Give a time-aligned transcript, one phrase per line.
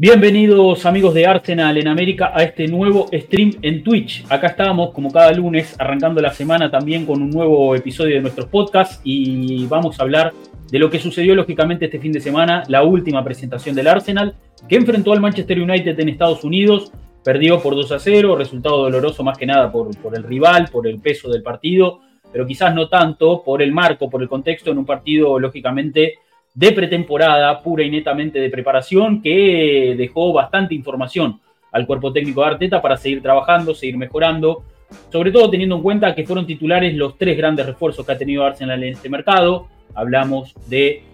[0.00, 4.24] Bienvenidos amigos de Arsenal en América a este nuevo stream en Twitch.
[4.28, 8.46] Acá estamos como cada lunes arrancando la semana también con un nuevo episodio de nuestros
[8.46, 10.32] podcasts y vamos a hablar
[10.70, 14.36] de lo que sucedió lógicamente este fin de semana, la última presentación del Arsenal
[14.68, 16.92] que enfrentó al Manchester United en Estados Unidos,
[17.24, 20.86] perdió por 2 a 0, resultado doloroso más que nada por, por el rival, por
[20.86, 24.78] el peso del partido, pero quizás no tanto por el marco, por el contexto en
[24.78, 26.18] un partido lógicamente
[26.58, 31.38] de pretemporada, pura y netamente de preparación, que dejó bastante información
[31.70, 34.64] al cuerpo técnico de Arteta para seguir trabajando, seguir mejorando,
[35.12, 38.44] sobre todo teniendo en cuenta que fueron titulares los tres grandes refuerzos que ha tenido
[38.44, 39.68] Arsenal en este mercado.
[39.94, 41.04] Hablamos de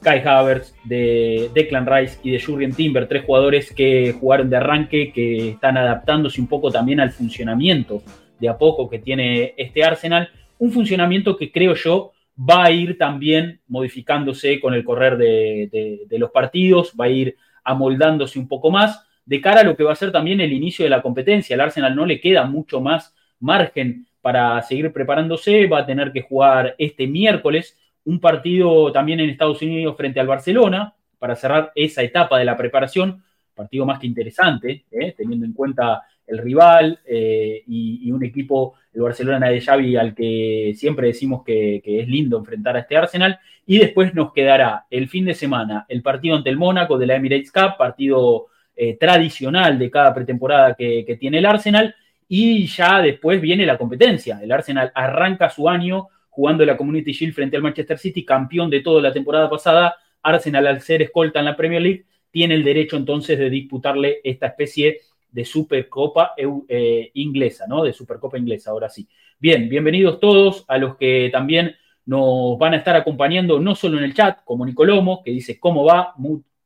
[0.00, 5.12] Kai Havertz, de Declan Rice y de Jurgen Timber, tres jugadores que jugaron de arranque,
[5.12, 8.02] que están adaptándose un poco también al funcionamiento
[8.40, 10.30] de a poco que tiene este Arsenal.
[10.58, 16.30] Un funcionamiento que creo yo va a ir también modificándose con el correr de, los
[16.30, 19.96] partidos, va a ir amoldándose un poco más de cara a lo que va a
[19.96, 21.54] ser también el inicio de la competencia.
[21.54, 26.22] Al Arsenal no le queda mucho más margen para seguir preparándose, va a tener que
[26.22, 32.02] jugar este miércoles un partido también en Estados Unidos frente al Barcelona para cerrar esa
[32.02, 33.22] etapa de la preparación,
[33.54, 35.14] partido más que interesante, ¿eh?
[35.16, 40.72] teniendo en cuenta el rival eh, y, un equipo, el Barcelona de Xavi, al que
[40.76, 43.38] siempre decimos que, es lindo enfrentar a este Arsenal.
[43.66, 47.16] Y después nos quedará el fin de semana el partido ante el Mónaco de la
[47.16, 51.94] Emirates Cup, partido eh, tradicional de cada pretemporada que, tiene el Arsenal.
[52.28, 54.38] Y ya después viene la competencia.
[54.42, 58.80] El Arsenal arranca su año jugando la Community Shield frente al Manchester City, campeón de
[58.80, 59.96] toda la temporada pasada.
[60.22, 64.46] Arsenal, al ser escolta en la Premier League, tiene el derecho entonces de disputarle esta
[64.46, 65.00] especie
[65.34, 67.82] de Supercopa eh, inglesa, ¿no?
[67.82, 69.08] De Supercopa inglesa, ahora sí.
[69.36, 71.74] Bien, bienvenidos todos a los que también
[72.06, 75.84] nos van a estar acompañando, no solo en el chat, como Nicolomo, que dice cómo
[75.84, 76.14] va,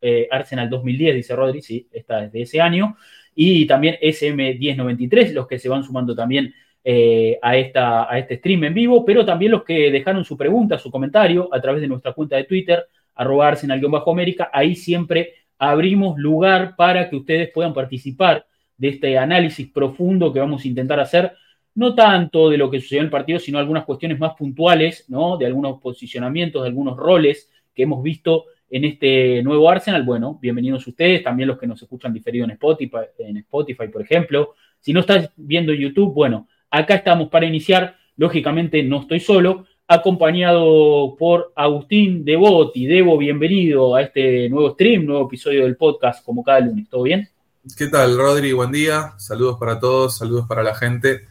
[0.03, 2.99] eh, Arsenal 2010, dice Rodri, sí, está desde ese año,
[3.35, 6.53] y también SM1093, los que se van sumando también
[6.85, 10.79] eh, a, esta, a este stream en vivo, pero también los que dejaron su pregunta,
[10.79, 16.77] su comentario a través de nuestra cuenta de Twitter, arroba Arsenal-América, ahí siempre abrimos lugar
[16.77, 18.45] para que ustedes puedan participar
[18.79, 21.33] de este análisis profundo que vamos a intentar hacer,
[21.75, 25.37] no tanto de lo que sucedió en el partido, sino algunas cuestiones más puntuales, ¿no?
[25.37, 30.03] De algunos posicionamientos, de algunos roles que hemos visto en este nuevo Arsenal.
[30.03, 34.55] Bueno, bienvenidos ustedes, también los que nos escuchan diferido en Spotify, en Spotify, por ejemplo.
[34.81, 37.97] Si no estás viendo YouTube, bueno, acá estamos para iniciar.
[38.17, 42.87] Lógicamente no estoy solo, acompañado por Agustín Devoti.
[42.87, 46.89] Debo, bienvenido a este nuevo stream, nuevo episodio del podcast, como cada lunes.
[46.89, 47.29] ¿Todo bien?
[47.77, 48.53] ¿Qué tal, Rodri?
[48.53, 49.15] Buen día.
[49.19, 51.27] Saludos para todos, saludos para la gente.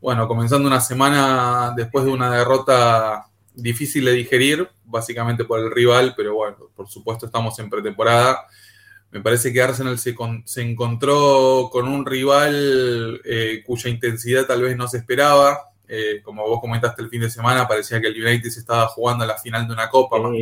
[0.00, 6.14] Bueno, comenzando una semana después de una derrota difícil de digerir, básicamente por el rival,
[6.16, 8.46] pero bueno, por supuesto estamos en pretemporada.
[9.10, 10.14] Me parece que Arsenal se,
[10.56, 15.70] encontró con un rival eh, cuya intensidad tal vez no se esperaba.
[15.88, 19.24] Eh, como vos comentaste el fin de semana, parecía que el United se estaba jugando
[19.24, 20.32] a la final de una copa, más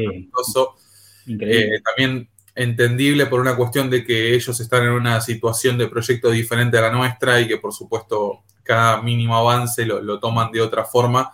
[1.27, 6.31] eh, también entendible por una cuestión de que ellos están en una situación de proyecto
[6.31, 10.85] diferente a la nuestra y que por supuesto cada mínimo avance lo, toman de otra
[10.85, 11.33] forma,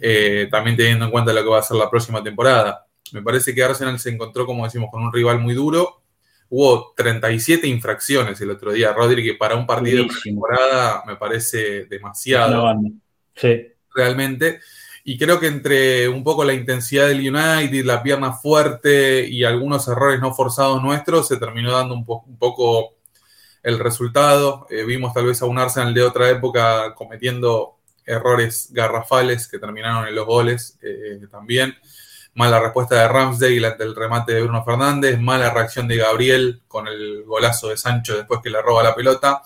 [0.00, 2.86] eh, también teniendo en cuenta lo que va a ser la próxima temporada.
[3.12, 6.02] Me parece que Arsenal se encontró, como decimos, con un rival muy duro.
[6.48, 11.86] Hubo 37 infracciones el otro día, Rodri, que para un partido de temporada me parece
[11.86, 12.74] demasiado.
[13.34, 13.66] Sí.
[13.94, 14.60] Realmente.
[15.04, 19.88] Y creo que entre un poco la intensidad del United, la pierna fuerte y algunos
[19.88, 22.94] errores no forzados nuestros, se terminó dando un, poco
[23.64, 24.66] el resultado.
[24.70, 30.06] Eh, vimos tal vez a un Arsenal de otra época cometiendo errores garrafales que terminaron
[30.06, 31.74] en los goles eh, también.
[32.34, 36.86] Mala respuesta de Ramsdale ante el remate de Bruno Fernández, mala reacción de Gabriel con
[36.86, 39.42] el golazo de Sancho después que le roba la pelota.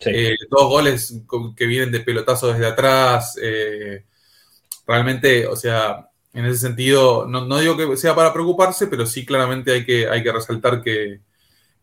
[0.00, 1.14] Eh, dos goles
[1.56, 3.36] que vienen de pelotazo desde atrás
[4.90, 9.72] realmente, o sea, en ese sentido, no, digo que sea para preocuparse, pero sí claramente
[9.72, 11.20] hay que, hay que resaltar que,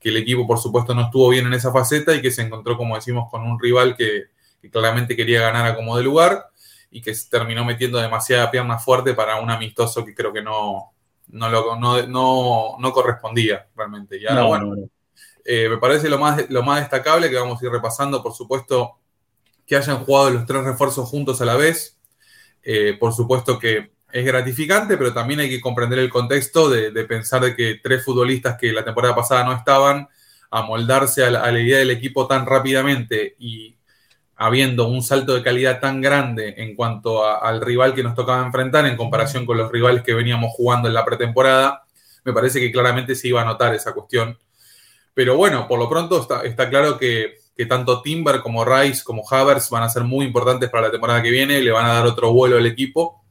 [0.01, 2.95] el equipo, por supuesto, no estuvo bien en esa faceta y que se encontró, como
[2.95, 4.27] decimos, con un rival que,
[4.71, 6.47] claramente quería ganar a como de lugar
[6.91, 10.93] y que terminó metiendo demasiada pierna fuerte para un amistoso que creo que no,
[11.27, 14.17] no, lo, no, correspondía realmente.
[14.17, 14.75] Y ahora, bueno,
[15.43, 18.97] eh, me parece lo más, lo más destacable que vamos a ir repasando, por supuesto,
[19.65, 21.96] que hayan jugado los tres refuerzos juntos a la vez.
[22.69, 27.41] Eh, por supuesto que es gratificante, pero también hay que comprender el contexto de, pensar
[27.41, 30.09] de que tres futbolistas que la temporada pasada no estaban,
[30.51, 33.77] a moldarse a la, idea del equipo tan rápidamente y
[34.35, 38.85] habiendo un salto de calidad tan grande en cuanto al rival que nos tocaba enfrentar
[38.85, 41.85] en comparación con los rivales que veníamos jugando en la pretemporada,
[42.25, 44.37] me parece que claramente se iba a notar esa cuestión.
[45.13, 49.69] Pero bueno, por lo pronto está claro que, que, tanto Timber como Rice como Havers
[49.69, 52.31] van a ser muy importantes para la temporada que viene, le van a dar otro
[52.31, 53.23] vuelo al equipo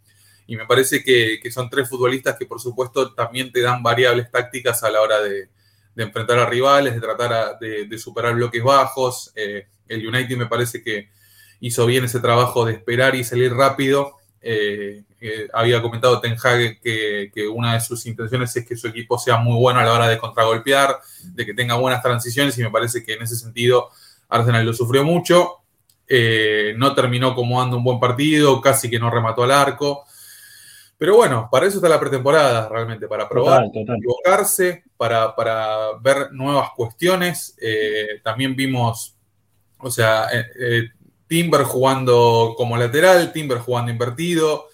[0.46, 4.82] y me parece que, son tres futbolistas que por supuesto también te dan variables tácticas
[4.84, 5.49] a la hora de,
[5.96, 9.32] enfrentar a rivales, de tratar de, superar bloques bajos.
[9.34, 11.08] Eh, el United me parece que
[11.61, 14.12] hizo bien ese trabajo de esperar y salir rápido.
[14.40, 18.87] Eh, eh, había comentado Ten Hag que, que, una de sus intenciones es que su
[18.87, 22.62] equipo sea muy bueno a la hora de contragolpear, de que tenga buenas transiciones y
[22.62, 23.90] me parece que en ese sentido
[24.28, 25.62] Arsenal lo sufrió mucho.
[26.76, 30.05] no terminó como ando un buen partido, casi que no remató al arco.
[30.99, 35.34] Pero bueno, para eso está la pretemporada realmente, para probar, equivocarse, para,
[36.00, 37.55] ver nuevas cuestiones.
[37.61, 39.14] Eh, también vimos,
[39.78, 40.82] o sea, eh, eh,
[41.26, 44.69] Timber jugando como lateral, Timber jugando invertido,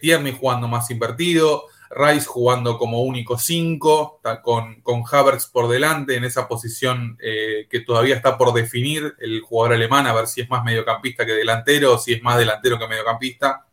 [0.00, 6.24] Tierney jugando más invertido, Rice jugando como único 5, con, con Havertz por delante en
[6.24, 10.64] esa posición que todavía está por definir el jugador alemán, a ver si es más
[10.64, 13.66] mediocampista que delantero o si es más delantero que mediocampista.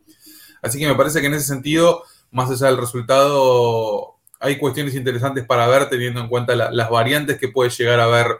[0.61, 5.45] Así que me parece que en ese sentido, más allá del resultado, hay cuestiones interesantes
[5.45, 8.39] para ver teniendo en cuenta las variantes que puede llegar a ver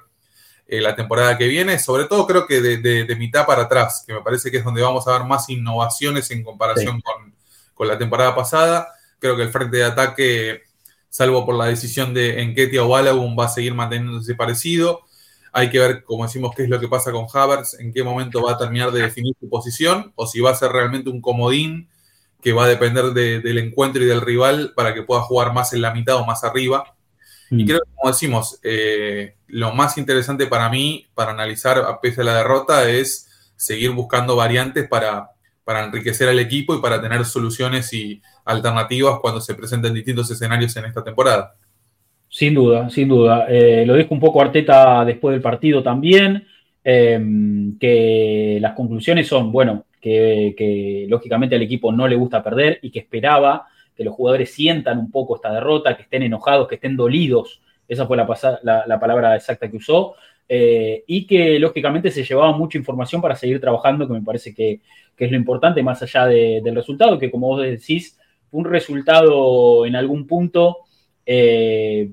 [0.68, 4.22] eh, la temporada que viene, sobre todo creo que de, mitad para atrás, que me
[4.22, 8.94] parece que es donde vamos a ver más innovaciones en comparación con, la temporada pasada.
[9.20, 10.62] Creo que el frente de ataque,
[11.10, 15.02] salvo por la decisión de Enketia o Balagun, va a seguir manteniéndose parecido.
[15.52, 18.44] Hay que ver, como decimos, qué es lo que pasa con Havertz, en qué momento
[18.44, 21.90] va a terminar de definir su posición, o si va a ser realmente un comodín
[22.42, 25.82] que va a depender del encuentro y del rival para que pueda jugar más en
[25.82, 26.96] la mitad o más arriba.
[27.52, 27.68] Y mm.
[27.68, 32.32] creo que, como decimos, eh, lo más interesante para mí, para analizar a pesar de
[32.32, 35.32] la derrota, es seguir buscando variantes para,
[35.66, 40.76] para enriquecer al equipo y para tener soluciones y alternativas cuando se presenten distintos escenarios
[40.78, 41.56] en esta temporada.
[42.28, 43.46] Sin duda, sin duda.
[43.50, 46.46] Eh, lo dijo un poco Arteta después del partido también,
[46.84, 47.20] eh,
[47.80, 53.00] que las conclusiones son, bueno, que, lógicamente al equipo no le gusta perder y que
[53.00, 57.62] esperaba que los jugadores sientan un poco esta derrota, que estén enojados, que estén dolidos,
[57.88, 60.16] esa fue la, la, palabra exacta que usó,
[60.48, 64.82] eh, y que lógicamente se llevaba mucha información para seguir trabajando, que me parece que,
[65.18, 68.19] es lo importante, más allá del resultado, que como vos decís,
[68.52, 70.80] un resultado en algún punto
[71.32, 72.12] eh,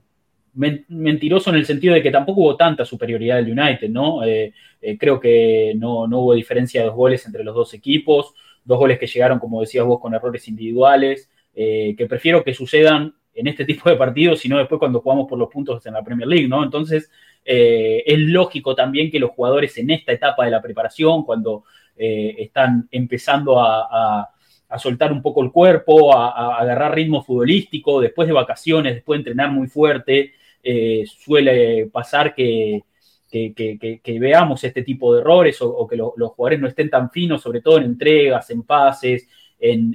[0.53, 4.23] mentiroso en el sentido de que tampoco hubo tanta superioridad del United, ¿no?
[4.25, 4.53] Eh,
[4.83, 8.99] eh, creo que no, hubo diferencia de dos goles entre los dos equipos, dos goles
[8.99, 13.89] que llegaron, como decías vos, con errores individuales, que prefiero que sucedan en este tipo
[13.89, 16.63] de partidos, sino después cuando jugamos por los puntos en la Premier League, ¿no?
[16.63, 17.11] Entonces,
[17.43, 21.65] es lógico también que los jugadores en esta etapa de la preparación, cuando
[21.97, 24.29] están empezando a,
[24.79, 29.21] soltar un poco el cuerpo, a, a, agarrar ritmo futbolístico, después de vacaciones, después de
[29.21, 30.35] entrenar muy fuerte,
[30.69, 32.83] eh, suele pasar que,
[34.19, 37.79] veamos este tipo de errores o, que los jugadores no estén tan finos, sobre todo
[37.79, 39.29] en entregas, en pases,
[39.61, 39.95] en,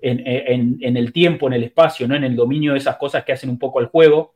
[0.00, 2.16] el tiempo, en el espacio, ¿no?
[2.16, 4.34] en el dominio de esas cosas que hacen un poco al juego.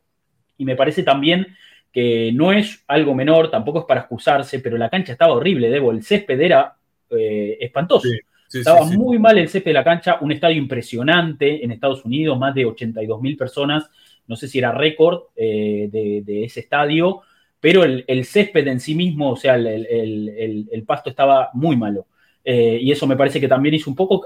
[0.59, 1.47] Y me parece también
[1.90, 5.90] que no es algo menor, tampoco es para excusarse, pero la cancha estaba horrible, Debo.
[5.90, 6.76] El césped era
[7.09, 8.09] eh, espantoso.
[8.53, 12.55] Estaba muy mal el césped de la cancha, un estadio impresionante en Estados Unidos, más
[12.55, 13.91] de 82 mil personas
[14.26, 17.23] no sé si era récord eh, de, ese estadio,
[17.61, 22.07] pero el, césped en sí mismo, o sea, el, pasto estaba muy malo.
[22.45, 24.25] Eh, y eso me parece que también hizo un poco,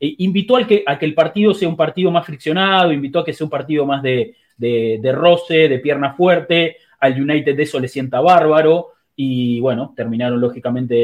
[0.00, 3.24] e invitó al que, a que el partido sea un partido más friccionado, invitó a
[3.24, 4.34] que sea un partido más de,
[5.12, 8.92] roce, de pierna fuerte, al United de eso le sienta bárbaro.
[9.20, 10.94] Y bueno, terminaron lógicamente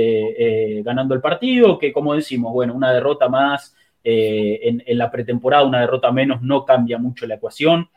[0.78, 5.64] eh, ganando el partido, que como decimos, bueno, una derrota más eh, en, la pretemporada
[5.64, 7.88] una derrota menos no cambia mucho la ecuación.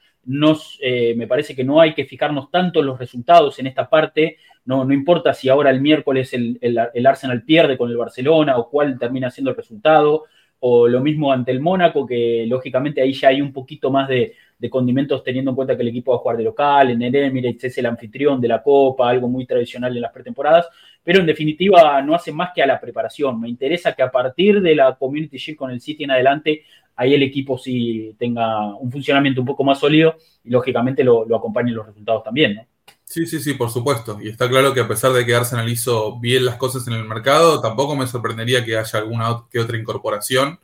[0.82, 4.38] Eh, me parece que no hay que fijarnos tanto en los resultados en esta parte.
[4.66, 8.72] No, no importa si ahora el miércoles el, el, Arsenal pierde con el Barcelona o
[8.72, 10.24] cuál termina siendo el resultado.
[10.62, 14.34] O lo mismo ante el Mónaco, que lógicamente ahí ya hay un poquito más de,
[14.60, 17.16] de condimentos teniendo en cuenta que el equipo va a jugar de local, en el
[17.16, 20.68] Emirates es el anfitrión de la Copa, algo muy tradicional en las pretemporadas,
[21.04, 23.40] pero en definitiva no hace más que a la preparación.
[23.40, 26.64] Me interesa que a partir de la Community Shield con el City en adelante,
[26.96, 31.36] ahí el equipo sí tenga un funcionamiento un poco más sólido y lógicamente lo, lo
[31.38, 32.66] acompañen los resultados también, ¿no?
[33.04, 34.20] Sí, sí, sí, por supuesto.
[34.22, 37.06] Y está claro que a pesar de que Arsenal hizo bien las cosas en el
[37.06, 40.60] mercado, tampoco me sorprendería que haya alguna que otra incorporación.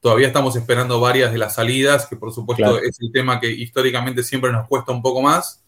[0.00, 4.22] Todavía estamos esperando varias de las salidas, que por supuesto es el tema que históricamente
[4.22, 5.62] siempre nos cuesta un poco más.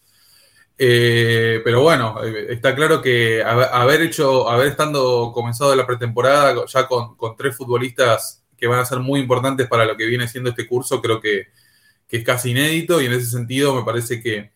[0.77, 6.87] Eh, pero bueno, eh, está claro que haber hecho, haber estando comenzado la pretemporada ya
[6.87, 10.67] con, tres futbolistas que van a ser muy importantes para lo que viene siendo este
[10.67, 11.47] curso, creo que,
[12.07, 14.53] que es casi inédito y en ese sentido me parece que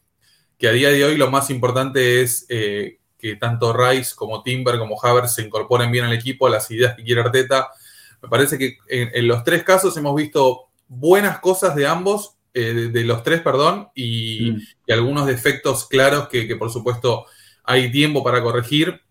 [0.57, 4.79] que a día de hoy lo más importante es eh, que tanto Rice como Timber
[4.79, 7.69] como Havertz se incorporen bien al equipo, a las ideas que quiere Arteta.
[8.21, 13.03] Me parece que en, los tres casos hemos visto buenas cosas de ambos, eh, de,
[13.03, 14.91] los tres, perdón, y, mm.
[14.91, 17.25] algunos defectos claros que, por supuesto
[17.63, 19.01] hay tiempo para corregir.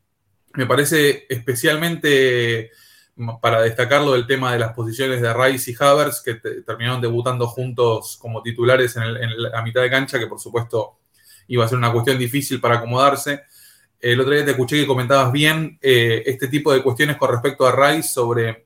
[0.55, 2.71] Me parece especialmente
[3.41, 8.17] para destacarlo el tema de las posiciones de Rice y Havertz, que terminaron debutando juntos
[8.21, 10.99] como titulares en, en, la mitad de cancha, que por supuesto
[11.49, 13.43] iba a ser una cuestión difícil para acomodarse.
[14.01, 17.67] El otro día te escuché que comentabas bien eh, este tipo de cuestiones con respecto
[17.67, 18.66] a Rice sobre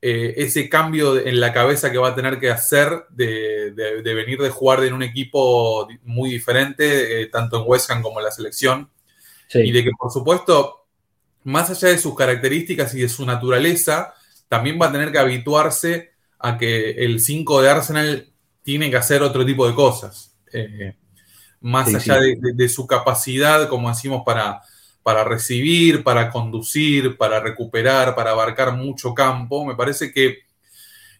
[0.00, 3.72] eh, ese cambio en la cabeza que va a tener que hacer de,
[4.04, 8.24] venir de jugar en un equipo muy diferente, eh, tanto en West Ham como en
[8.24, 8.90] la selección.
[9.52, 10.86] Y de que, por supuesto,
[11.44, 14.14] más allá de sus características y de su naturaleza,
[14.48, 19.22] también va a tener que habituarse a que el 5 de Arsenal tiene que hacer
[19.22, 20.36] otro tipo de cosas.
[21.60, 24.60] Más allá De, su capacidad, como decimos, para,
[25.08, 29.64] para recibir, para conducir, para recuperar, para abarcar mucho campo.
[29.64, 30.40] Me parece que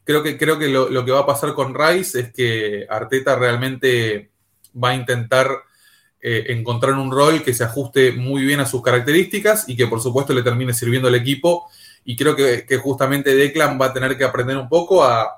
[0.05, 4.31] creo que, creo que lo, que va a pasar con Rice es que Arteta realmente
[4.77, 5.49] va a intentar
[6.21, 10.03] eh, encontrar un rol que se ajuste muy bien a sus características y que por
[10.03, 11.71] supuesto le termine sirviendo al equipo.
[12.05, 15.38] Y creo que, que justamente Declan va a tener que aprender un poco a,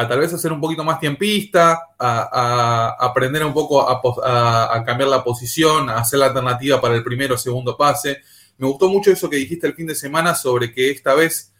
[0.00, 5.22] a tal vez hacer un poquito más tiempista, a, aprender un poco a, cambiar la
[5.22, 8.22] posición, a hacer la alternativa para el primero o segundo pase.
[8.56, 11.52] Me gustó mucho eso que dijiste el fin de semana sobre que esta vez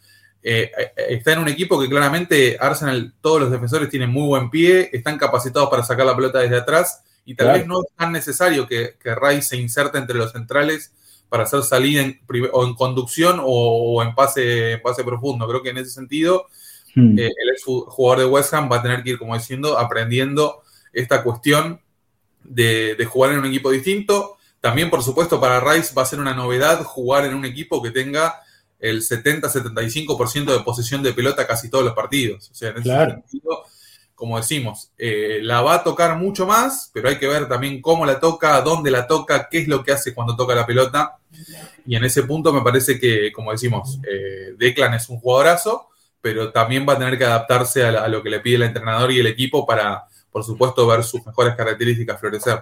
[0.43, 4.49] eh, eh, está en un equipo que claramente Arsenal, todos los defensores tienen muy buen
[4.49, 8.11] pie, están capacitados para sacar la pelota desde atrás y tal vez no es tan
[8.11, 10.93] necesario que, que Rice se inserte entre los centrales
[11.29, 12.19] para hacer salida en,
[12.53, 15.47] o en conducción o, en, pase, en pase profundo.
[15.47, 16.47] Creo que en ese sentido
[16.95, 17.19] Hmm.
[17.19, 21.23] Eh, el jugador de West Ham va a tener que ir, como diciendo, aprendiendo esta
[21.23, 21.81] cuestión
[22.45, 24.37] de, jugar en un equipo distinto.
[24.61, 27.91] También, por supuesto, para Rice va a ser una novedad jugar en un equipo que
[27.91, 28.41] tenga
[28.79, 32.51] el 70-75% de posesión de pelota casi todos los partidos.
[32.51, 33.65] O sea, en ese sentido,
[34.15, 38.05] como decimos, eh, la va a tocar mucho más, pero hay que ver también cómo
[38.05, 41.19] la toca, dónde la toca, qué es lo que hace cuando toca la pelota.
[41.87, 45.89] Y en ese punto me parece que, como decimos, eh, Declan es un jugadorazo
[46.21, 49.21] pero también va a tener que adaptarse a, lo que le pide el entrenador y
[49.21, 52.61] el equipo para, por supuesto, ver sus mejores características florecer.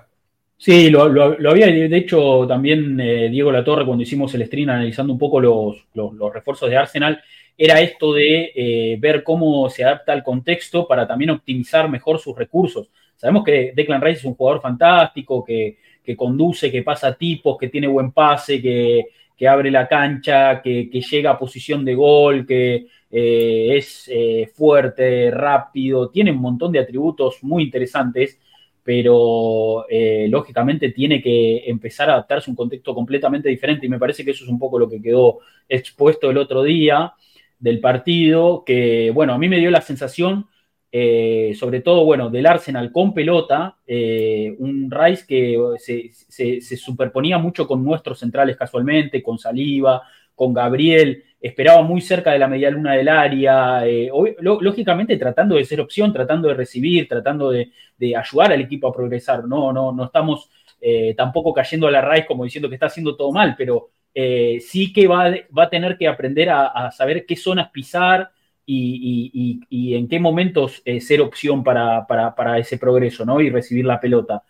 [0.57, 1.03] Sí, lo,
[1.49, 6.35] había, de hecho, también eh, Diego Latorre, cuando hicimos el stream analizando un poco los,
[6.35, 7.23] refuerzos de Arsenal,
[7.57, 12.37] era esto de eh, ver cómo se adapta al contexto para también optimizar mejor sus
[12.37, 12.91] recursos.
[13.15, 15.77] Sabemos que Declan Rice es un jugador fantástico, que,
[16.17, 19.07] conduce, que pasa tipos, que tiene buen pase, que,
[19.47, 25.31] abre la cancha, que, que, llega a posición de gol, que, eh, es eh, fuerte,
[25.31, 28.38] rápido, tiene un montón de atributos muy interesantes,
[28.83, 33.99] pero eh, lógicamente tiene que empezar a adaptarse a un contexto completamente diferente y me
[33.99, 35.38] parece que eso es un poco lo que quedó
[35.69, 37.15] expuesto el otro día
[37.59, 40.47] del partido, que bueno, a mí me dio la sensación,
[40.91, 47.85] sobre todo, bueno, del Arsenal con pelota, un Rice que se, se superponía mucho con
[47.85, 50.03] nuestros centrales casualmente, con Saliba,
[50.35, 55.64] con Gabriel, esperaba muy cerca de la media luna del área, eh, lógicamente tratando de
[55.64, 57.71] ser opción, tratando de recibir, tratando de,
[58.16, 59.45] ayudar al equipo a progresar.
[59.45, 63.16] No, no, no estamos eh, tampoco cayendo a la raíz como diciendo que está haciendo
[63.16, 67.37] todo mal, pero eh, sí que va, va, a tener que aprender a, saber qué
[67.37, 68.30] zonas pisar
[68.66, 69.61] y,
[69.95, 73.40] en qué momentos ser opción para, para, ese progreso ¿no?
[73.40, 74.42] y recibir la pelota.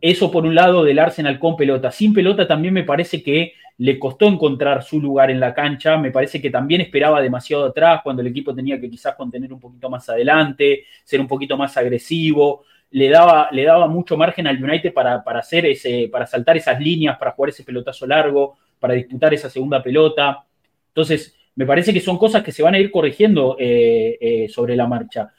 [0.00, 1.90] Eso por un lado del Arsenal con pelota.
[1.90, 5.96] Sin pelota también me parece que le costó encontrar su lugar en la cancha.
[5.96, 9.60] Me parece que también esperaba demasiado atrás cuando el equipo tenía que quizás contener un
[9.60, 12.64] poquito más adelante, ser un poquito más agresivo.
[12.90, 17.18] Le daba, le daba mucho margen al United para, hacer ese, para saltar esas líneas,
[17.18, 20.44] para jugar ese pelotazo largo, para disputar esa segunda pelota.
[20.88, 24.76] Entonces, me parece que son cosas que se van a ir corrigiendo eh, eh, sobre
[24.76, 25.32] la marcha.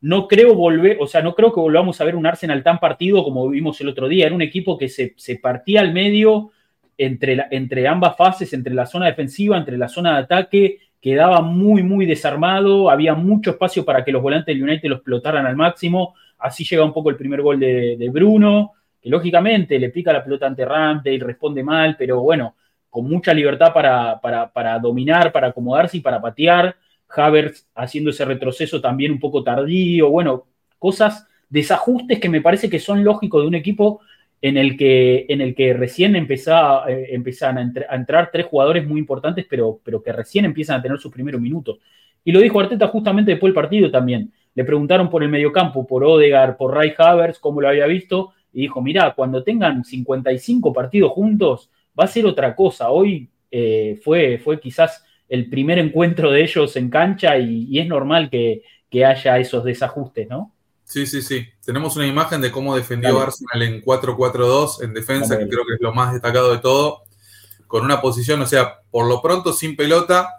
[0.00, 3.24] no creo volver, o sea, no creo que volvamos a ver un Arsenal tan partido
[3.24, 4.26] como vimos el otro día.
[4.26, 6.50] Era un equipo que se, partía al medio
[6.98, 11.82] entre, entre ambas fases, entre la zona defensiva, entre la zona de ataque, quedaba muy,
[11.82, 16.14] muy desarmado, había mucho espacio para que los volantes del United lo explotaran al máximo.
[16.38, 20.46] Así llega un poco el primer gol de, Bruno, que lógicamente le pica la pelota
[20.46, 22.56] ante y responde mal, pero bueno,
[22.90, 26.76] con mucha libertad para, para, para dominar, para acomodarse y para patear
[27.08, 30.46] Havertz haciendo ese retroceso también un poco tardío, bueno,
[30.78, 34.00] cosas, desajustes que me parece que son lógicos de un equipo
[34.40, 39.00] en el que, en el que recién empezaba, eh, empezaban a, entrar tres jugadores muy
[39.00, 41.78] importantes, pero, pero que recién empiezan a tener sus primeros minutos.
[42.24, 44.32] Y lo dijo Arteta justamente después del partido también.
[44.54, 48.62] Le preguntaron por el mediocampo, por Odegar, por Ray Havertz, cómo lo había visto, y
[48.62, 52.90] dijo, mira, cuando tengan 55 partidos juntos, va a ser otra cosa.
[52.90, 58.30] Hoy eh, fue, fue quizás el primer encuentro de ellos en cancha y, es normal
[58.30, 58.62] que,
[59.04, 60.54] haya esos desajustes, ¿no?
[60.86, 61.44] Sí, sí, sí.
[61.64, 65.80] Tenemos una imagen de cómo defendió Arsenal en 4-4-2 en defensa, que creo que es
[65.80, 67.02] lo más destacado de todo,
[67.66, 70.36] con una posición, o sea, por lo pronto sin pelota,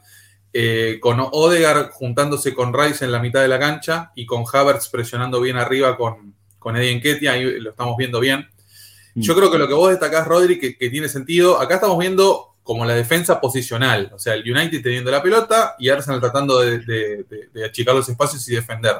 [0.54, 4.88] eh, con Odegar juntándose con Rice en la mitad de la cancha y con Havertz
[4.88, 8.48] presionando bien arriba con, con Eddie Nketiah, ahí lo estamos viendo bien.
[9.16, 9.22] Mm.
[9.22, 12.56] Yo creo que lo que vos destacás, Rodri, que, que tiene sentido, acá estamos viendo
[12.68, 17.26] como la defensa posicional, o sea, el United teniendo la pelota y Arsenal tratando de,
[17.66, 18.96] achicar los espacios y defender.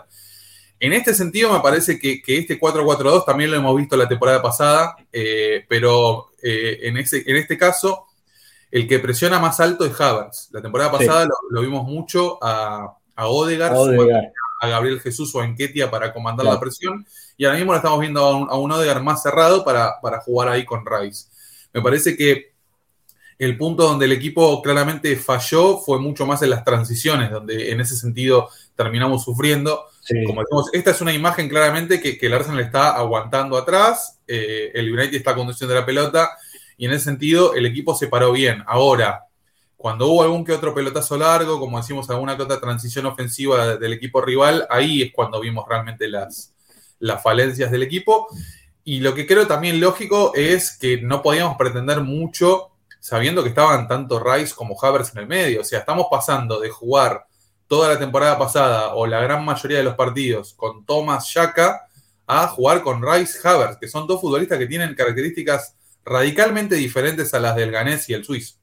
[0.80, 4.96] En este sentido, me parece que, este 4-4-2 también lo hemos visto la temporada pasada,
[5.12, 8.06] eh, pero eh, en, ese, en este caso,
[8.70, 10.50] el que presiona más alto es Havertz.
[10.52, 13.76] La temporada pasada lo, vimos mucho a, a Odegaard,
[14.62, 17.06] a Gabriel Jesús o a Enquetia para comandar la presión,
[17.38, 20.20] y ahora mismo lo estamos viendo a un, a un Odegaard más cerrado para, para
[20.20, 21.28] jugar ahí con Rice.
[21.74, 22.57] Me parece que
[23.40, 27.80] el punto donde el equipo claramente falló fue mucho más en las transiciones, donde en
[27.82, 29.86] ese sentido terminamos sufriendo.
[30.26, 34.92] Como decimos, esta es una imagen claramente que, el Arsenal está aguantando atrás, eh, el
[34.92, 36.32] United está conduciendo la pelota
[36.78, 38.64] y en ese sentido el equipo se paró bien.
[38.66, 39.26] Ahora,
[39.76, 43.94] cuando hubo algún que otro pelotazo largo, como decimos, alguna que otra transición ofensiva del
[43.94, 46.56] equipo rival, ahí es cuando vimos realmente las,
[47.00, 48.28] las falencias del equipo.
[48.84, 53.88] Y lo que creo también lógico es que no podíamos pretender mucho sabiendo que estaban
[53.88, 55.62] tanto Rice como Havertz en el medio.
[55.62, 57.26] O sea, estamos pasando de jugar
[57.68, 61.88] toda la temporada pasada o la gran mayoría de los partidos con Thomas Shaka
[62.26, 67.40] a jugar con Rice Havertz, que son dos futbolistas que tienen características radicalmente diferentes a
[67.40, 68.56] las del ganés y el suizo.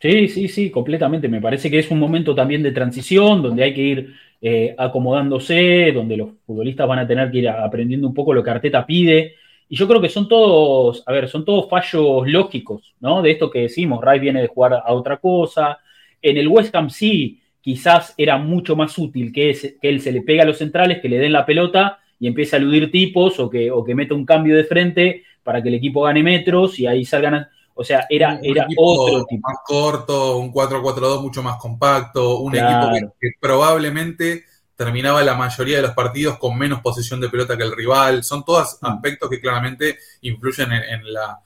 [0.00, 1.28] Sí, sí, sí, completamente.
[1.28, 5.92] Me parece que es un momento también de transición donde hay que ir eh, acomodándose,
[5.92, 9.36] donde los futbolistas van a tener que ir aprendiendo un poco lo que Arteta pide.
[9.72, 13.22] Y yo creo que son todos, a ver, son todos fallos lógicos, ¿no?
[13.22, 15.78] De esto que decimos, Rice viene de jugar a otra cosa.
[16.20, 20.20] En el West Ham sí, quizás era mucho más útil que, que él se le
[20.20, 23.48] pegue a los centrales, que le den la pelota y empiece a eludir tipos o
[23.48, 26.86] que, o que meta un cambio de frente para que el equipo gane metros y
[26.86, 27.48] ahí salgan.
[27.72, 29.48] O sea, era, era otro tipo.
[29.48, 34.44] Más corto, un 4-4-2 mucho más compacto, un equipo que probablemente
[34.84, 38.24] terminaba la mayoría de los partidos con menos posesión de pelota que el rival.
[38.24, 38.86] Son todos mm.
[38.86, 41.38] aspectos que claramente influyen en, la,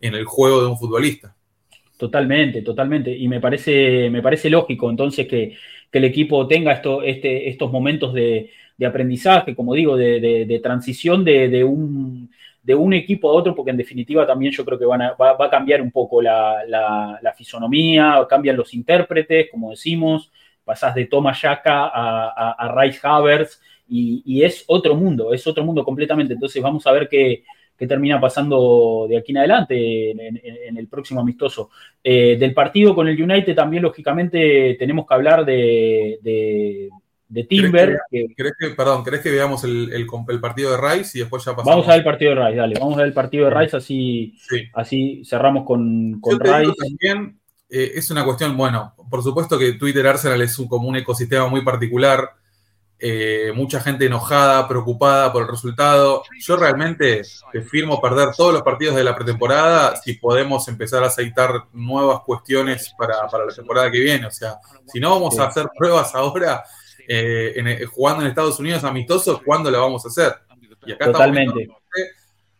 [0.00, 1.34] en el juego de un futbolista.
[1.96, 3.16] Totalmente, totalmente.
[3.16, 5.56] Y me parece, me parece lógico entonces que,
[5.92, 8.50] el equipo tenga esto, este, estos momentos de,
[8.82, 12.30] aprendizaje, como digo, de, transición de, un,
[12.62, 15.50] de un equipo a otro, porque en definitiva también yo creo que van va, a
[15.50, 20.31] cambiar un poco la, la, la fisonomía, cambian los intérpretes, como decimos,
[20.64, 25.84] pasás de Thomas Yaka a, a, Rice Havertz y, es otro mundo, es otro mundo
[25.84, 26.34] completamente.
[26.34, 27.44] Entonces vamos a ver qué,
[27.76, 31.70] termina pasando de aquí en adelante en, el próximo amistoso.
[32.02, 37.98] Eh, del partido con el United también, lógicamente, tenemos que hablar de, de, Timber.
[38.08, 41.74] ¿Crees que, perdón, ¿crees que veamos el, el, partido de Rice y después ya pasamos?
[41.74, 43.76] Vamos a ver el partido de Rice, dale, vamos a ver el partido de Rice,
[43.76, 44.34] así,
[44.74, 46.72] así cerramos con, con Rice.
[46.78, 47.41] También,
[47.74, 51.46] eh, es una cuestión, bueno, por supuesto que Twitter Arsenal es un, como un ecosistema
[51.46, 52.34] muy particular,
[52.98, 56.22] eh, mucha gente enojada, preocupada por el resultado.
[56.38, 57.22] Yo realmente
[57.70, 62.94] firmo perder todos los partidos de la pretemporada si podemos empezar a aceitar nuevas cuestiones
[62.98, 64.26] para, la temporada que viene.
[64.26, 66.62] O sea, si no vamos a hacer pruebas ahora
[67.08, 70.34] eh, jugando en Estados Unidos amistosos, ¿cuándo la vamos a hacer?
[70.84, 71.62] Y acá Totalmente.
[71.62, 71.82] estamos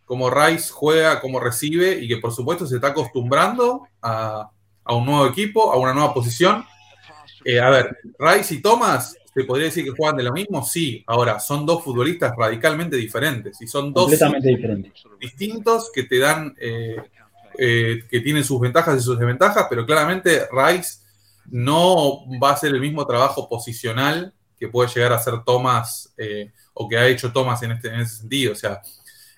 [0.07, 4.51] cómo Rice juega, cómo recibe y que por supuesto se está acostumbrando a,
[4.85, 6.65] a un nuevo equipo, a una nueva posición.
[7.45, 10.65] Eh, a ver, Rice y Thomas, ¿se podría decir que juegan de lo mismo?
[10.65, 11.03] Sí.
[11.07, 14.93] Ahora, son dos futbolistas radicalmente diferentes y son dos diferentes.
[15.21, 16.97] distintos que te dan, eh,
[17.59, 21.01] eh, que tienen sus ventajas y sus desventajas, pero claramente Rice
[21.51, 26.15] no va a hacer el mismo trabajo posicional que puede llegar a ser Thomas
[26.75, 28.53] o que ha hecho Thomas en, este, en ese sentido.
[28.53, 28.81] O sea,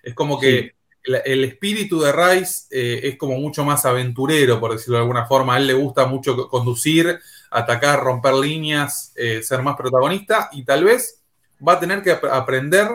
[0.03, 4.97] es como que el, espíritu de Rice eh, es como mucho más aventurero, por decirlo
[4.97, 5.55] de alguna forma.
[5.55, 7.19] A él le gusta mucho conducir,
[7.51, 11.23] atacar, romper líneas, eh, ser más protagonista y tal vez
[11.67, 12.89] va a tener que aprender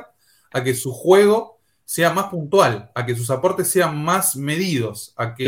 [0.51, 5.35] a que su juego sea más puntual, a que sus aportes sean más medidos, a
[5.35, 5.45] que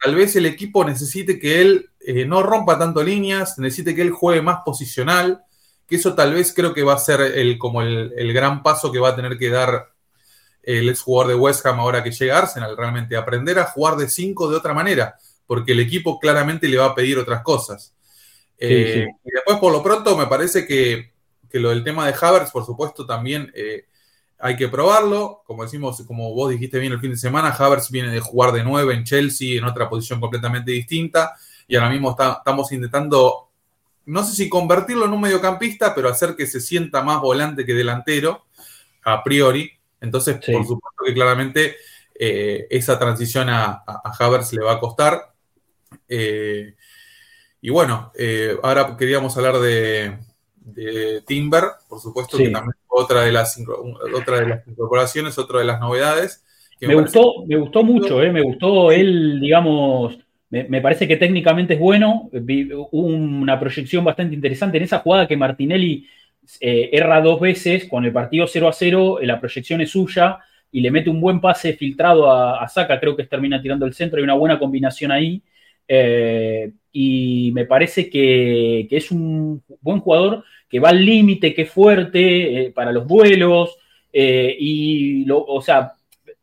[0.00, 4.10] tal vez el equipo necesite que él eh, no rompa tanto líneas, necesite que él
[4.10, 5.42] juegue más posicional,
[5.88, 8.98] que eso tal vez creo que va a ser el, como el gran paso que
[8.98, 9.95] va a tener que dar
[10.66, 14.08] el exjugador de West Ham ahora que llega a Arsenal, realmente aprender a jugar de
[14.08, 17.94] 5 de otra manera, porque el equipo claramente le va a pedir otras cosas.
[18.58, 21.12] Eh, y después, por lo pronto, me parece que,
[21.52, 23.86] lo del tema de Havertz, por supuesto, también eh,
[24.40, 25.42] hay que probarlo.
[25.46, 28.64] Como decimos, como vos dijiste bien el fin de semana, Havertz viene de jugar de
[28.64, 31.34] 9 en Chelsea, en otra posición completamente distinta,
[31.68, 33.50] y ahora mismo estamos intentando,
[34.04, 37.72] no sé si convertirlo en un mediocampista, pero hacer que se sienta más volante que
[37.72, 38.46] delantero,
[39.04, 39.75] a priori.
[40.00, 41.76] Entonces, por supuesto que claramente
[42.18, 45.32] eh, esa transición a, a, Havertz le va a costar.
[46.08, 46.74] Eh,
[47.60, 50.18] y bueno, eh, ahora queríamos hablar de,
[51.26, 53.58] Timber, por supuesto, que también otra de las
[54.14, 56.44] otra de las incorporaciones, otra de las novedades.
[56.80, 60.18] me, gustó, me gustó mucho, me gustó él, digamos,
[60.50, 62.30] me, parece que técnicamente es bueno,
[62.92, 66.06] una proyección bastante interesante en esa jugada que Martinelli
[66.60, 70.38] eh, erra dos veces, con el partido 0 a 0, la proyección es suya
[70.72, 73.94] y le mete un buen pase filtrado a, a Saka, creo que termina tirando el
[73.94, 75.42] centro, hay una buena combinación ahí.
[75.88, 81.70] Eh, y me parece que, es un buen jugador que va al límite, que es
[81.70, 83.76] fuerte eh, para los duelos,
[84.12, 85.92] y, lo, o sea,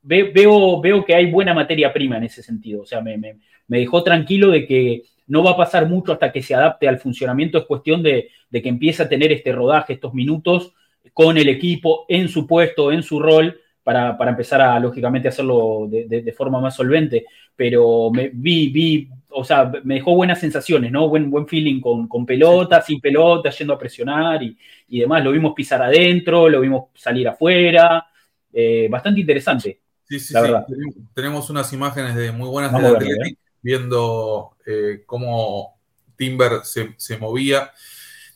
[0.03, 3.37] veo, veo que hay buena materia prima en ese sentido, o sea, me, me,
[3.67, 6.99] me dejó tranquilo de que no va a pasar mucho hasta que se adapte al
[6.99, 10.73] funcionamiento, es cuestión de, que empiece a tener este rodaje, estos minutos
[11.13, 16.33] con el equipo en su puesto, en su rol, para, empezar a, lógicamente, hacerlo de,
[16.35, 17.25] forma más solvente.
[17.55, 21.09] Pero me vi, vi, o sea, me dejó buenas sensaciones, ¿no?
[21.09, 24.57] Buen, buen feeling con, con pelota, sin pelota, yendo a presionar y,
[24.87, 25.23] demás.
[25.23, 28.05] Lo vimos pisar adentro, lo vimos salir afuera.
[28.53, 29.81] Eh, bastante interesante.
[30.05, 31.03] Sí, sí, sí.
[31.13, 35.79] Tenemos unas imágenes de muy buenas de viendo eh, cómo
[36.15, 37.71] Timber se, movía.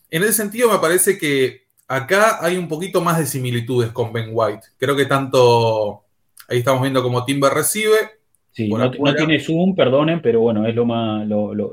[0.09, 4.29] En ese sentido, me parece que acá hay un poquito más de similitudes con Ben
[4.31, 4.67] White.
[4.77, 6.05] Creo que tanto.
[6.49, 7.97] Ahí estamos viendo cómo Timber recibe.
[8.53, 11.27] Sí, no, tiene zoom, perdonen, pero bueno, es lo más.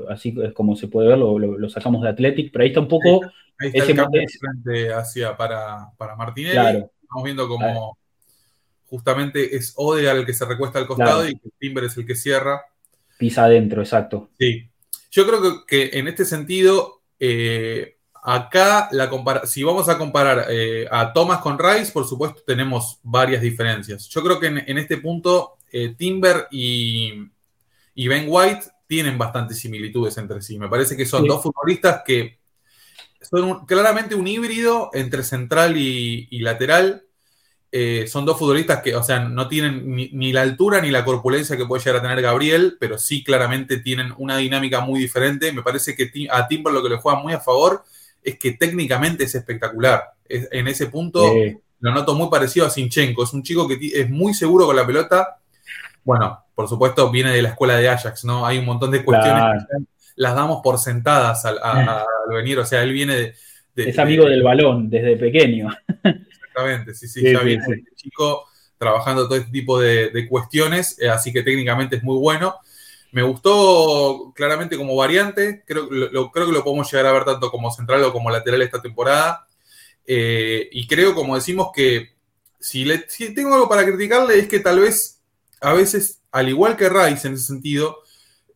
[0.09, 3.21] así es como se puede ver, lo, sacamos de Athletic, pero ahí está un poco.
[3.57, 6.85] Ahí está, el cambio frente hacia para, para Martinelli.
[7.01, 7.97] Estamos viendo como
[8.87, 12.61] justamente es Odegaard el que se recuesta al costado y Timber es el que cierra.
[13.17, 14.29] Pisa adentro, exacto.
[14.39, 14.69] Sí.
[15.11, 19.09] Yo creo que, en este sentido, eh, acá, la
[19.45, 24.09] si vamos a comparar eh, a Thomas con Rice, por supuesto, tenemos varias diferencias.
[24.09, 27.29] Yo creo que en, este punto, eh, Timber y,
[27.95, 30.59] Ben White tienen bastantes similitudes entre sí.
[30.59, 32.39] Me parece que son dos futbolistas que
[33.21, 37.04] son claramente un híbrido entre central y lateral
[37.77, 41.57] eh, son dos futbolistas que, o sea, no tienen ni, la altura ni la corpulencia
[41.57, 45.51] que puede llegar a tener Gabriel, pero sí claramente tienen una dinámica muy diferente.
[45.51, 47.83] Me parece que a Timber lo que le juega muy a favor
[48.23, 50.05] es que técnicamente es espectacular.
[50.29, 51.33] en ese punto
[51.81, 53.25] lo noto muy parecido a Sinchenko.
[53.25, 55.39] Es un chico que es muy seguro con la pelota.
[56.05, 58.45] Bueno, por supuesto, viene de la escuela de Ajax, ¿no?
[58.45, 59.83] Hay un montón de cuestiones que
[60.15, 62.57] las damos por sentadas al, venir.
[62.57, 63.33] O sea, él viene
[63.75, 63.89] de.
[63.89, 65.67] es amigo del balón desde pequeño.
[66.55, 68.45] Exactamente, sí, sí, ya viene el chico
[68.77, 72.55] trabajando todo este tipo de, cuestiones, eh, así que técnicamente es muy bueno.
[73.11, 77.51] Me gustó claramente como variante, creo, lo, creo que lo podemos llegar a ver tanto
[77.51, 79.47] como central o como lateral esta temporada.
[80.05, 82.15] Eh, y creo, como decimos, que
[82.59, 85.21] si, le, si tengo algo para criticarle es que tal vez
[85.61, 87.99] a veces, al igual que Rice en ese sentido,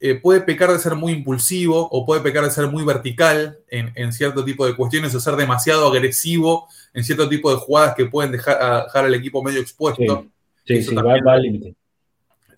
[0.01, 4.13] eh, puede pecar de ser muy impulsivo o puede pecar de ser muy vertical en,
[4.13, 8.31] cierto tipo de cuestiones o ser demasiado agresivo en cierto tipo de jugadas que pueden
[8.31, 10.25] dejar, dejar al equipo medio expuesto.
[10.65, 11.75] Sí, eso, también, va, al límite.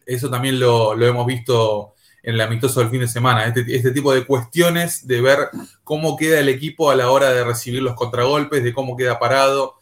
[0.05, 3.45] eso también lo, hemos visto en el amistoso del fin de semana.
[3.45, 5.49] Este, este, tipo de cuestiones de ver
[5.83, 9.79] cómo queda el equipo a la hora de recibir los contragolpes, de cómo queda parado.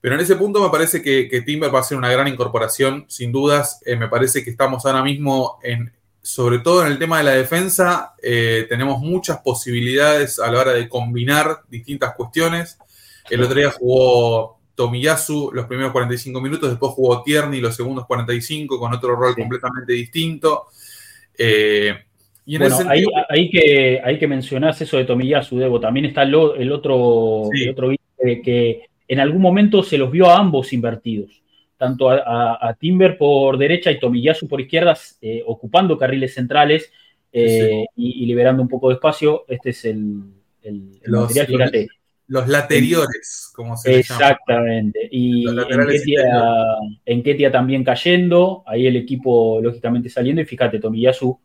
[0.00, 3.32] Pero en ese punto me parece que, Timber va a ser una gran incorporación, sin
[3.32, 3.80] dudas.
[3.84, 7.32] Eh, me parece que estamos ahora mismo en, sobre todo en el tema de la
[7.32, 12.78] defensa, eh, tenemos muchas posibilidades a la hora de combinar distintas cuestiones.
[13.30, 18.78] El otro día jugó Tomiyasu los primeros 45 minutos, después jugó Tierney los segundos 45
[18.78, 20.66] con otro rol completamente distinto.
[21.36, 21.94] Eh,
[22.46, 22.78] bueno,
[23.28, 25.80] ahí, que, hay que mencionás eso de Tomiyasu, Debo.
[25.80, 30.72] También está el, otro, el otro que en algún momento se los vio a ambos
[30.72, 31.42] invertidos,
[31.78, 36.92] tanto a, Timber por derecha y Tomiyasu por izquierda, eh, ocupando carriles centrales
[37.32, 39.44] eh, y, liberando un poco de espacio.
[39.48, 40.24] Este es el,
[41.06, 41.88] material, fíjate.
[42.26, 45.08] Los lateriores, como se Exactamente.
[45.10, 45.46] Y
[47.06, 51.38] en Ketia, también cayendo, ahí el equipo lógicamente saliendo, y fíjate, Tomiyasu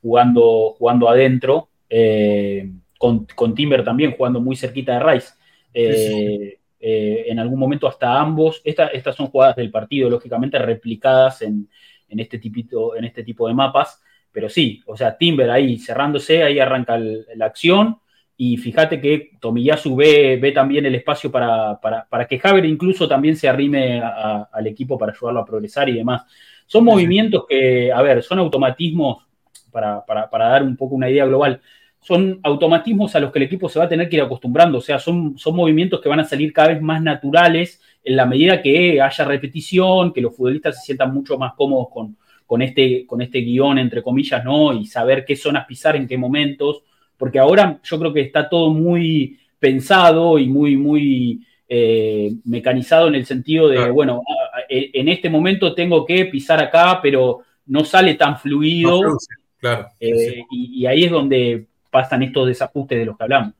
[0.00, 5.34] jugando, jugando adentro, eh, con, Timber también jugando muy cerquita de Rice.
[5.74, 11.68] Eh, eh, en algún momento hasta ambos, estas son jugadas del partido, lógicamente replicadas en,
[12.08, 16.58] este tipito, en este tipo de mapas, pero sí, o sea, Timber ahí cerrándose, ahí
[16.58, 17.98] arranca la acción,
[18.42, 21.78] y fíjate que Tomiyasu ve, ve también el espacio para,
[22.26, 26.22] que Haber incluso también se arrime al equipo para ayudarlo a progresar y demás.
[26.64, 29.26] Son movimientos que, a ver, son automatismos
[29.70, 31.60] para, dar un poco una idea global.
[32.00, 34.80] Son automatismos a los que el equipo se va a tener que ir acostumbrando, o
[34.80, 38.62] sea, son, son movimientos que van a salir cada vez más naturales en la medida
[38.62, 43.20] que haya repetición, que los futbolistas se sientan mucho más cómodos con, con, este, con
[43.20, 44.72] este guion, entre comillas, ¿no?
[44.72, 46.82] Y saber qué zonas pisar en qué momentos
[47.20, 53.14] porque ahora yo creo que está todo muy pensado y muy, muy eh, mecanizado en
[53.14, 54.22] el sentido de, bueno,
[54.70, 59.18] en este momento tengo que pisar acá, pero no sale tan fluido.
[59.58, 59.88] claro.
[60.00, 63.54] Eh, y, ahí es donde pasan estos desajustes de los que hablamos.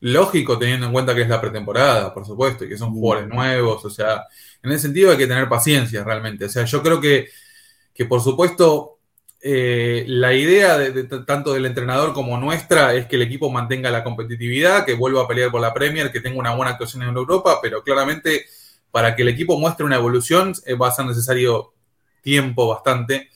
[0.00, 3.84] Lógico, teniendo en cuenta que es la pretemporada, por supuesto, y que son jugadores nuevos,
[3.84, 4.24] o sea,
[4.62, 6.44] en ese sentido hay que tener paciencia realmente.
[6.44, 7.28] O sea, yo creo que,
[7.92, 8.98] que por supuesto,
[9.40, 14.04] eh, la idea de, tanto del entrenador como nuestra es que el equipo mantenga la
[14.04, 17.58] competitividad, que vuelva a pelear por la Premier, que tenga una buena actuación en Europa,
[17.62, 18.46] pero claramente
[18.90, 21.72] para que el equipo muestre una evolución eh, va a ser necesario
[22.22, 23.30] tiempo bastante.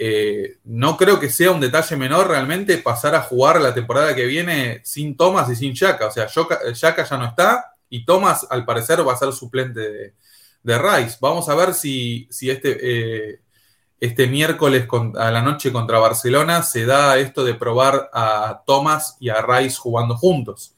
[0.00, 4.26] Eh, no creo que sea un detalle menor realmente pasar a jugar la temporada que
[4.26, 6.06] viene sin Thomas y sin Shaka.
[6.06, 10.14] O sea, Shaka ya no está y Thomas al parecer va a ser suplente
[10.62, 11.16] de, Rice.
[11.20, 13.40] Vamos a ver si, este
[14.00, 19.28] este miércoles a la noche contra Barcelona se da esto de probar a Thomas y
[19.28, 20.76] a Rice jugando juntos.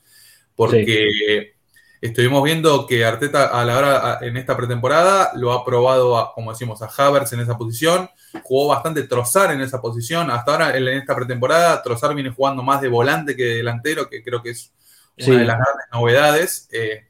[0.55, 1.55] Porque
[2.01, 6.81] estuvimos viendo que Arteta a la hora en esta pretemporada lo ha probado, como decimos,
[6.83, 8.09] a Havertz en esa posición.
[8.43, 10.31] Jugó bastante Trozar en esa posición.
[10.31, 14.23] Hasta ahora en esta pretemporada Trozar viene jugando más de volante que de delantero, que
[14.23, 14.73] creo que es
[15.19, 16.69] una de las grandes novedades.
[16.73, 17.07] Eh,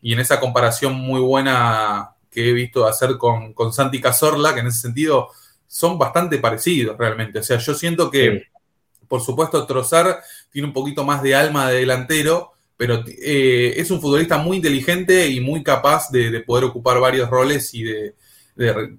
[0.00, 4.60] y en esa comparación muy buena que he visto hacer con, con Santi Cazorla, que
[4.60, 5.30] en ese sentido
[5.66, 7.40] son bastante parecidos realmente.
[7.40, 8.44] O sea, yo siento que,
[9.08, 14.00] por supuesto, Trozar tiene un poquito más de alma de delantero, pero eh, es un
[14.00, 18.14] futbolista muy inteligente y muy capaz de, poder ocupar varios roles y de,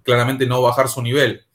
[0.03, 1.45] claramente no bajar su nivel.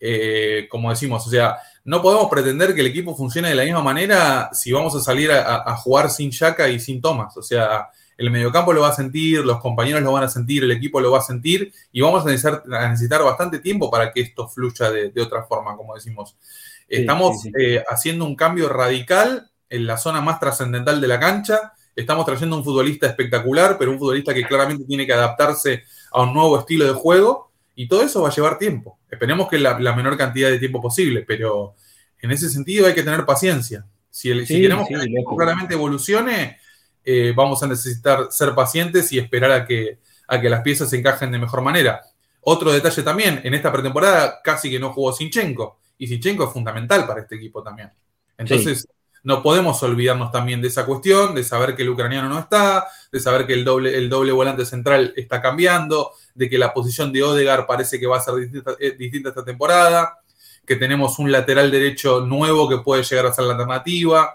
[0.00, 3.82] Eh, como decimos, o sea, no podemos pretender que el equipo funcione de la misma
[3.82, 7.36] manera si vamos a salir a, jugar sin Shaka y sin Thomas.
[7.36, 10.72] O sea, el mediocampo lo va a sentir, los compañeros lo van a sentir, el
[10.72, 14.90] equipo lo va a sentir y vamos a necesitar, bastante tiempo para que esto fluya
[14.90, 16.36] de, otra forma, como decimos.
[16.88, 21.72] Estamos eh, haciendo un cambio radical en la zona más trascendental de la cancha.
[21.94, 26.32] Estamos trayendo un futbolista espectacular, pero un futbolista que claramente tiene que adaptarse a un
[26.32, 28.98] nuevo estilo de juego y todo eso va a llevar tiempo.
[29.10, 31.74] Esperemos que la, menor cantidad de tiempo posible, pero
[32.20, 33.86] en ese sentido hay que tener paciencia.
[34.10, 36.58] Si, queremos que el equipo claramente evolucione,
[37.04, 40.98] eh, vamos a necesitar ser pacientes y esperar a que, a que las piezas se
[40.98, 42.02] encajen de mejor manera.
[42.40, 47.06] Otro detalle también, en esta pretemporada casi que no jugó Sinchenko, y Sinchenko es fundamental
[47.06, 47.90] para este equipo también.
[48.36, 48.86] Entonces,
[49.24, 53.20] no podemos olvidarnos también de esa cuestión, de saber que el ucraniano no está, de
[53.20, 57.22] saber que el doble, el doble volante central está cambiando, de que la posición de
[57.22, 60.18] Odegar parece que va a ser distinta, eh, esta temporada,
[60.64, 64.34] que tenemos un lateral derecho nuevo que puede llegar a ser la alternativa.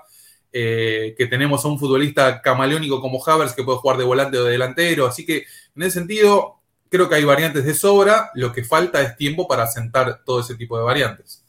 [0.55, 4.43] Eh, que tenemos a un futbolista camaleónico como Havers que puede jugar de volante o
[4.43, 5.07] de delantero.
[5.07, 8.29] Así que en ese sentido, creo que hay variantes de sobra.
[8.35, 11.42] Lo que falta es tiempo para asentar todo ese tipo de variantes.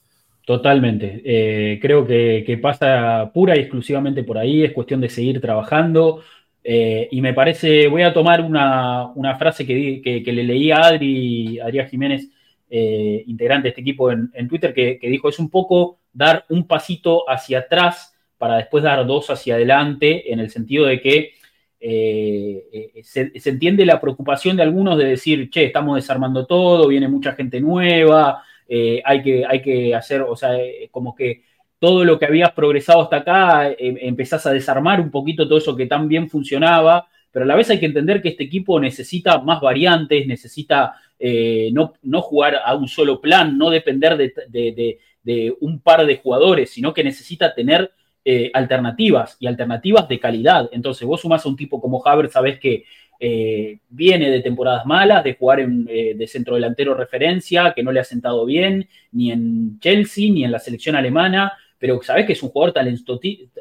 [0.44, 1.22] Totalmente.
[1.24, 4.62] Eh, creo que, pasa pura y exclusivamente por ahí.
[4.64, 6.22] Es cuestión de seguir trabajando.
[6.62, 11.88] Eh, y me parece, voy a tomar una, frase que, le leí a Adri, Adrián
[11.88, 12.28] Jiménez,
[12.70, 17.28] integrante de este equipo en, Twitter, que, que dijo, es un poco dar un pasito
[17.28, 21.34] hacia atrás para después dar dos hacia adelante, en el sentido de que
[21.80, 27.08] eh, eh, se, entiende la preocupación de algunos de decir, che, estamos desarmando todo, viene
[27.08, 30.50] mucha gente nueva, eh, hay, que, hay que hacer, o sea,
[30.90, 31.42] como que
[31.78, 35.86] todo lo que habías progresado hasta acá, empezás a desarmar un poquito todo eso que
[35.86, 39.60] tan bien funcionaba, pero a la vez hay que entender que este equipo necesita más
[39.60, 46.06] variantes, necesita eh, no, no, jugar a un solo plan, no depender de, un par
[46.06, 47.90] de jugadores, sino que necesita tener
[48.24, 50.68] eh, alternativas y alternativas de calidad.
[50.72, 52.84] Entonces, vos sumás a un tipo como Havertz, sabés que
[53.26, 58.00] eh, viene de temporadas malas, de jugar en, de centro delantero referencia, que no le
[58.00, 61.52] ha sentado bien, ni en Chelsea, ni en la selección alemana,
[61.84, 62.74] pero sabés que es un jugador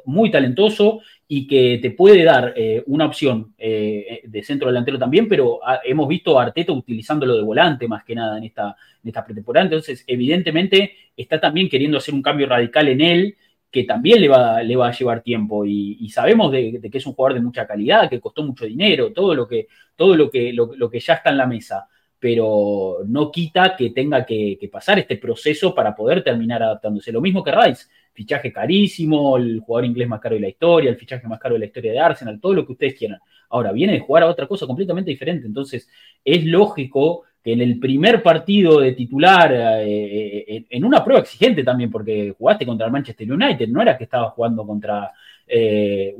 [0.05, 5.27] muy talentoso y que te puede dar eh, una opción eh, de centro delantero también,
[5.27, 9.65] pero hemos visto a Arteta utilizándolo de volante más que nada en esta pretemporada.
[9.65, 13.35] Entonces, evidentemente, está también queriendo hacer un cambio radical en él,
[13.73, 15.65] que también le va, le va a llevar tiempo.
[15.65, 19.33] Y, sabemos de, que es un jugador de mucha calidad, que costó mucho dinero, todo
[19.33, 21.87] lo que, todo lo que, lo, que ya está en la mesa.
[22.19, 27.11] Pero no quita que tenga que, que pasar este proceso para poder terminar adaptándose.
[27.11, 30.97] Lo mismo que Rice fichaje carísimo, el jugador inglés más caro de la historia, el
[30.97, 33.19] fichaje más caro de la historia de Arsenal, todo lo que ustedes quieran.
[33.49, 35.89] Ahora, viene de jugar a otra cosa completamente diferente, entonces
[36.23, 41.63] es lógico que en el primer partido de titular, eh, eh, en una prueba exigente
[41.63, 45.11] también, porque jugaste contra el Manchester United, no era que estaba jugando contra
[45.47, 46.15] eh,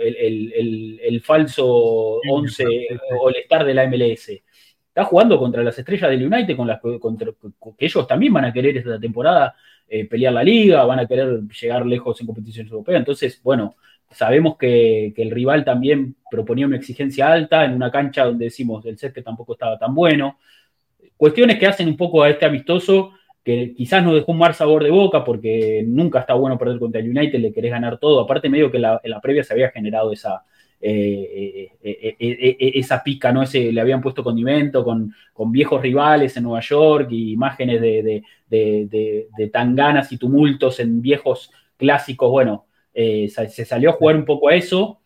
[0.00, 2.64] el, falso 11
[3.20, 4.28] o el star de la MLS.
[4.28, 8.76] Está jugando contra las estrellas del United, con las que ellos también van a querer
[8.76, 9.54] esta temporada
[9.90, 12.98] eh, pelear la liga, van a querer llegar lejos en competiciones europeas.
[12.98, 13.76] Entonces, bueno,
[14.10, 18.96] sabemos que, el rival también proponía una exigencia alta en una cancha donde decimos el
[18.96, 20.38] que tampoco estaba tan bueno.
[21.16, 23.12] Cuestiones que hacen un poco a este amistoso
[23.44, 27.00] que quizás nos dejó un mal sabor de boca porque nunca está bueno perder contra
[27.00, 28.20] el United, le querés ganar todo.
[28.20, 30.44] Aparte, medio que en la previa se había generado esa,
[30.80, 33.42] eh, eh, eh, esa pica, ¿no?
[33.42, 38.22] Ese, le habían puesto condimento con, con viejos rivales en Nueva York y imágenes de,
[38.48, 42.30] de, tanganas y tumultos en viejos clásicos.
[42.30, 45.00] Bueno, se salió a jugar un poco a eso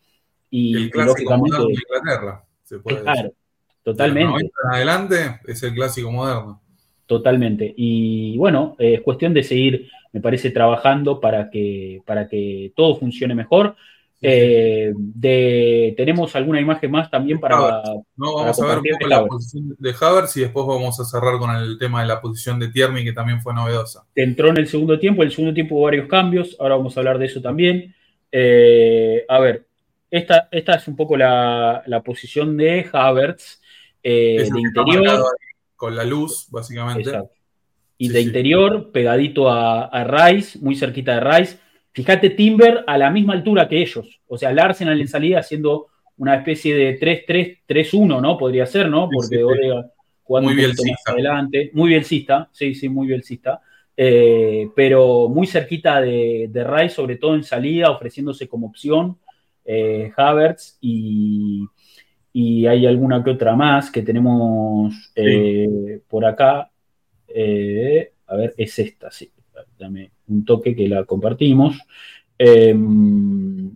[0.49, 3.33] y, el clásico moderno de Inglaterra, se puede claro,
[3.81, 4.41] totalmente.
[4.41, 6.61] en adelante es el clásico moderno.
[7.05, 7.73] Totalmente.
[7.75, 13.35] Y bueno, es cuestión de seguir, me parece, trabajando para que, para que todo funcione
[13.35, 13.75] mejor.
[14.25, 17.83] Eh, de, tenemos alguna imagen más también para.
[18.15, 21.37] No, vamos a ver un poco la posición de Havertz y después vamos a cerrar
[21.39, 24.05] con el tema de la posición de Tierney, que también fue novedosa.
[24.15, 27.01] Entró en el segundo tiempo, en el segundo tiempo hubo varios cambios, ahora vamos a
[27.01, 27.93] hablar de eso también.
[28.31, 29.65] Eh, a ver,
[30.09, 33.59] esta, esta es un poco la, posición de Havertz,
[34.01, 35.21] eh, de interior.
[35.75, 37.11] Con la luz, básicamente.
[37.97, 41.57] Y de interior, pegadito a, a Rice, muy cerquita de Rice
[41.93, 44.19] Fíjate Timber a la misma altura que ellos.
[44.27, 48.37] O sea, el Arsenal en salida haciendo una especie de 3-3-3-1, ¿no?
[48.37, 49.07] Podría ser, ¿no?
[49.13, 49.69] Porque sí,
[50.23, 51.69] jugando muy un más adelante.
[51.73, 53.61] Muy bielcista, sí, sí, muy bielcista.
[53.95, 59.19] Eh, pero muy cerquita de, de Rice, sobre todo en salida, ofreciéndose como opción
[59.63, 61.67] eh, Havertz y,
[62.35, 66.71] hay alguna que otra más que tenemos eh, por acá.
[68.27, 69.31] a ver, es esta, sí
[69.83, 71.77] dame un toque que la compartimos.
[72.37, 73.75] Em,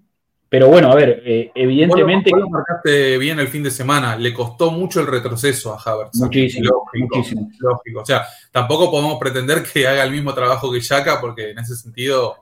[0.50, 2.32] pero bueno, a ver, eh, evidentemente.
[2.50, 4.16] Marcaste bien el fin de semana.
[4.16, 6.18] Le costó mucho el retroceso a Havertz.
[6.20, 7.50] Muchísimo, muchísimo.
[7.60, 8.02] Lógico.
[8.02, 11.76] O sea, tampoco podemos pretender que haga el mismo trabajo que Yaka, porque en ese
[11.76, 12.38] sentido.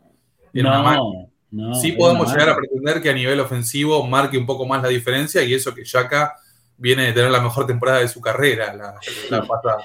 [0.54, 4.82] No, no, sí podemos llegar a pretender que a nivel ofensivo marque un poco más
[4.82, 6.34] la diferencia y eso que Yaka
[6.78, 8.96] viene de tener la mejor temporada de su carrera la,
[9.30, 9.78] la pasada.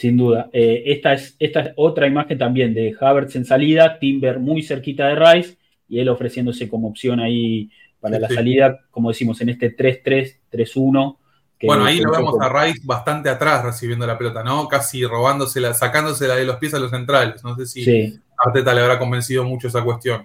[0.00, 0.48] Sin duda.
[0.50, 5.14] Eh, esta, es, esta otra imagen también de Havertz en salida, Timber muy cerquita de
[5.14, 5.58] Rice
[5.90, 7.68] y él ofreciéndose como opción ahí
[8.00, 11.18] para la salida, como decimos, en este 3-3-3-1.
[11.64, 14.66] Bueno, ahí lo vemos a Rice bastante atrás recibiendo la pelota, ¿no?
[14.68, 17.44] Casi robándosela, sacándosela de los pies a los centrales.
[17.44, 20.24] No sé si a Arteta le habrá convencido mucho esa cuestión.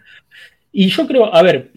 [0.71, 1.73] Y yo creo, a ver,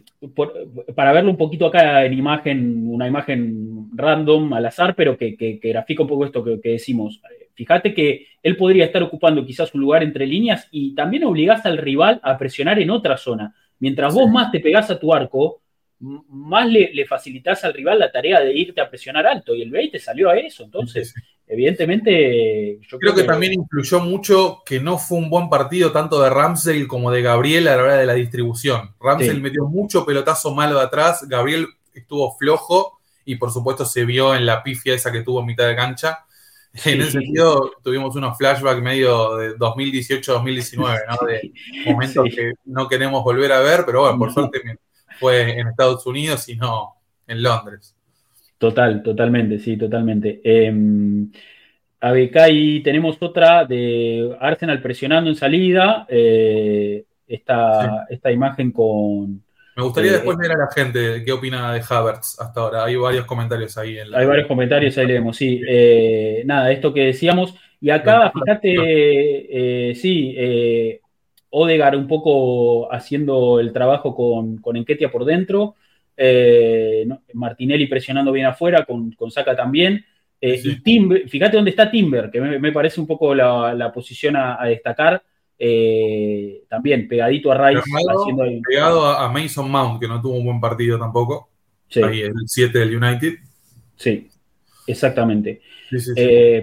[0.95, 5.59] para verlo un poquito acá en imagen, una imagen random, al azar, pero que, que,
[5.61, 7.21] grafica un poco esto que, que decimos.
[7.59, 11.77] Fíjate que él podría estar ocupando quizás un lugar entre líneas y también obligás al
[11.77, 13.53] rival a presionar en otra zona.
[13.81, 15.61] Mientras vos más te pegás a tu arco,
[15.99, 19.57] más le, le, facilitas al rival la tarea de irte a presionar alto.
[19.57, 20.63] Y el Bay te salió a eso.
[20.63, 21.13] Entonces,
[21.49, 22.79] evidentemente.
[22.89, 26.87] Yo creo, que, también influyó mucho que no fue un buen partido tanto de Ramsey
[26.87, 28.95] como de Gabriel a la hora de la distribución.
[29.01, 34.33] Ramsey metió mucho pelotazo malo de atrás, Gabriel estuvo flojo y por supuesto se vio
[34.37, 36.21] en la pifia esa que tuvo en mitad de cancha
[36.85, 41.27] en ese sentido, tuvimos unos flashbacks medio de 2018-2019, ¿no?
[41.27, 41.53] De
[41.87, 44.61] momentos que no queremos volver a ver, pero bueno, por suerte
[45.19, 46.95] fue en Estados Unidos y no
[47.27, 47.95] en Londres.
[48.59, 50.41] Total, totalmente, sí, totalmente.
[50.43, 50.73] Eh,
[52.01, 56.07] acá ahí tenemos otra de Arsenal presionando en salida.
[56.09, 59.43] Eh, esta, esta imagen con,
[59.79, 62.85] Me gustaría después leer a la gente qué opina de Havertz hasta ahora.
[62.85, 63.99] Hay varios comentarios ahí.
[63.99, 64.19] En la...
[64.19, 65.63] Hay varios comentarios, ahí leemos, sí.
[66.45, 67.55] nada, esto que decíamos.
[67.81, 70.37] Y acá, fíjate, sí,
[71.51, 75.77] Odegar un poco haciendo el trabajo con, con Enquetia por dentro.
[76.21, 80.05] Eh, Martinelli presionando bien afuera, con, con Saca también.
[80.41, 84.59] Eh, y Timber, fíjate dónde está Timber, que me, parece un poco la, posición a,
[84.67, 85.23] destacar.
[85.59, 87.83] Eh, también pegadito a Rice.
[88.69, 91.51] Pegado, a, Mason Mount, que no tuvo un buen partido tampoco.
[92.03, 93.35] Ahí el 7 del United.
[93.97, 94.29] Sí,
[94.87, 95.63] exactamente.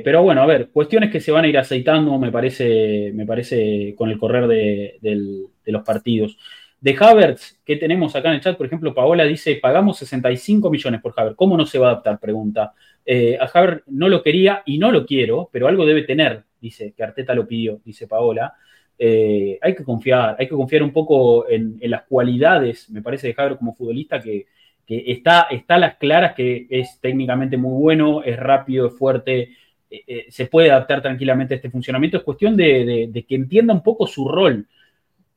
[0.03, 3.93] pero bueno, a ver, cuestiones que se van a ir aceitando, me parece, me parece
[3.97, 6.37] con el correr de, de los partidos.
[6.85, 11.01] De Havertz, que tenemos acá en el chat, por ejemplo, Paola dice, pagamos 65 millones
[11.01, 11.35] por Havertz.
[11.35, 12.19] ¿Cómo no se va a adaptar?
[12.19, 12.73] Pregunta.
[13.03, 16.93] Eh, a Havertz no lo quería y no lo quiero, pero algo debe tener, dice,
[16.95, 18.53] que Arteta lo pidió, dice Paola.
[18.97, 23.35] Eh, hay que confiar, hay que confiar un poco en, las cualidades, me parece, de
[23.37, 24.47] Havertz como futbolista, que,
[24.87, 29.49] está, está a las claras, que es técnicamente muy bueno, es rápido, es fuerte,
[29.89, 32.17] eh, se puede adaptar tranquilamente a este funcionamiento.
[32.17, 34.67] Es cuestión de, que entienda un poco su rol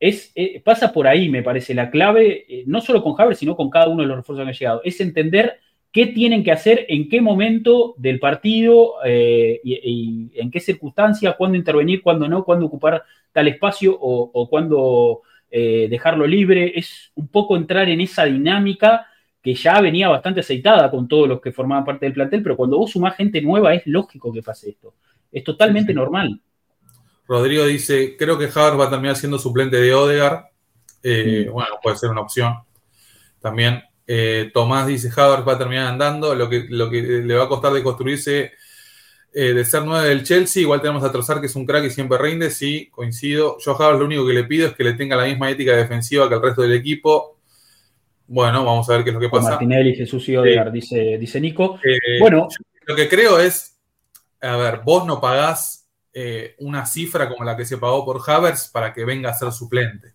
[0.00, 3.56] es, eh, pasa por ahí, me parece, la clave, eh, no solo con Havertz, sino
[3.56, 5.61] con cada uno de los refuerzos que han llegado, es entender
[5.93, 11.57] qué tienen que hacer, en qué momento del partido eh, y, en qué circunstancia, cuándo
[11.57, 16.72] intervenir, cuándo no, cuándo ocupar tal espacio o, cuándo dejarlo libre.
[16.74, 19.07] Es un poco entrar en esa dinámica
[19.43, 22.78] que ya venía bastante aceitada con todos los que formaban parte del plantel, pero cuando
[22.78, 24.95] vos sumás gente nueva es lógico que pase esto.
[25.32, 26.41] Es totalmente normal.
[27.26, 30.51] Rodrigo dice, creo que Havertz va a terminar siendo suplente de Odegar.
[31.03, 32.55] Eh, bueno, puede ser una opción
[33.41, 33.82] también.
[34.11, 36.34] Eh, Tomás dice, Havertz va a terminar andando.
[36.34, 38.52] Lo que, lo que le va a costar de construirse,
[39.34, 40.62] eh, de ser nueve del Chelsea.
[40.62, 42.50] Igual tenemos a Trozar, que es un crack y siempre rinde.
[42.50, 43.59] Sí, coincido.
[43.59, 45.76] Yo a Havertz lo único que le pido es que le tenga la misma ética
[45.76, 47.38] defensiva que el resto del equipo.
[48.26, 49.50] Bueno, vamos a ver qué es lo que pasa.
[49.50, 51.78] Martinelli, Jesús y Odegar, dice, dice Nico.
[52.20, 52.48] bueno.
[52.86, 53.78] Lo que creo es,
[54.40, 58.68] a ver, vos no pagás eh, una cifra como la que se pagó por Havers
[58.68, 60.14] para que venga a ser suplente.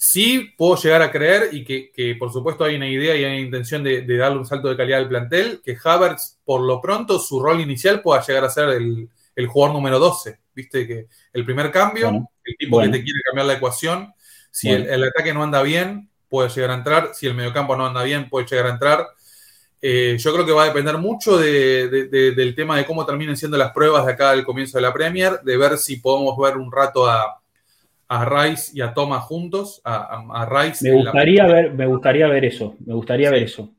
[0.00, 3.40] Sí puedo llegar a creer y que, por supuesto hay una idea y hay una
[3.40, 7.40] intención de, darle un salto de calidad al plantel, que Havertz por lo pronto su
[7.40, 9.10] rol inicial pueda llegar a ser el,
[9.48, 10.38] jugador número 12.
[10.54, 14.12] Viste que el primer cambio, el tipo que te quiere cambiar la ecuación,
[14.50, 17.86] si el, el, ataque no anda bien, puede llegar a entrar, si el mediocampo no
[17.86, 19.06] anda bien, puede llegar a entrar.
[19.80, 23.72] Eh, yo creo que va a depender mucho del tema de cómo terminen siendo las
[23.72, 27.08] pruebas de acá al comienzo de la Premier, de ver si podemos ver un rato
[27.08, 27.40] a,
[28.10, 29.80] Rice y a Thomas juntos.
[29.84, 33.70] A, Rice me gustaría ver, me gustaría ver eso, me gustaría ver eso.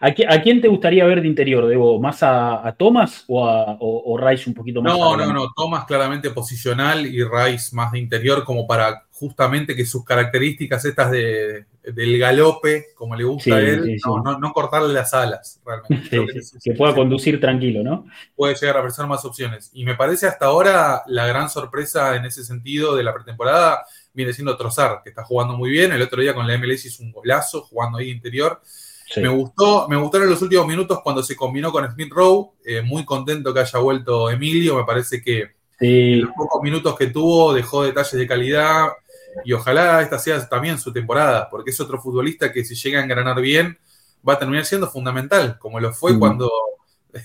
[0.00, 2.00] ¿A, quién te gustaría ver de interior, Debo?
[2.00, 4.96] ¿Más a, Thomas o a o, Rice un poquito más?
[4.96, 5.48] No, no, no.
[5.54, 11.10] Thomas claramente posicional y Rice más de interior, como para justamente que sus características estas
[11.10, 14.00] de, del galope, como le gusta a él,
[14.40, 16.24] no, cortarle las alas, realmente.
[16.62, 18.06] Que, pueda conducir tranquilo, ¿no?
[18.34, 19.70] Puede llegar a pensar más opciones.
[19.72, 23.84] Y me parece hasta ahora la gran sorpresa en ese sentido de la pretemporada
[24.14, 25.92] viene siendo Trozar, que está jugando muy bien.
[25.92, 28.60] El otro día con la MLS hizo un golazo jugando ahí interior.
[29.16, 32.52] Me gustó, me gustaron los últimos minutos cuando se combinó con Smith Rowe.
[32.64, 34.76] Eh, muy contento que haya vuelto Emilio.
[34.76, 35.50] Me parece que
[35.80, 38.88] en los pocos minutos que tuvo dejó detalles de calidad.
[39.44, 43.04] Y ojalá esta sea también su temporada, porque es otro futbolista que si llega a
[43.04, 43.78] engranar bien,
[44.26, 46.18] va a terminar siendo fundamental, como lo fue mm.
[46.18, 46.50] cuando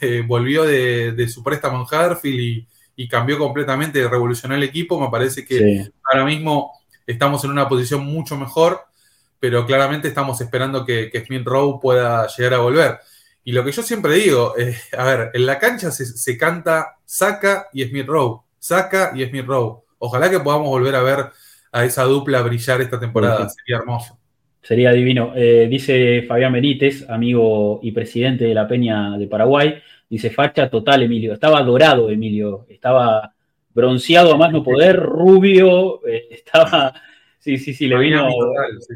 [0.02, 2.66] eh, volvió de, su préstamo en Huddersfield
[2.96, 5.00] y, cambió completamente, revolucionó el equipo.
[5.00, 6.72] Me parece que ahora mismo
[7.06, 8.82] estamos en una posición mucho mejor
[9.40, 12.98] pero claramente estamos esperando que, Smith Rowe pueda llegar a volver.
[13.44, 14.54] Y lo que yo siempre digo,
[14.98, 19.84] a ver, en la cancha se, canta Saca y Smith Rowe, Saca y Smith Rowe.
[20.00, 21.26] Ojalá que podamos volver a ver
[21.72, 24.18] a esa dupla brillar esta temporada, sería hermoso.
[24.62, 25.32] Sería divino.
[25.34, 29.76] Eh, dice Fabián Benítez, amigo y presidente de la Peña de Paraguay,
[30.10, 31.32] dice facha total, Emilio.
[31.32, 32.66] Estaba dorado, Emilio.
[32.68, 33.34] Estaba
[33.74, 36.94] bronceado a más no poder, rubio, eh, estaba
[37.48, 38.28] Sí, sí, sí, le vino.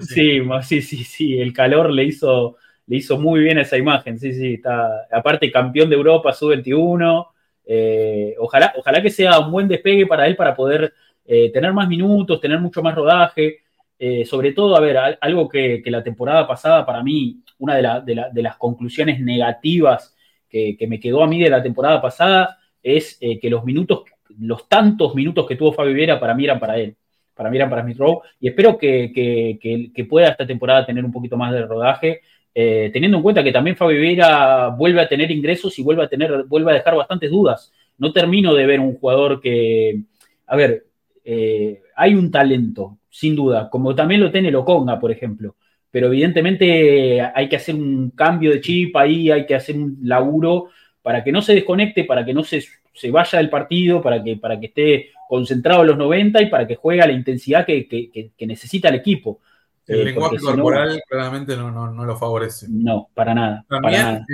[0.01, 4.19] sí, sí, sí, sí, el calor le hizo, le hizo muy bien esa imagen.
[4.19, 5.07] Sí, sí, está.
[5.09, 7.27] Aparte, campeón de Europa, sub-21.
[7.65, 10.93] Eh, ojalá, ojalá que sea un buen despegue para él para poder
[11.23, 13.59] eh, tener más minutos, tener mucho más rodaje.
[13.97, 18.57] Eh, sobre todo, a ver, algo que, la temporada pasada, para mí, una de, las
[18.57, 20.13] conclusiones negativas
[20.49, 24.03] que, me quedó a mí de la temporada pasada es que los minutos,
[24.39, 26.97] los tantos minutos que tuvo Fabio Viera para mí eran para él
[27.41, 31.51] para mí para Smith Rowe, y espero que, pueda esta temporada tener un poquito más
[31.51, 32.21] de rodaje,
[32.53, 36.07] eh, teniendo en cuenta que también Fabio Vieira vuelve a tener ingresos y vuelve a,
[36.07, 37.73] tener, vuelve a dejar bastantes dudas.
[37.97, 40.03] No termino de ver un jugador que,
[40.45, 40.85] a ver,
[41.25, 45.55] eh, hay un talento sin duda, como también lo tiene Loconga, por ejemplo.
[45.89, 50.67] Pero evidentemente hay que hacer un cambio de chip ahí, hay que hacer un laburo
[51.01, 52.61] para que no se desconecte, para que no se,
[52.93, 56.67] se vaya del partido, para que, para que esté concentrado en los 90 y para
[56.67, 59.39] que juegue a la intensidad que, necesita el equipo.
[59.87, 62.65] El eh, lenguaje corporal claramente no, no, lo favorece.
[62.69, 63.65] No, para nada.
[63.69, 64.25] También,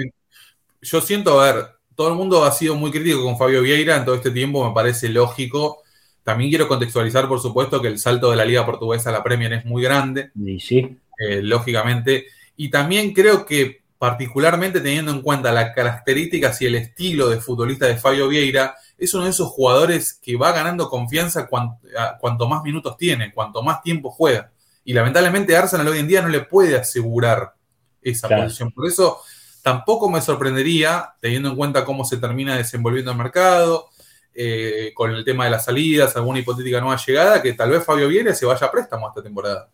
[0.82, 4.06] yo siento, a ver, todo el mundo ha sido muy crítico con Fabio Vieira en
[4.06, 5.84] todo este tiempo, me parece lógico.
[6.24, 9.54] También quiero contextualizar, por supuesto, que el salto de la Liga Portuguesa a la Premier
[9.54, 10.32] es muy grande.
[10.36, 10.98] Sí, sí.
[11.20, 12.26] Eh, lógicamente.
[12.56, 17.88] Y también creo que particularmente teniendo en cuenta las características y el estilo de futbolista
[17.88, 22.98] de Fabio Vieira, es uno de esos jugadores que va ganando confianza cuanto, más minutos
[22.98, 24.52] tiene, cuanto más tiempo juega.
[24.84, 27.54] Y lamentablemente Arsenal hoy en día no le puede asegurar
[28.02, 28.72] esa posición.
[28.72, 29.20] Por eso
[29.62, 33.90] tampoco me sorprendería, teniendo en cuenta cómo se termina desenvolviendo el mercado,
[34.34, 38.08] eh, con el tema de las salidas, alguna hipotética nueva llegada, que tal vez Fabio
[38.08, 39.70] Vieira se vaya a préstamo esta temporada.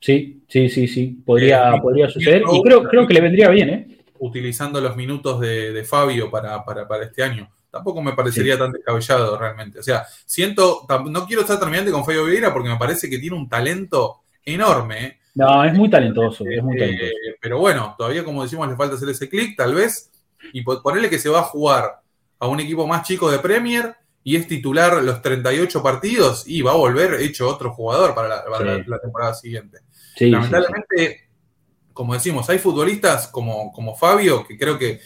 [0.00, 2.42] Sí, sí, sí, sí, podría, eh, podría suceder.
[2.50, 3.98] Y creo, creo que le vendría bien, ¿eh?
[4.18, 6.64] Utilizando los minutos de, Fabio para,
[7.02, 7.50] este año.
[7.70, 9.78] Tampoco me parecería tan descabellado realmente.
[9.78, 13.36] O sea, siento, no quiero estar terminante con Fabio Vieira porque me parece que tiene
[13.36, 15.04] un talento enorme.
[15.04, 15.18] ¿eh?
[15.34, 17.10] No, es muy talentoso, es muy talentoso.
[17.10, 20.10] Eh, pero bueno, todavía como decimos le falta hacer ese clic, tal vez,
[20.52, 22.00] y ponerle que se va a jugar
[22.38, 23.94] a un equipo más chico de Premier
[24.24, 28.98] y es titular los 38 partidos y va a volver hecho otro jugador para la
[28.98, 29.78] temporada siguiente.
[30.28, 31.28] Lamentablemente,
[31.92, 35.00] como decimos, hay futbolistas como, como Fabio que creo que,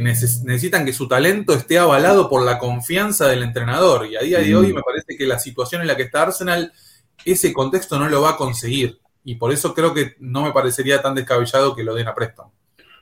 [0.00, 4.06] necesitan que su talento esté avalado por la confianza del entrenador.
[4.06, 6.72] Y a día de hoy me parece que la situación en la que está Arsenal,
[7.24, 8.98] ese contexto no lo va a conseguir.
[9.24, 12.52] Y por eso creo que no me parecería tan descabellado que lo den a préstamo.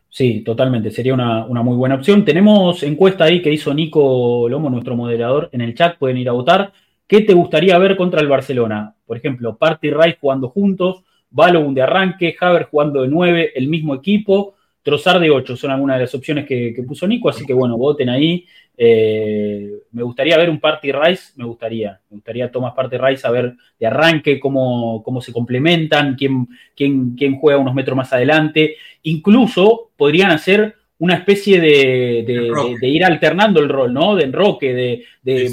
[0.09, 2.24] Sí, totalmente, sería una, una, muy buena opción.
[2.24, 6.33] Tenemos encuesta ahí que hizo Nico Lomo, nuestro moderador, en el chat, pueden ir a
[6.33, 6.72] votar.
[7.07, 8.97] ¿Qué te gustaría ver contra el Barcelona?
[9.07, 11.05] Por ejemplo, Party Rice jugando juntos,
[11.37, 15.97] Balogun de arranque, Haber jugando de 9, el mismo equipo, Trozar de 8, son algunas
[15.97, 18.47] de las opciones que, puso Nico, así que bueno, voten ahí.
[18.78, 23.30] Eh, me gustaría ver un Party Rice, me gustaría, me gustaría Tomás Party Rice a
[23.30, 28.76] ver de arranque cómo, cómo se complementan, quién, quién, quién juega unos metros más adelante.
[29.03, 34.16] Incluso podrían hacer una especie de, ir alternando el rol, ¿no?
[34.16, 35.53] De enroque, de,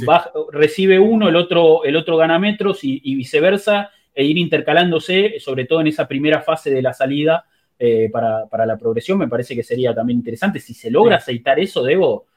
[0.51, 5.81] recibe uno, el otro, el otro gana metros y, viceversa, e ir intercalándose, sobre todo
[5.81, 7.45] en esa primera fase de la salida
[7.79, 10.59] eh, para, la progresión, me parece que sería también interesante.
[10.59, 12.27] Si se logra aceitar eso, Debo,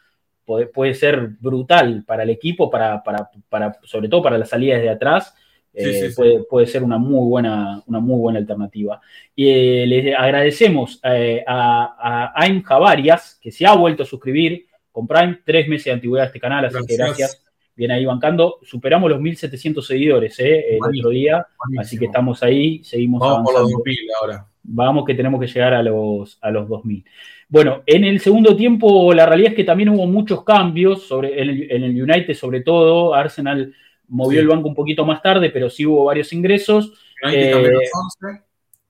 [0.45, 5.35] puede, ser brutal para el equipo, para, para, sobre todo para las salidas de atrás.
[5.79, 6.11] Eh,
[6.49, 9.01] puede, ser una muy buena, una muy buena alternativa.
[9.35, 11.13] Y eh, les agradecemos a,
[11.47, 16.25] a Aim Javarias, que se ha vuelto a suscribir con Prime, tres meses de antigüedad
[16.25, 17.46] a este canal, así que gracias
[17.77, 18.59] viene ahí bancando.
[18.63, 20.77] Superamos los 1700 seguidores ¿eh?
[20.77, 21.47] el otro día,
[21.79, 24.47] así que estamos ahí, seguimos Vamos por los 2000 ahora.
[24.63, 27.05] Vamos que tenemos que llegar a los, a los 2000.
[27.49, 31.85] Bueno, en el segundo tiempo la realidad es que también hubo muchos cambios sobre, en,
[31.85, 33.15] el, United sobre todo.
[33.15, 33.73] Arsenal
[34.09, 36.93] movió el banco un poquito más tarde, pero sí hubo varios ingresos.
[37.31, 37.53] Eh,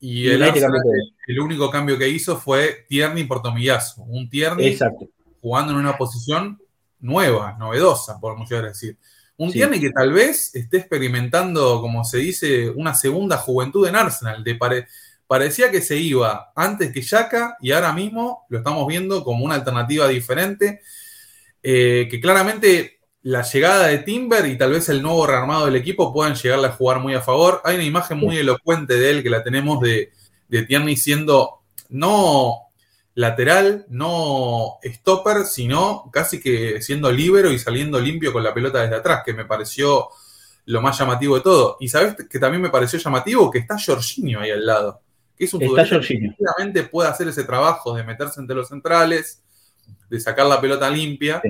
[0.01, 4.03] y el, el, único cambio que hizo fue Tierney por Tomillazo.
[4.05, 4.76] Un Tierney
[5.41, 6.59] jugando en una posición
[7.01, 8.97] nueva, novedosa, podemos llegar a decir.
[9.38, 9.61] Un sí.
[9.61, 14.42] que tal vez esté experimentando, como se dice, una segunda juventud en Arsenal.
[14.42, 14.59] De
[15.26, 19.57] parecía que se iba antes que Yaka y ahora mismo lo estamos viendo como una
[19.57, 20.80] alternativa diferente.
[21.62, 26.12] Eh, que claramente la llegada de Timber y tal vez el nuevo rearmado del equipo
[26.12, 27.61] puedan llegarle a jugar muy a favor.
[27.64, 30.12] Hay una imagen muy elocuente de él que la tenemos de,
[30.49, 32.66] de Tierney siendo no
[33.17, 38.97] lateral, no stopper, sino casi que siendo libero y saliendo limpio con la pelota desde
[38.97, 40.09] atrás, que me pareció
[40.67, 41.79] lo más llamativo de todo.
[41.81, 45.01] Y sabes que también me pareció llamativo que está Jorginho ahí al lado,
[45.35, 49.43] que es un futbolista que puede hacer ese trabajo de meterse entre los centrales,
[50.11, 51.41] de sacar la pelota limpia.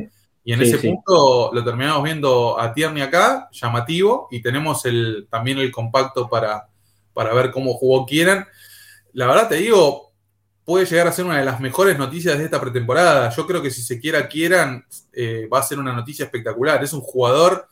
[0.44, 5.58] Y en ese punto lo terminamos viendo a Tierney acá, llamativo, y tenemos el, también
[5.58, 6.68] el compacto para,
[7.12, 8.46] para ver cómo jugó Quieran.
[9.14, 10.05] La verdad te digo,
[10.66, 13.30] puede llegar a ser una de las mejores noticias de esta pretemporada.
[13.30, 16.82] Yo creo que si se quiera quieran, eh, va a ser una noticia espectacular.
[16.82, 17.68] Es un jugador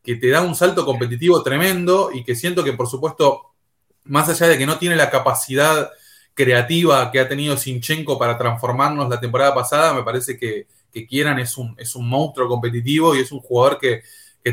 [0.00, 3.52] que te da un salto competitivo tremendo y que siento que, por supuesto,
[4.04, 5.90] más allá de que no tiene la capacidad
[6.34, 10.68] creativa que ha tenido Sinchenko para transformarnos la temporada pasada, me parece que,
[11.10, 14.02] Quieran es un, es un monstruo competitivo y es un jugador que,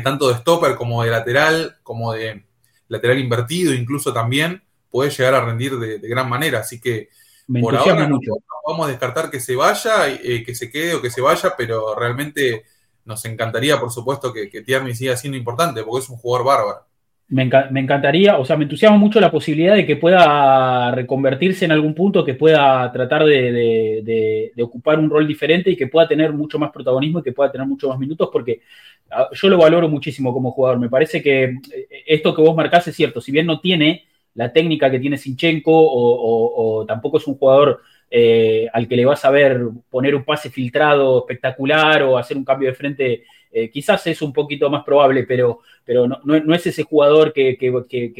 [0.02, 2.44] tanto de stopper como de lateral, como de
[2.88, 6.58] lateral invertido incluso también, puede llegar a rendir de gran manera.
[6.58, 7.08] Así que
[7.46, 8.18] por ahora no,
[8.66, 11.94] vamos a descartar que se vaya, eh, que se quede o que se vaya, pero
[11.94, 12.64] realmente
[13.04, 16.86] nos encantaría, por supuesto, que, que Tierney siga siendo importante, porque es un jugador bárbaro.
[17.28, 21.94] Me, encantaría, o sea, me entusiasma mucho la posibilidad de que pueda reconvertirse en algún
[21.94, 26.70] punto, que pueda tratar de, ocupar un rol diferente y que pueda tener mucho más
[26.70, 28.60] protagonismo y que pueda tener mucho más minutos, porque
[29.10, 30.78] ah, yo lo valoro muchísimo como jugador.
[30.78, 34.52] Me parece que eh, esto que vos marcás es cierto, si bien no tiene la
[34.52, 37.80] técnica que tiene Sinchenko o, tampoco es un jugador
[38.10, 39.60] eh, al que le vas a ver
[39.90, 43.24] poner un pase filtrado espectacular o hacer un cambio de frente
[43.56, 47.56] eh, quizás es un poquito más probable, pero, pero no, es ese jugador que,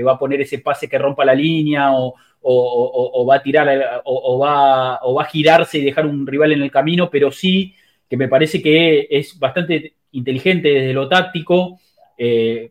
[0.07, 5.01] va a poner ese pase que rompa la línea o, va a tirar o, va,
[5.01, 7.75] va a girarse y dejar un rival en el camino, pero sí
[8.09, 11.81] que me parece que es bastante inteligente desde lo táctico
[12.17, 12.71] eh,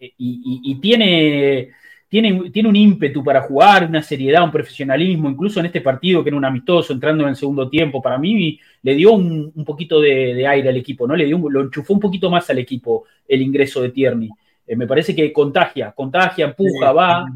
[0.00, 1.70] y, tiene
[2.10, 6.30] tiene, tiene un ímpetu para jugar, una seriedad, un profesionalismo, incluso en este partido que
[6.30, 10.44] era un amistoso, entrando en el segundo tiempo, para mí le dio un, poquito de,
[10.44, 11.14] aire al equipo, ¿no?
[11.14, 14.28] Le dio lo enchufó un poquito más al equipo el ingreso de Tierney.
[14.66, 17.26] Eh, me parece que contagia, contagia, empuja, va,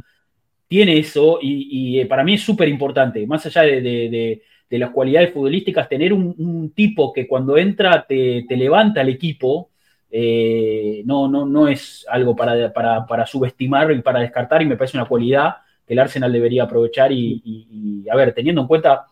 [0.66, 5.88] tiene eso y, eh, para mí es súper importante, más allá de, las cualidades futbolísticas,
[5.88, 9.70] tener un, tipo que cuando entra te, te levanta al equipo
[10.16, 14.96] eh, no, no, no es algo para, para, subestimar y para descartar y me parece
[14.96, 19.06] una cualidad que el Arsenal debería aprovechar y, a ver, teniendo en cuenta,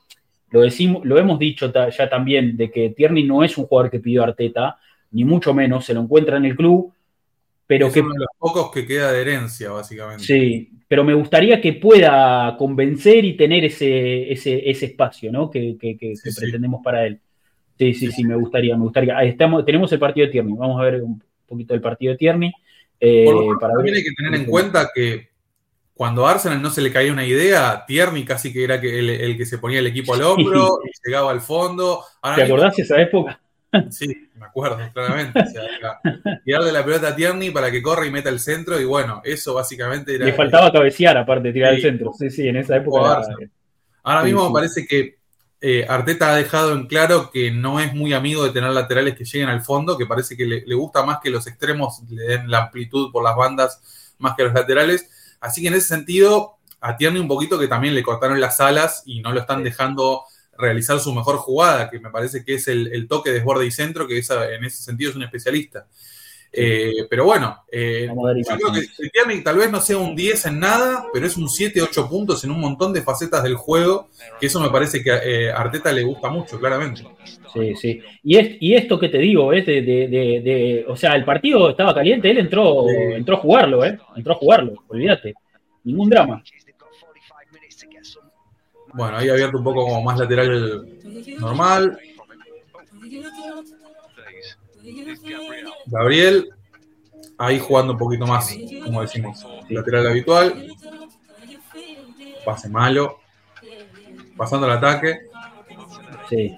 [0.51, 3.99] lo, decimos, lo hemos dicho ya también, de que Tierney no es un jugador que
[3.99, 4.79] pidió Arteta,
[5.11, 6.93] ni mucho menos, se lo encuentra en el club,
[7.67, 8.01] pero es que...
[8.01, 10.23] Uno de los pocos que queda de herencia, básicamente.
[10.23, 15.51] Sí, pero me gustaría que pueda convencer y tener ese, ese, espacio ¿no?
[15.51, 15.77] que,
[16.39, 17.19] pretendemos para él.
[17.83, 19.19] Sí, sí, sí, me gustaría, me gustaría.
[19.19, 20.55] Ahí estamos, tenemos el partido de Tierney.
[20.55, 22.53] Vamos a ver un poquito del partido de Tierney.
[23.01, 23.27] Eh,
[23.61, 25.31] también hay que tener en cuenta que
[25.93, 29.45] cuando a Arsenal no se le caía una idea, Tierney casi que era el, que
[29.45, 32.05] se ponía el equipo al hombro, y llegaba al fondo.
[32.37, 33.41] ¿Te acordás de esa época?
[33.91, 35.43] Sí, me acuerdo, claramente.
[36.45, 39.23] tirar de la pelota a Tierney para que corra y meta el centro, y bueno,
[39.25, 40.27] eso básicamente era.
[40.27, 42.13] Le faltaba cabecear aparte de tirar el centro.
[42.17, 43.23] Sí, sí, en esa época.
[44.05, 45.22] Ahora mismo me parece que
[45.65, 49.25] eh, Arteta ha dejado en claro que no es muy amigo de tener laterales que
[49.25, 52.65] lleguen al fondo, que parece que le, gusta más que los extremos le den la
[52.65, 55.09] amplitud por las bandas más que los laterales.
[55.41, 59.21] Así que en ese sentido, atiende un poquito que también le cortaron las alas y
[59.21, 60.25] no lo están dejando
[60.59, 64.09] realizar su mejor jugada, que me parece que es el, toque de desborde y centro,
[64.09, 65.87] que en ese sentido es un especialista.
[66.55, 71.07] Eh, pero bueno, eh, yo creo que tal vez no sea un 10 en nada,
[71.13, 74.61] pero es un 7, 8 puntos en un montón de facetas del juego, que eso
[74.61, 77.05] me parece que a eh, Arteta le gusta mucho, claramente.
[77.55, 78.01] Sí, sí.
[78.23, 82.31] Y, es, y esto que te digo, es de, o sea, el partido estaba caliente,
[82.31, 83.99] él entró, entró a jugarlo, ¿eh?
[84.15, 85.35] Entró a jugarlo, olvídate.
[85.85, 86.43] Ningún drama.
[88.95, 90.87] Bueno, ahí abierto un poco como más lateral
[91.41, 91.99] normal.
[95.87, 96.51] Gabriel,
[97.39, 98.55] ahí jugando un poquito más,
[98.85, 100.69] como decimos, lateral habitual.
[102.45, 103.21] Pase malo.
[104.37, 105.21] Pasando el ataque.
[106.29, 106.57] Sí.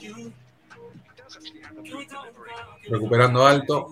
[2.89, 3.89] Recuperando alto.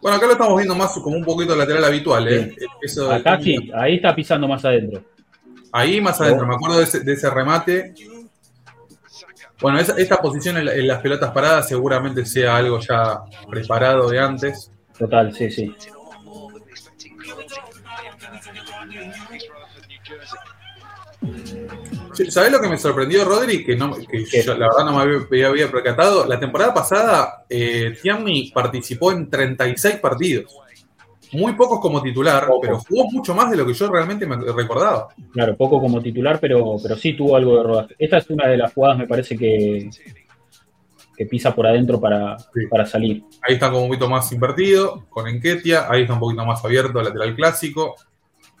[0.00, 2.28] Bueno, acá lo estamos viendo más como un poquito lateral habitual.
[2.28, 2.56] ¿eh?
[3.10, 5.04] acá sí, ahí está pisando más adentro.
[5.70, 7.94] Ahí más adentro, me acuerdo de ese, de ese remate
[9.62, 14.70] bueno, esta posición en, las pelotas paradas seguramente sea algo ya preparado de antes.
[14.98, 15.74] Total, sí, sí.
[22.28, 23.64] ¿Sabés lo que me sorprendió, Rodri?
[23.64, 26.26] Que, no, yo, la verdad no me había, percatado.
[26.26, 30.52] La temporada pasada, eh, Tiamni participó en 36 partidos
[31.32, 35.08] muy pocos como titular, pero jugó mucho más de lo que yo realmente me recordaba.
[35.32, 37.94] Claro, poco como titular, pero, pero sí tuvo algo de rodaje.
[37.98, 39.88] Esta es una de las jugadas, me parece que,
[41.16, 42.36] que pisa por adentro para,
[42.70, 43.24] para salir.
[43.42, 47.02] Ahí está como un poquito más invertido, con Enquetia, ahí está un poquito más abierto,
[47.02, 47.96] lateral clásico,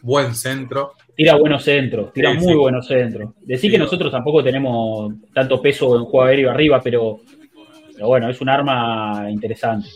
[0.02, 0.92] buen centro.
[1.14, 3.30] Tira buenos centros, tira muy buenos centros.
[3.42, 7.20] Decir que nosotros tampoco tenemos tanto peso en juego aéreo arriba, pero,
[7.94, 9.88] pero bueno, es un arma interesante.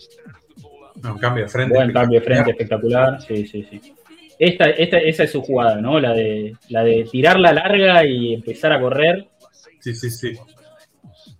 [1.12, 1.74] Un cambio de frente.
[1.74, 3.20] Buen cambio de frente espectacular.
[3.22, 3.94] Sí, sí, sí.
[4.38, 5.98] Esta, esta, esa es su jugada, ¿no?
[5.98, 9.28] La de, la de tirarla larga y empezar a correr.
[9.80, 10.32] Sí, sí, sí.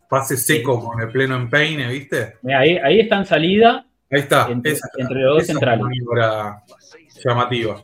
[0.09, 2.35] Pase seco con el pleno empeine, ¿viste?
[2.57, 3.87] ahí, ahí está en salida.
[4.11, 4.49] Ahí está.
[4.51, 5.85] Entre, entre los dos centrales.
[7.09, 7.83] Es llamativa.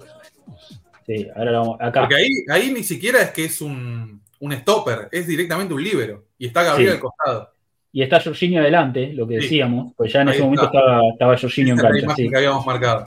[1.07, 2.01] Sí, ahora vamos acá.
[2.01, 6.27] Porque ahí, ahí ni siquiera es que es un, un stopper, es directamente un líbero.
[6.39, 7.52] Y está Gabriel al costado.
[7.93, 11.75] Y está Jorginho adelante, lo que decíamos, pues ya en ese momento estaba, estaba Jorginho
[11.75, 12.15] en cancha.
[12.17, 12.29] Sí.
[12.31, 13.05] que habíamos marcado.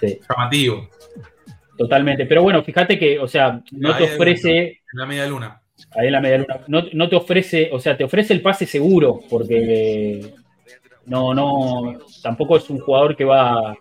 [0.00, 0.18] Sí.
[0.28, 0.88] Llamativo.
[1.76, 2.24] Totalmente.
[2.26, 4.58] Pero bueno, fíjate que, o sea, no te ofrece.
[4.92, 5.60] En la media luna.
[5.96, 6.60] Ahí en la media luna.
[6.66, 10.32] No, te ofrece, o sea, te ofrece el pase seguro, porque
[11.06, 13.76] No, no, tampoco es un jugador que va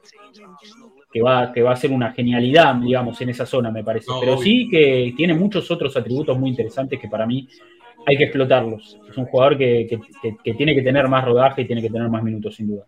[1.12, 4.06] que va, que va a ser una genialidad, digamos, en esa zona, me parece.
[4.20, 7.48] Pero sí que tiene muchos otros atributos muy interesantes que para mí
[8.06, 8.98] hay que explotarlos.
[9.10, 10.00] Es un jugador que,
[10.58, 12.86] tiene que tener más rodaje y tiene que tener más minutos, sin duda.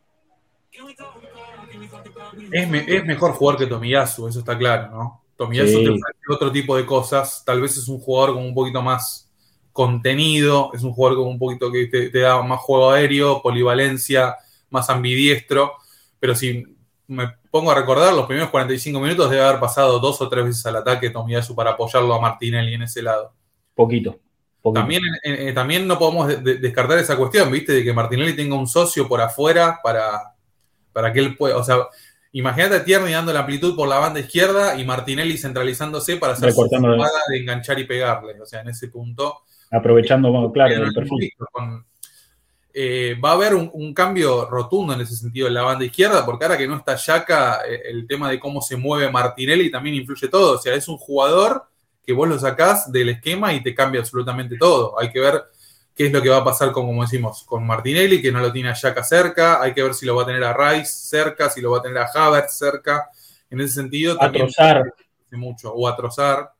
[2.52, 5.22] Es, mejor jugar que Tomiyasu, eso está claro, ¿no?
[5.36, 7.44] Tomiyasu te ofrece otro tipo de cosas.
[7.46, 9.30] Tal vez es un jugador con un poquito más
[9.72, 14.36] contenido, es un jugador con un poquito que te, da más juego aéreo, polivalencia,
[14.70, 15.74] más ambidiestro.
[16.20, 16.64] Pero si
[17.08, 20.66] me pongo a recordar, los primeros 45 minutos debe haber pasado dos o tres veces
[20.66, 23.34] al ataque Tomiyasu para apoyarlo a Martinelli en ese lado.
[23.76, 24.20] Poquito.
[24.74, 27.74] También, eh, también no podemos descartar esa cuestión, ¿viste?
[27.74, 30.36] De que Martinelli tenga un socio por afuera para,
[30.94, 31.58] para que él pueda.
[31.58, 31.78] O sea,
[32.34, 36.52] imagínate a Tierney dando la amplitud por la banda izquierda y Martinelli centralizándose para hacer
[36.52, 38.40] su jugada de enganchar y pegarle.
[38.40, 39.40] O sea, en ese punto.
[39.72, 41.32] Aprovechando, claro, el perfil.
[42.74, 46.46] Eh, va a haber un, cambio rotundo en ese sentido en la banda izquierda, porque
[46.46, 50.28] ahora que no está Yaka, eh, el tema de cómo se mueve Martinelli también influye
[50.28, 50.56] todo.
[50.56, 51.71] O sea, es un jugador
[52.04, 55.00] que vos lo sacás del esquema y te cambia absolutamente todo.
[55.00, 55.44] Hay que ver
[55.96, 58.52] qué es lo que va a pasar con, como decimos, con Martinelli, que no lo
[58.52, 61.50] tiene a Yaka cerca, hay que ver si lo va a tener a Rice cerca,
[61.50, 63.10] si lo va a tener a Havertz cerca.
[63.50, 64.94] En ese sentido, a trozar.
[65.32, 66.52] mucho, o a trozar.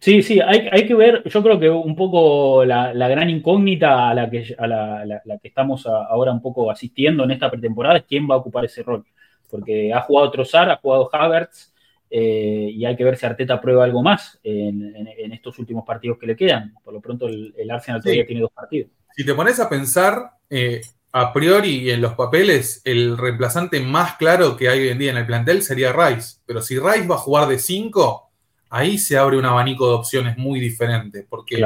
[0.00, 4.30] Sí, sí, hay, que ver, yo creo que un poco la, gran incógnita a la
[4.30, 8.34] que, a la, que estamos ahora un poco asistiendo en esta pretemporada es quién va
[8.34, 9.04] a ocupar ese rol.
[9.50, 11.69] Porque ha jugado Trozar, ha jugado Havertz,
[12.10, 16.26] eh, y hay que ver si Arteta prueba algo más en, estos últimos partidos que
[16.26, 16.74] le quedan.
[16.82, 18.90] Por lo pronto el, Arsenal todavía tiene dos partidos.
[19.16, 20.80] Si te pones a pensar, eh,
[21.12, 25.18] a priori en los papeles, el reemplazante más claro que hay hoy en día en
[25.18, 26.38] el plantel sería Rice.
[26.46, 28.30] Pero si Rice va a jugar de 5,
[28.70, 31.24] ahí se abre un abanico de opciones muy diferente.
[31.28, 31.62] Porque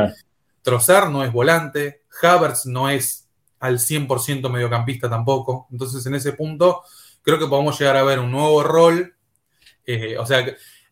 [0.63, 3.29] Trozar no es volante, Havertz no es
[3.61, 5.69] al 100% mediocampista tampoco.
[5.73, 6.83] Entonces en ese punto
[7.23, 9.14] creo que podemos llegar a ver un nuevo rol
[9.87, 10.45] eh, o sea,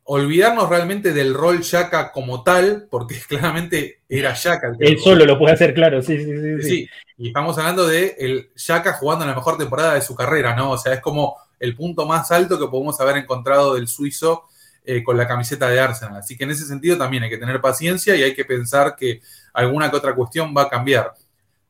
[0.05, 5.25] olvidarnos realmente del rol Shaka como tal, porque claramente era Shaka el que Él solo
[5.25, 6.63] lo puede hacer, claro, sí, sí, sí.
[6.63, 6.89] sí.
[7.19, 10.73] y estamos hablando de el Shaka jugando en la mejor temporada de su carrera, ¿no?
[10.73, 14.45] O sea, es como el punto más alto que podemos haber encontrado del suizo
[14.85, 16.17] eh, con la camiseta de Arsenal.
[16.17, 19.21] Así que en ese sentido también hay que tener paciencia y hay que pensar que
[19.53, 21.13] alguna que otra cuestión va a cambiar.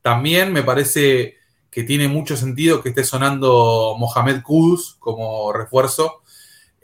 [0.01, 1.37] También me parece
[1.69, 6.22] que tiene mucho sentido que esté sonando Mohamed Kudus como refuerzo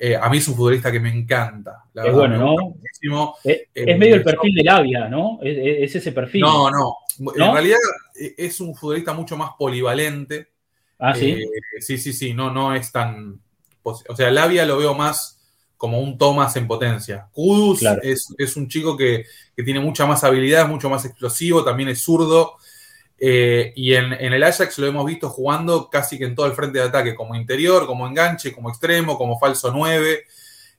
[0.02, 1.84] eh, a mí es un futbolista que me encanta.
[1.94, 3.36] es bueno, ¿no?
[3.44, 5.40] Es, eh, medio el perfil de Labia, ¿no?
[5.42, 6.42] Es, ese perfil.
[6.42, 7.80] No, no, En realidad
[8.16, 10.52] eh, es un futbolista mucho más polivalente.
[10.98, 11.44] Ah, sí.
[11.82, 12.34] sí, sí, sí.
[12.34, 13.42] No, no es tan.
[13.84, 15.42] O sea, Labia lo veo más
[15.76, 17.28] como un Thomas en potencia.
[17.34, 19.26] Kudus es, un chico que,
[19.56, 22.56] que, tiene mucha más habilidad, es mucho más explosivo, también es zurdo.
[23.22, 26.80] Eh, y en, el Ajax lo hemos visto jugando casi que en todo el frente
[26.80, 30.24] de ataque, como interior, como enganche, como extremo, como falso 9.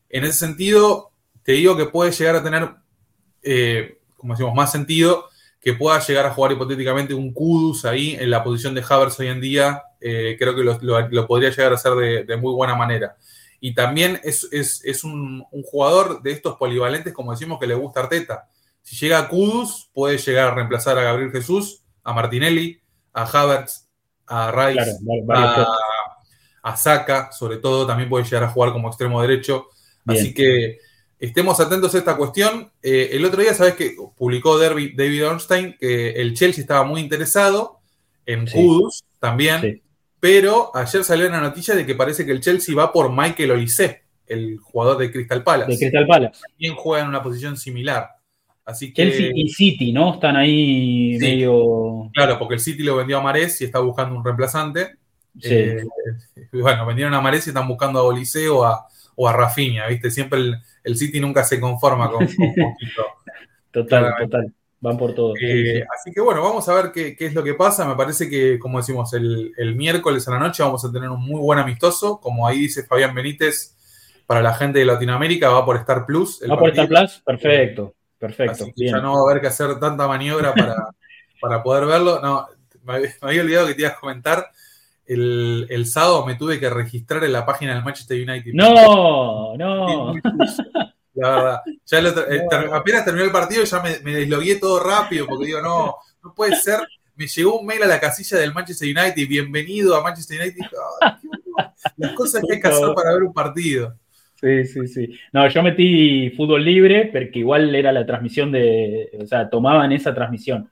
[0.08, 1.12] En ese sentido,
[1.42, 2.70] te digo que puede llegar a tener,
[3.42, 5.28] eh, como decimos, más sentido
[5.60, 9.28] que pueda llegar a jugar hipotéticamente un Kudus ahí en la posición de Havers hoy
[9.28, 9.82] en día.
[10.00, 11.92] Eh, creo que lo, podría llegar a hacer
[12.26, 13.16] de, muy buena manera.
[13.60, 14.48] Y también es,
[15.04, 18.48] un, un, jugador de estos polivalentes, como decimos, que le gusta Arteta.
[18.80, 22.80] Si llega a Kudus, puede llegar a reemplazar a Gabriel Jesús a Martinelli,
[23.12, 23.88] a Havertz,
[24.26, 24.98] a Rice,
[26.62, 29.68] a, Saka, sobre todo, también puede llegar a jugar como extremo derecho.
[30.06, 30.78] Así que
[31.18, 32.70] estemos atentos a esta cuestión.
[32.82, 37.80] Eh, el otro día, sabes que publicó David Ornstein que el Chelsea estaba muy interesado
[38.26, 39.82] en Kudus también,
[40.20, 44.02] pero ayer salió una noticia de que parece que el Chelsea va por Michael Olise,
[44.26, 45.72] el jugador de Crystal Palace.
[45.72, 46.40] De Crystal Palace.
[46.48, 48.08] También juega en una posición similar.
[48.72, 50.14] Chelsea y City, ¿no?
[50.14, 52.10] Están ahí medio.
[52.12, 54.96] Claro, porque el City lo vendió a Marés y está buscando un reemplazante.
[55.42, 55.84] Eh,
[56.52, 60.10] bueno, vendieron a Marés y están buscando a Oliseo o a, o a Rafinha, ¿viste?
[60.10, 60.40] Siempre
[60.82, 62.26] el, City nunca se conforma con,
[63.70, 64.52] Total, total.
[64.80, 65.34] Van por todo.
[65.40, 67.86] Eh, así que bueno, vamos a ver qué, es lo que pasa.
[67.86, 71.22] Me parece que, como decimos, el, el, miércoles a la noche vamos a tener un
[71.22, 72.18] muy buen amistoso.
[72.18, 73.76] Como ahí dice Fabián Benítez,
[74.26, 76.40] para la gente de Latinoamérica va por Star Plus.
[76.48, 77.94] Va por Star Plus, perfecto.
[78.20, 78.66] Perfecto.
[78.76, 82.20] ya no va a haber que hacer tanta maniobra para, poder verlo.
[82.20, 82.46] No,
[82.82, 84.50] me, había olvidado que te ibas a comentar.
[85.06, 88.52] El, sábado me tuve que registrar en la página del Manchester United.
[88.52, 90.14] No, no.
[91.14, 91.60] La verdad.
[92.30, 96.34] Eh, apenas terminó el partido ya me, me, deslogué todo rápido porque digo, no, no
[96.34, 96.80] puede ser.
[97.16, 100.66] Me llegó un mail a la casilla del Manchester United, bienvenido a Manchester United.
[101.96, 103.96] las cosas que hay que hacer para ver un partido.
[104.40, 105.08] Sí, sí, sí.
[105.32, 110.14] No, yo metí fútbol libre porque igual era la transmisión de, o sea, tomaban esa
[110.14, 110.70] transmisión.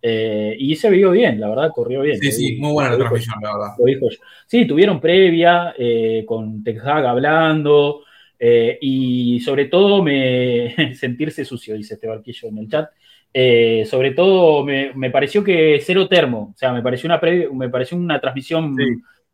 [0.00, 2.18] Eh, y se vio bien, la verdad, corrió bien.
[2.18, 4.16] Sí, sí, muy buena la transmisión, la verdad.
[4.46, 8.04] Sí, tuvieron previa eh, con Texag hablando
[8.38, 12.90] eh, y sobre todo me sentirse sucio, dice este barquillo en el chat.
[13.86, 17.20] sobre todo me, pareció que cero termo, o sea, me pareció una,
[17.52, 18.74] me pareció una transmisión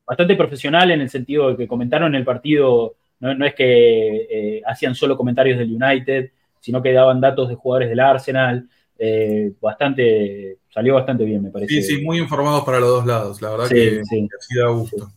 [0.05, 4.95] bastante profesional en el sentido de que comentaron el partido, no, no es que hacían
[4.95, 8.69] solo comentarios del United, sino que daban datos de jugadores del Arsenal.
[8.99, 11.75] Eh, bastante, salió bastante bien, me parece.
[11.75, 14.29] Sí, sí, muy informados para los dos lados, la verdad que, sí.
[14.57, 15.13] da gusto.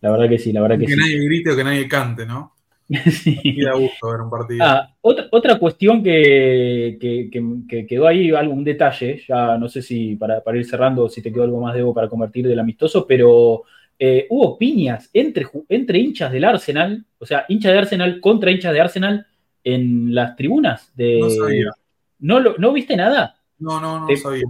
[0.00, 2.54] La verdad que sí, la verdad que, que nadie grite o que nadie cante, ¿no?
[3.10, 3.62] sí.
[3.62, 4.64] da gusto ver un partido.
[4.64, 10.42] Ah, otra, otra cuestión que, que, quedó ahí, algún detalle, ya no sé si para,
[10.54, 13.62] ir cerrando, si te quedó algo más debo para convertir del amistoso, pero
[13.98, 18.72] eh, hubo piñas entre, entre hinchas del Arsenal, o sea, hinchas de Arsenal contra hinchas
[18.72, 19.26] de Arsenal
[19.64, 21.70] en las tribunas de, no sabía.
[22.18, 23.36] ¿No, ¿No viste nada?
[23.58, 24.44] No, no, no sabía.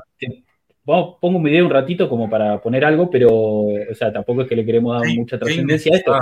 [0.85, 4.57] pongo un video un ratito como para poner algo, pero, o sea, tampoco es que
[4.57, 6.15] le queremos dar mucha trascendencia a esto.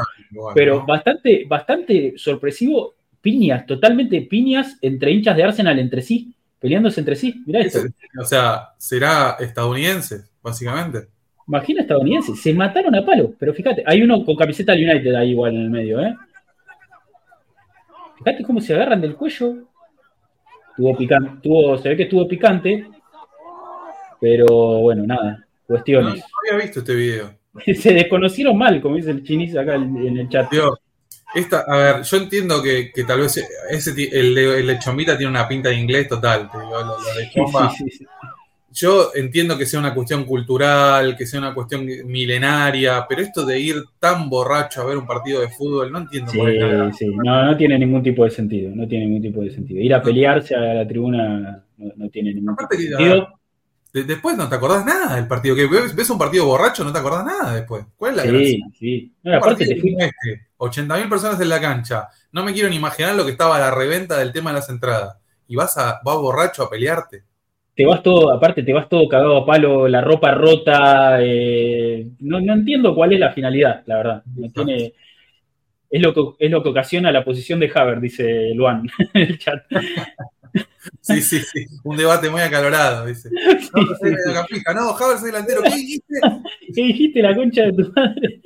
[0.54, 7.16] pero bastante, bastante sorpresivo, piñas, totalmente piñas entre hinchas de Arsenal entre sí, peleándose entre
[7.16, 7.42] sí.
[7.46, 7.80] Mirá esto.
[8.20, 11.08] O sea, será estadounidense, básicamente.
[11.50, 15.52] Imagina estadounidense, se mataron a palo, pero fíjate, hay uno con camiseta United ahí igual
[15.52, 16.14] en el medio, ¿eh?
[18.18, 19.66] Fíjate cómo se agarran del cuello,
[20.76, 22.86] Tuvo picante, tuvo, se ve que estuvo picante,
[24.20, 26.20] pero bueno, nada, cuestiones.
[26.20, 27.34] No, había visto este video.
[27.74, 30.52] se desconocieron mal, como dice el chinis acá en el chat.
[31.34, 35.32] esta, a ver, yo entiendo que, que tal vez ese, el, el, de Chombita tiene
[35.32, 36.48] una pinta de inglés total.
[36.54, 38.06] lo, de Chomba, sí, sí,
[38.72, 43.58] yo entiendo que sea una cuestión cultural, que sea una cuestión milenaria, pero esto de
[43.58, 46.90] ir tan borracho a ver un partido de fútbol, no entiendo por qué.
[46.96, 49.80] Sí, no, no tiene ningún tipo de sentido, no tiene ningún tipo de sentido.
[49.80, 53.28] Ir a pelearse a la tribuna no, tiene ningún tipo de sentido.
[53.92, 57.24] después no te acordás nada del partido, que ves, un partido borracho, no te acordás
[57.24, 57.84] nada después.
[57.96, 59.96] ¿Cuál es la sí, Sí, no, aparte te fui...
[59.98, 63.60] este, 80.000 personas en la cancha, no me quiero ni imaginar lo que estaba a
[63.60, 65.16] la reventa del tema de las entradas.
[65.48, 67.24] Y vas, a, vas borracho a pelearte
[67.80, 72.38] te vas todo, aparte te vas todo cagado a palo, la ropa rota, eh, no,
[72.38, 74.22] entiendo cuál es la finalidad, la verdad.
[74.52, 74.92] tiene,
[75.88, 79.38] es, lo que, es lo que ocasiona la posición de Haber, dice Luan en el
[79.38, 79.62] chat.
[81.00, 83.30] Sí, sí, sí, un debate muy acalorado, dice.
[83.74, 86.14] No, sí, sí, no Haber delantero, ¿qué dijiste?
[86.74, 88.42] ¿Qué dijiste la concha de tu madre?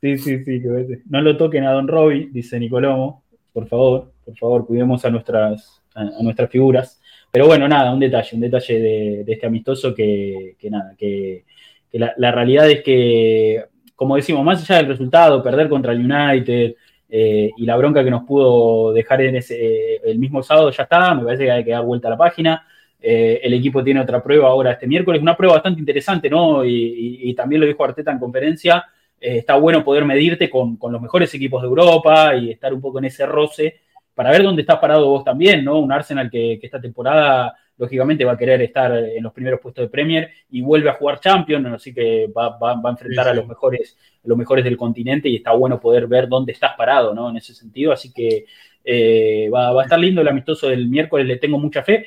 [0.00, 0.62] Sí, sí, sí,
[1.08, 5.82] no lo toquen a Don Robbie, dice Nicolomo, por favor, por favor, cuidemos a nuestras,
[5.96, 6.99] a nuestras figuras.
[7.30, 11.44] Pero bueno, nada, un detalle, un detalle de, este amistoso que, nada, que,
[11.92, 13.64] la, realidad es que,
[13.94, 16.74] como decimos, más allá del resultado, perder contra el United
[17.08, 21.14] eh, y la bronca que nos pudo dejar en ese, el mismo sábado ya está,
[21.14, 22.66] me parece que hay que dar vuelta a la página.
[23.00, 26.64] Eh, el equipo tiene otra prueba ahora este miércoles, una prueba bastante interesante, ¿no?
[26.64, 28.84] Y, también lo dijo Arteta en conferencia,
[29.20, 32.80] eh, está bueno poder medirte con, con, los mejores equipos de Europa y estar un
[32.80, 33.80] poco en ese roce
[34.20, 35.78] para ver dónde estás parado vos también, ¿no?
[35.78, 39.88] Un Arsenal que, esta temporada lógicamente va a querer estar en los primeros puestos de
[39.88, 44.36] Premier y vuelve a jugar Champions, así que va, a enfrentar a los mejores, los
[44.36, 47.30] mejores del continente y está bueno poder ver dónde estás parado, ¿no?
[47.30, 48.44] En ese sentido, así que
[48.84, 52.04] eh, va, a estar lindo el amistoso del miércoles, le tengo mucha fe.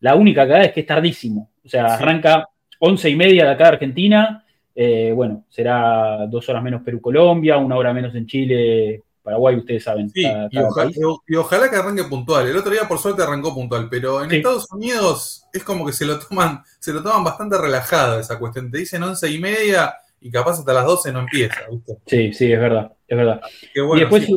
[0.00, 2.48] La única cagada es que es tardísimo, o sea, arranca
[2.78, 4.42] once y media de acá de Argentina,
[4.74, 10.10] eh, bueno, será dos horas menos Perú-Colombia, una hora menos en Chile, Paraguay, ustedes saben.
[10.10, 12.48] Sí, y, ojalá, que arranque puntual.
[12.48, 16.04] El otro día, por suerte, arrancó puntual, pero en Estados Unidos es como que se
[16.04, 18.70] lo toman, se lo toman bastante relajado esa cuestión.
[18.70, 21.60] Te dicen once y media y capaz hasta las 12 no empieza,
[22.06, 23.40] Sí, sí, es verdad, es verdad.
[23.74, 24.28] y después,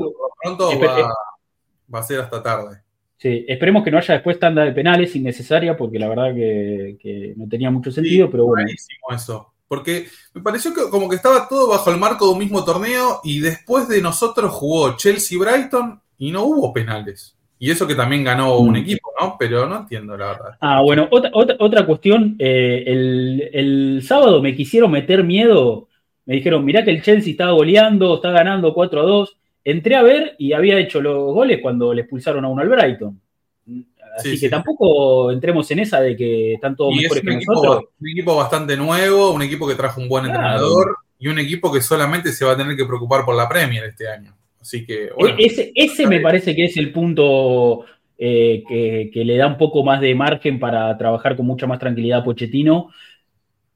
[0.42, 2.82] pronto va, a ser hasta tarde.
[3.18, 7.48] Sí, esperemos que no haya después tanda de penales innecesaria, porque la verdad que, no
[7.48, 8.64] tenía mucho sentido, pero bueno.
[8.64, 9.55] Buenísimo eso.
[9.68, 13.22] Porque me pareció que como que estaba todo bajo el marco de un mismo torneo
[13.24, 17.36] y después de nosotros jugó Chelsea-Brighton y no hubo penales.
[17.58, 18.78] Y eso que también ganó un mm.
[18.78, 19.38] equipo, ¿no?
[19.40, 20.58] Pero no entiendo la verdad.
[20.60, 22.36] Ah, bueno, otra, otra, cuestión.
[22.38, 22.84] Eh,
[23.54, 25.88] el, sábado me quisieron meter miedo.
[26.26, 29.38] Me dijeron, mirá que el Chelsea estaba goleando, está ganando 4 a 2.
[29.64, 33.20] Entré a ver y había hecho los goles cuando le expulsaron a uno al Brighton.
[34.18, 37.86] Así que tampoco entremos en esa de que están todos mejores que nosotros.
[38.00, 41.82] Un equipo bastante nuevo, un equipo que trajo un buen entrenador y un equipo que
[41.82, 44.36] solamente se va a tener que preocupar por la Premier este año.
[44.62, 45.06] Así que.
[45.06, 47.86] E-, ese, ese me parece que es el punto
[48.18, 52.20] eh, que, le da un poco más de margen para trabajar con mucha más tranquilidad
[52.20, 52.90] a Pochettino.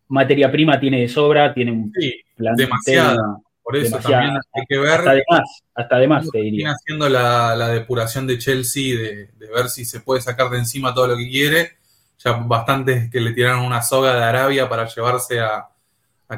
[0.07, 3.39] Materia prima tiene de sobra, tiene un sí, demasiada.
[3.69, 4.99] Por eso también hay que ver.
[4.99, 6.71] Hasta de más, hasta de más te diría.
[6.71, 11.15] haciendo la, depuración de Chelsea, de, ver si se puede sacar de encima todo lo
[11.15, 11.73] que quiere.
[12.17, 15.67] ya bastantes que le tiraron una soga de Arabia para llevarse a,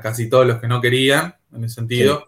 [0.02, 2.28] casi todos los que no querían, en ese sentido.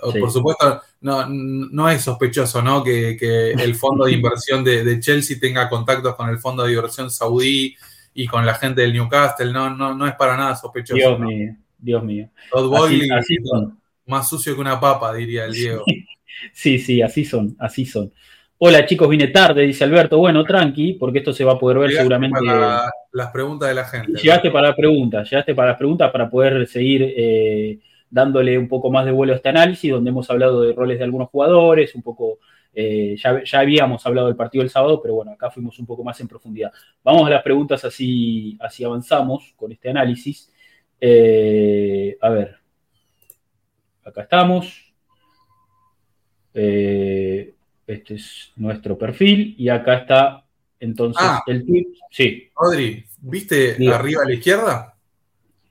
[0.00, 2.82] Por supuesto, no, no es sospechoso ¿no?
[2.82, 7.76] Que, el fondo de inversión de, Chelsea tenga contactos con el fondo de inversión saudí
[8.14, 9.52] y con la gente del Newcastle.
[9.52, 10.96] No, no, no es para nada sospechoso.
[10.96, 12.30] Dios mío, Dios mío.
[14.08, 15.84] Más sucio que una papa, diría el Diego.
[16.52, 18.12] Sí, sí, así son, así son.
[18.58, 20.18] Hola chicos, vine tarde, dice Alberto.
[20.18, 22.38] Bueno, tranqui, porque esto se va a poder ver seguramente.
[22.38, 24.20] Para las preguntas de la gente.
[24.20, 27.78] Llegaste para las preguntas, llegaste para las preguntas para poder seguir eh,
[28.10, 31.04] dándole un poco más de vuelo a este análisis, donde hemos hablado de roles de
[31.04, 32.38] algunos jugadores, un poco,
[32.74, 36.20] eh, ya, habíamos hablado del partido del sábado, pero bueno, acá fuimos un poco más
[36.20, 36.72] en profundidad.
[37.04, 40.52] Vamos a las preguntas así, así avanzamos con este análisis.
[41.00, 42.56] Eh, a ver,
[44.08, 44.92] acá estamos.
[46.54, 47.54] Eh,
[47.86, 50.44] este es nuestro perfil y acá está
[50.80, 51.42] entonces ah.
[51.46, 51.86] el tweet.
[52.10, 52.50] Sí.
[52.54, 54.94] Rodri, ¿viste arriba a la izquierda?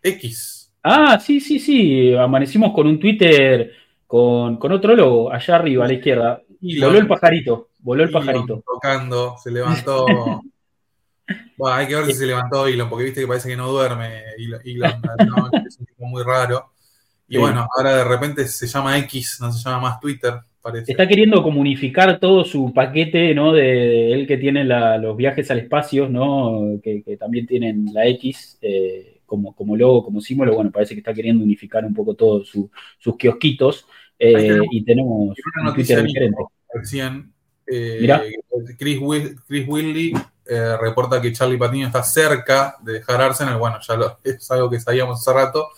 [0.01, 0.71] X.
[0.83, 2.13] Ah, sí, sí, sí.
[2.15, 3.71] Amanecimos con un Twitter
[4.07, 6.41] con, otro logo allá arriba a la izquierda.
[6.61, 7.69] Y voló el pajarito.
[7.79, 8.63] Voló el pajarito.
[8.65, 10.05] Tocando, se levantó.
[11.57, 14.23] bueno, hay que ver si se levantó Elon, porque viste que parece que no duerme
[14.37, 15.01] Elon,
[15.67, 16.71] es un tipo muy raro.
[17.27, 20.35] Y bueno, ahora de repente se llama X, no se llama más Twitter.
[20.85, 23.53] Está queriendo comunicar todo su paquete, ¿no?
[23.53, 26.79] De él que tiene los viajes al espacio, ¿no?
[26.83, 30.55] Que, también tienen la X eh, como, como logo, como símbolo.
[30.55, 33.85] Bueno, parece que está queriendo unificar un poco todos sus kiosquitos.
[34.19, 36.43] Eh, y tenemos una noticia diferente.
[36.73, 37.31] Recién,
[37.65, 38.33] eh,
[38.77, 38.99] Chris,
[39.47, 40.13] Chris Willy
[40.81, 43.57] reporta que Charlie Patino está cerca de dejar Arsenal.
[43.57, 45.69] Bueno, ya es algo que sabíamos hace rato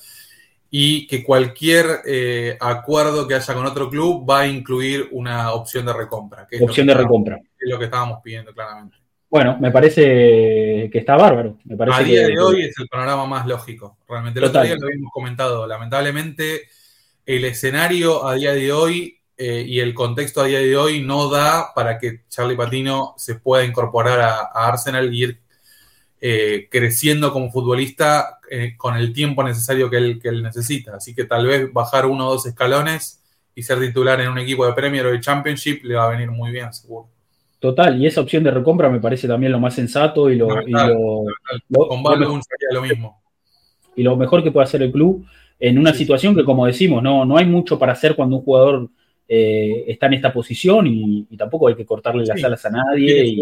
[0.72, 5.86] y que cualquier eh, acuerdo que haya con otro club va a incluir una opción
[5.86, 6.46] de recompra.
[6.48, 7.38] Que opción de recompra.
[7.38, 8.98] Es lo que estábamos pidiendo claramente.
[9.30, 11.58] Bueno, me parece que está bárbaro.
[11.66, 13.98] Me parece a día de hoy es el panorama más lógico.
[14.08, 15.68] Realmente, el otro día lo habíamos comentado.
[15.68, 16.68] Lamentablemente,
[17.26, 21.30] el escenario a día de hoy eh, y el contexto a día de hoy no
[21.30, 25.40] da para que Charlie Patino se pueda incorporar a, a Arsenal y ir
[26.22, 30.96] eh, creciendo como futbolista eh, con el tiempo necesario que él, que él necesita.
[30.96, 33.24] Así que tal vez bajar uno o dos escalones
[33.56, 36.30] y ser titular en un equipo de Premier o de Championship le va a venir
[36.32, 37.10] muy bien, seguro.
[37.60, 40.48] Total, y esa opción de recompra me parece también lo más sensato y lo,
[42.82, 43.22] mismo.
[43.96, 45.26] Y lo mejor que puede hacer el club
[45.60, 48.90] en una situación que, como decimos, no, no hay mucho para hacer cuando un jugador
[49.28, 53.26] eh, está en esta posición y, tampoco hay que cortarle las alas a nadie.
[53.26, 53.40] Y,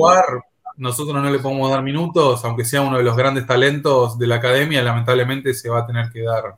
[0.78, 4.36] nosotros no le podemos dar minutos, aunque sea uno de los grandes talentos de la
[4.36, 6.56] academia, lamentablemente se va a tener que dar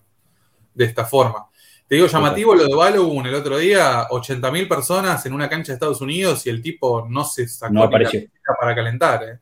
[0.73, 1.47] de esta forma.
[1.87, 5.75] Te digo llamativo lo de Balogun el otro día, 80.000 personas en una cancha de
[5.75, 9.23] Estados Unidos y el tipo no se sacó no para calentar.
[9.23, 9.39] ¿eh?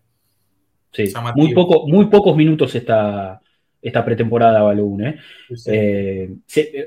[0.91, 3.41] Sí, muy, poco, muy pocos minutos esta,
[3.81, 5.07] esta pretemporada Balogun.
[5.07, 5.19] ¿eh?
[5.65, 6.29] Eh,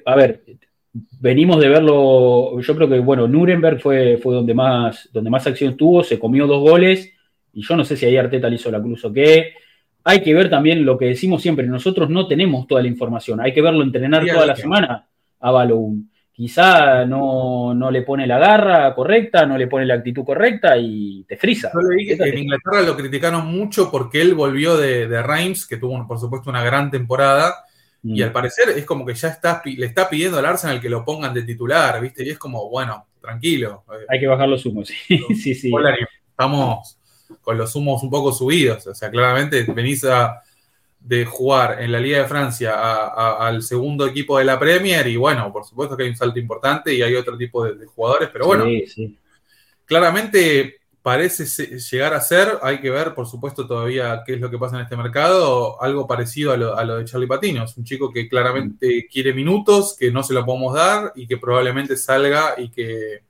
[0.06, 0.44] a ver,
[0.92, 5.76] venimos de verlo, yo creo que, bueno, Nuremberg fue, fue donde, más, donde más acción
[5.76, 7.12] tuvo, se comió dos goles
[7.52, 9.54] y yo no sé si ahí Arteta le hizo la cruz o qué.
[10.04, 13.52] Hay que ver también lo que decimos siempre, nosotros no tenemos toda la información, hay
[13.52, 15.06] que verlo entrenar toda la semana
[15.40, 16.10] a Balogun.
[16.32, 21.36] Quizá no, le pone la garra correcta, no le pone la actitud correcta y te
[21.36, 21.70] frisa.
[21.74, 25.66] Yo le dije que en Inglaterra lo criticaron mucho porque él volvió de, de Reims,
[25.66, 27.56] que tuvo por supuesto una gran temporada,
[28.02, 28.24] y mm.
[28.24, 31.34] al parecer es como que ya está, le está pidiendo al Arsenal que lo pongan
[31.34, 32.24] de titular, ¿viste?
[32.24, 33.84] Y es como, bueno, tranquilo.
[34.08, 35.70] Hay que bajar los humos, sí, sí, sí.
[36.30, 36.99] Estamos
[37.40, 38.86] con los humos un poco subidos.
[38.86, 40.42] O sea, claramente venís a,
[41.00, 42.74] de jugar en la Liga de Francia
[43.38, 46.92] al segundo equipo de la Premier y bueno, por supuesto que hay un salto importante
[46.92, 48.66] y hay otro tipo de, jugadores, pero bueno,
[49.86, 51.46] claramente parece
[51.78, 54.82] llegar a ser, hay que ver por supuesto todavía qué es lo que pasa en
[54.82, 59.32] este mercado, algo parecido a lo, de Charlie Patino, es un chico que claramente quiere
[59.32, 63.22] minutos, que no se lo podemos dar y que probablemente salga y que,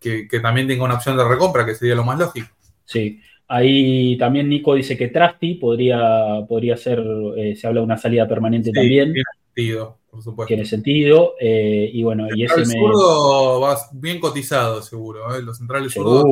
[0.00, 2.48] que también tenga una opción de recompra, que sería lo más lógico.
[2.84, 7.02] Sí, ahí también Nico dice que Trasti podría, podría ser,
[7.36, 9.12] eh, se habla de una salida permanente también.
[9.12, 10.48] Tiene sentido, por supuesto.
[10.48, 15.42] Tiene sentido, eh, y bueno, y ese el zurdo va bien cotizado, seguro, ¿eh?
[15.42, 16.24] los centrales zurdos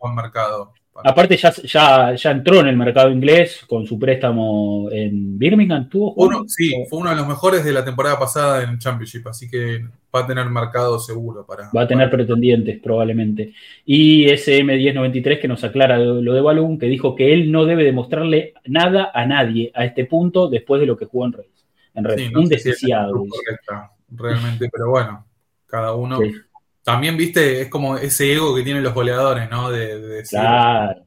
[0.00, 0.72] han marcado.
[1.04, 6.12] Aparte ya, ya, ya, entró en el mercado inglés con su préstamo en Birmingham, ¿tuvo
[6.14, 9.84] uno, Sí, fue uno de los mejores de la temporada pasada en Championship, así que
[10.14, 11.70] va a tener mercado seguro para...
[11.76, 13.52] Va a tener pretendientes probablemente.
[13.84, 18.54] Y SM1093 que nos aclara lo de Balloon, que dijo que él no debe demostrarle
[18.66, 21.66] nada a nadie a este punto después de lo que jugó en Reyes.
[21.94, 23.24] En Reyes, un deseado.
[24.10, 25.26] realmente, pero bueno,
[25.66, 26.18] cada uno
[26.88, 29.70] también, viste, es como ese ego que tienen los goleadores, ¿no?
[29.70, 31.02] De, claro.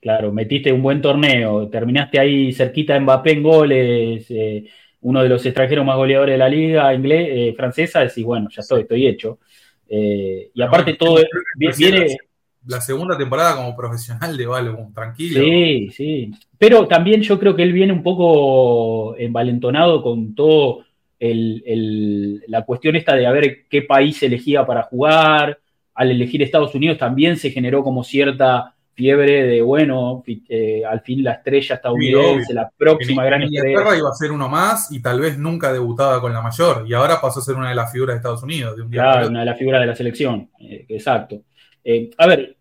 [0.00, 4.66] Claro, metiste un buen torneo, terminaste ahí cerquita de Mbappé en goles, eh,
[5.00, 8.60] uno de los extranjeros más goleadores de la liga inglés, eh, francesa, decís, bueno, ya
[8.60, 9.40] estoy, estoy hecho.
[9.88, 11.18] Eh, y aparte todo
[11.56, 12.16] viene...
[12.64, 15.40] La segunda temporada como profesional de Balogun, tranquilo.
[15.40, 16.30] Sí, sí.
[16.56, 20.85] Pero también yo creo que él viene un poco envalentonado con todo
[21.18, 25.58] la cuestión esta de a ver qué país elegía para jugar.
[25.94, 31.22] Al elegir Estados Unidos también se generó como cierta fiebre de, bueno, eh, al fin
[31.22, 33.94] la estrella estadounidense, la próxima gran estrella.
[33.94, 37.20] iba a ser uno más y tal vez nunca debutaba con la mayor, y ahora
[37.20, 38.74] pasó a ser una de las figuras de Estados Unidos.
[38.74, 41.42] De un claro, una de las figuras de la selección, eh, exacto.
[41.84, 42.56] Eh, a ver,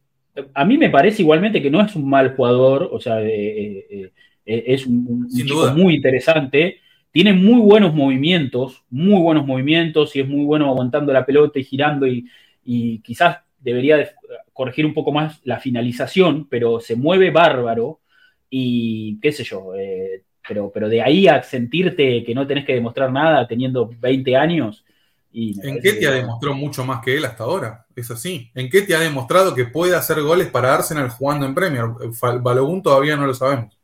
[0.54, 5.30] a mí me parece igualmente que no es un mal jugador, o sea, es un,
[5.34, 6.82] chico muy interesante,
[7.16, 11.64] tiene muy buenos movimientos, muy buenos movimientos, y es muy bueno aguantando la pelota y
[11.64, 12.30] girando, y,
[12.66, 14.12] y quizás debería
[14.52, 18.02] corregir un poco más la finalización, pero se mueve bárbaro
[18.50, 22.74] y qué sé yo, eh, pero, pero de ahí a sentirte que no tenés que
[22.74, 24.84] demostrar nada teniendo 20 años.
[25.32, 27.86] Y ¿En qué te ha demostrado mucho más que él hasta ahora?
[27.96, 28.52] Es así.
[28.56, 31.86] ¿En qué te ha demostrado que puede hacer goles para Arsenal jugando en Premier?
[32.42, 33.80] Balogun todavía no lo sabemos.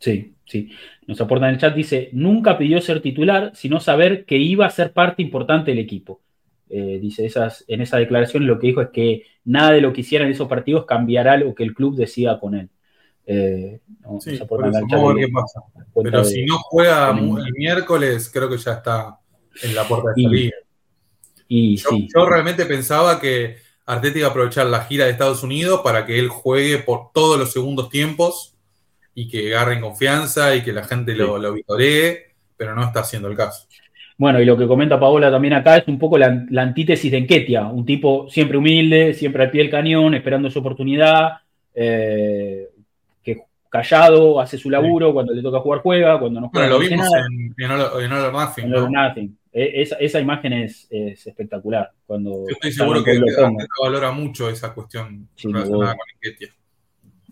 [0.00, 0.72] Sí, sí.
[1.06, 4.70] Nos aporta en el chat, dice, nunca pidió ser titular, sino saber que iba a
[4.70, 6.20] ser parte importante del equipo.
[6.68, 10.02] Eh, dice, esas, en esa declaración lo que dijo es que nada de lo que
[10.02, 12.70] hiciera en esos partidos cambiará lo que el club decida con él.
[13.26, 13.80] Eh,
[16.02, 19.18] Pero si no juega el miércoles, creo que ya está
[19.62, 20.52] en la puerta de salida.
[21.48, 26.06] Y, yo, realmente pensaba que Arteta iba a aprovechar la gira de Estados Unidos para
[26.06, 28.51] que él juegue por todos los segundos tiempos
[29.14, 33.00] y que agarre en confianza y que la gente lo, lo vitoree, pero no está
[33.00, 33.66] haciendo el caso.
[34.22, 37.66] Bueno, y lo que comenta Paola también acá es un poco la, antítesis de Enquetia,
[37.66, 41.38] un tipo siempre humilde, siempre al pie del cañón, esperando su oportunidad,
[41.74, 42.68] eh,
[43.22, 46.68] que callado, hace su laburo, cuando le toca jugar juega, cuando no juega.
[46.68, 48.70] Bueno, lo vimos en, en, All, Nothing.
[48.70, 49.38] Nothing.
[49.52, 51.90] Esa, imagen es, espectacular.
[52.06, 56.54] Cuando Yo estoy seguro que, que valora mucho esa cuestión relacionada con Enquetia.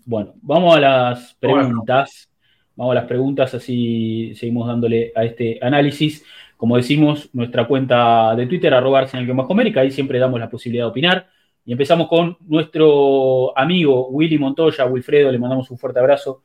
[0.05, 2.29] Bueno, vamos a las preguntas.
[2.75, 6.25] Vamos a las preguntas, así seguimos dándole a este análisis.
[6.57, 10.85] Como decimos, nuestra cuenta de Twitter, arroba en el que ahí siempre damos la posibilidad
[10.85, 11.27] de opinar.
[11.65, 16.41] Y empezamos con nuestro amigo Willy Montoya, Wilfredo, le mandamos un fuerte abrazo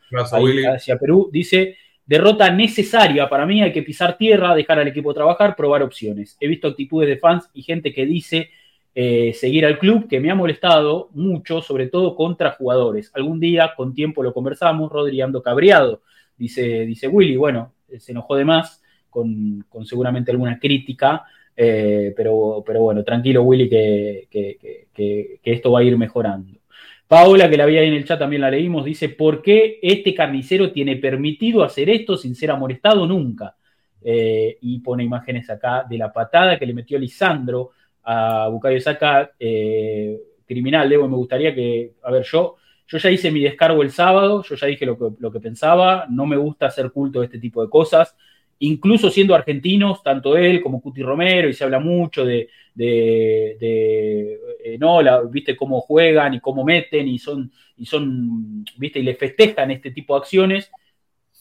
[0.74, 1.30] hacia Perú.
[1.32, 6.36] Dice, derrota necesaria, para mí hay que pisar tierra, dejar al equipo trabajar, probar opciones.
[6.40, 8.50] He visto actitudes de fans y gente que dice
[8.98, 13.10] eh, seguir al club, que me ha molestado mucho, sobre todo contra jugadores.
[13.12, 16.00] Algún día, con tiempo, lo conversamos, Rodri ando cabreado,
[16.34, 17.36] dice, dice Willy.
[17.36, 21.24] Bueno, se enojó de más con, seguramente alguna crítica,
[21.54, 26.58] eh, pero, pero bueno, tranquilo Willy que, que, esto va a ir mejorando.
[27.06, 30.14] Paola, que la había ahí en el chat, también la leímos, dice, ¿por qué este
[30.14, 33.56] carnicero tiene permitido hacer esto sin ser amolestado nunca?
[34.02, 37.72] Eh, y pone imágenes acá de la patada que le metió Lisandro
[38.06, 42.54] a Bucayo Saca, eh, criminal, Debo, me gustaría que, a ver, yo,
[42.86, 46.06] yo ya hice mi descargo el sábado, yo ya dije lo que, lo que pensaba,
[46.08, 48.16] no me gusta hacer culto de este tipo de cosas,
[48.60, 54.78] incluso siendo argentinos, tanto él como Cuti Romero, y se habla mucho de, de, eh,
[54.78, 59.72] no, viste cómo juegan y cómo meten y son, y son, viste, y le festejan
[59.72, 60.70] este tipo de acciones.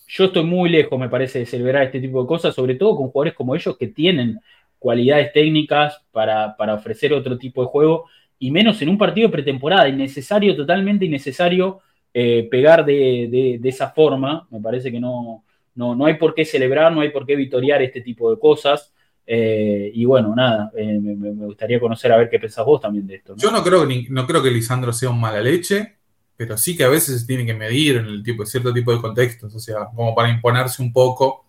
[0.08, 3.10] Yo estoy muy lejos, me parece, de celebrar este tipo de cosas, sobre todo con
[3.10, 4.40] jugadores como ellos que tienen
[4.86, 8.06] cualidades técnicas para, ofrecer otro tipo de juego,
[8.38, 11.80] y menos en un partido de pretemporada, innecesario, totalmente innecesario
[12.14, 16.46] eh, pegar de, de esa forma, me parece que no, no, no hay por qué
[16.46, 18.94] celebrar, no hay por qué vitoriar este tipo de cosas.
[19.28, 23.16] Eh, y bueno, nada, eh, me, gustaría conocer a ver qué pensás vos también de
[23.16, 23.36] esto.
[23.38, 25.98] Yo no creo, no creo que Lisandro sea un mala leche,
[26.38, 29.02] pero sí que a veces se tiene que medir en el tipo, cierto tipo de
[29.02, 31.45] contextos, o sea, como para imponerse un poco.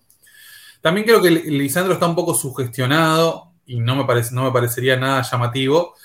[0.86, 4.96] También creo que Lisandro está un poco sugestionado y no me, parece, no me parecería
[4.96, 5.96] nada llamativo,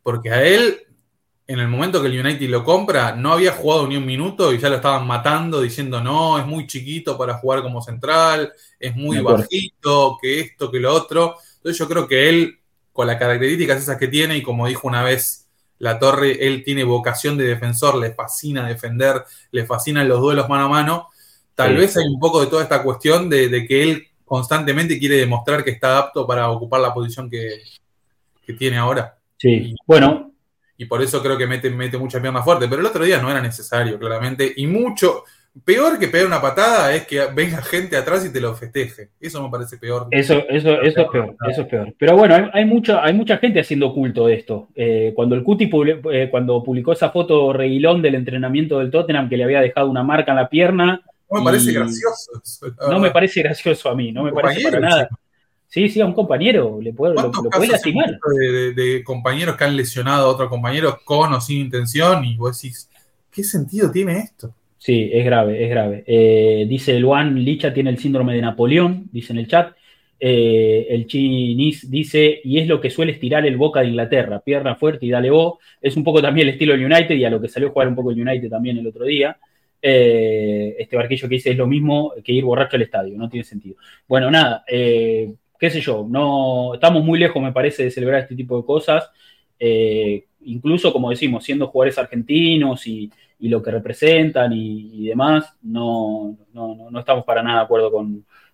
[0.00, 0.86] porque a él
[1.48, 4.58] en el momento que el United lo compra, no había jugado ni un minuto y
[4.58, 9.18] ya lo estaban matando diciendo, no, es muy chiquito para jugar como central, es muy
[9.18, 11.34] bajito, que esto, que lo otro.
[11.56, 12.60] Entonces yo creo que él,
[12.92, 15.48] con las características esas que tiene, y como dijo una vez
[15.80, 20.66] la torre, él tiene vocación de defensor, le fascina defender, le fascinan los duelos mano
[20.66, 21.08] a mano.
[21.56, 25.64] Tal vez hay un poco de toda esta cuestión de, que él constantemente quiere demostrar
[25.64, 27.62] que está apto para ocupar la posición que,
[28.46, 29.16] que tiene ahora.
[29.36, 30.32] Sí, bueno,
[30.76, 32.68] y por eso creo que mete, mete mucha pierna fuerte.
[32.68, 34.52] Pero el otro día no era necesario, claramente.
[34.56, 35.24] Y mucho,
[35.64, 39.10] peor que pegar una patada es que venga gente atrás y te lo festeje.
[39.20, 40.06] Eso me parece peor.
[40.10, 41.94] Eso, eso, eso es peor, eso es peor.
[41.98, 44.68] Pero bueno, hay, mucha, hay mucha gente haciendo culto de esto.
[44.76, 45.68] Eh, cuando el Cuti
[46.12, 50.02] eh, cuando publicó esa foto reguilón del entrenamiento del Tottenham que le había dejado una
[50.02, 51.02] marca en la pierna.
[51.30, 52.30] No me parece gracioso.
[52.90, 55.08] no me parece gracioso a mí, no me parece para nada.
[55.66, 58.18] Sí, sí, a un compañero le puede, lo, puede lastimar.
[58.40, 62.60] De, de, compañeros que han lesionado a otro compañero con o sin intención y vos
[62.60, 62.88] decís,
[63.30, 64.54] ¿qué sentido tiene esto?
[64.78, 66.04] Sí, es grave, es grave.
[66.06, 69.74] Eh, dice Luan Licha tiene el síndrome de Napoleón, dice en el chat.
[70.20, 74.76] Eh, el Chinis dice, y es lo que suele estirar el Boca de Inglaterra, pierna
[74.76, 75.58] fuerte y dale vos.
[75.80, 77.88] Es un poco también el estilo del United y a lo que salió a jugar
[77.88, 79.36] un poco el United también el otro día.
[79.80, 83.44] Eh, este barquillo que dice es lo mismo que ir borracho al estadio, no tiene
[83.44, 83.76] sentido.
[84.06, 88.56] Bueno, nada, qué sé yo, no estamos muy lejos, me parece, de celebrar este tipo
[88.56, 89.10] de cosas.
[90.40, 93.10] incluso, como decimos, siendo jugadores argentinos y,
[93.40, 97.92] y lo que representan y, demás, no, no, no, estamos para nada de acuerdo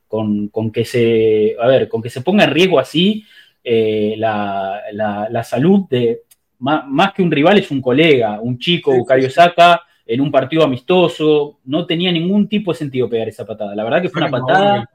[0.08, 3.24] con, que se, a ver, con que se ponga en riesgo así
[3.62, 6.22] eh, la, salud de,
[6.58, 11.60] más, que un rival es un colega, un chico, Bucario Saca, en un partido amistoso,
[11.64, 13.74] no tenía ningún tipo de sentido pegar esa patada.
[13.74, 14.90] La verdad que fue una patada...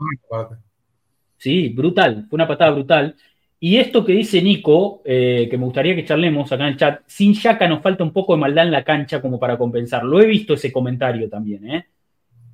[1.37, 3.15] Sí, brutal, fue una patada brutal.
[3.61, 7.01] Y esto que dice Nico, eh, que me gustaría que charlemos acá en el chat,
[7.07, 10.03] sin Yaka nos falta un poco de maldad en la cancha como para compensar.
[10.03, 11.85] Lo he visto ese comentario también, ¿eh?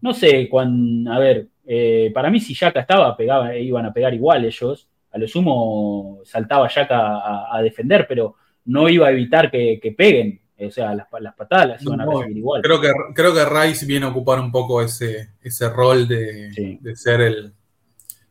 [0.01, 4.13] No sé, cuando, a ver, eh, para mí si Yaka estaba, pegaba, iban a pegar
[4.13, 4.87] igual ellos.
[5.11, 10.41] A lo sumo saltaba Yaka a, defender, pero no iba a evitar que, peguen.
[10.57, 12.61] O sea, las, patadas las iban a recibir igual.
[12.61, 17.21] Creo que, creo que Rice viene a ocupar un poco ese, ese rol de, ser
[17.21, 17.53] el,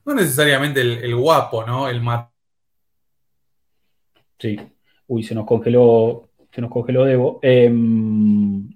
[0.06, 1.88] no necesariamente el, guapo, ¿no?
[1.88, 2.28] El más
[4.38, 4.58] Sí.
[5.06, 7.40] Uy, se nos congeló, se nos congeló Debo.
[7.42, 8.68] Em,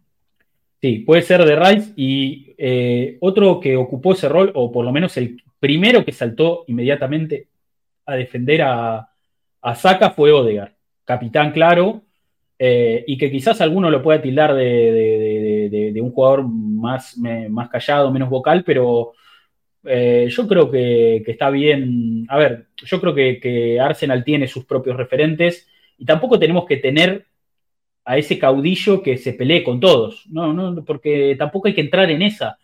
[0.81, 4.93] sí, puede ser de Rice y eh, otro que ocupó ese rol, o por lo
[4.93, 7.49] menos el primero que saltó inmediatamente
[8.07, 9.11] a defender a,
[9.63, 12.03] a Saka fue Odegar, capitán claro,
[12.59, 18.29] eh, y que quizás alguno lo pueda tildar de, un jugador más, más callado, menos
[18.29, 19.13] vocal, pero
[19.85, 22.27] eh, yo creo que, está bien.
[22.29, 27.27] A ver, yo creo que, Arsenal tiene sus propios referentes y tampoco tenemos que tener
[28.05, 32.11] a ese caudillo que se pelee con todos, no, no, porque tampoco hay que entrar
[32.11, 32.59] en esa.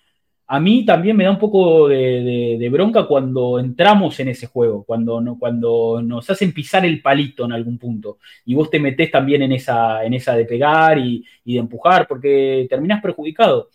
[0.47, 5.37] A mí también me da un poco de, bronca cuando entramos en ese juego, cuando,
[5.39, 9.53] cuando nos hacen pisar el palito en algún punto y vos te metés también en
[9.53, 13.71] esa, en esa de pegar y, de empujar, porque terminás perjudicado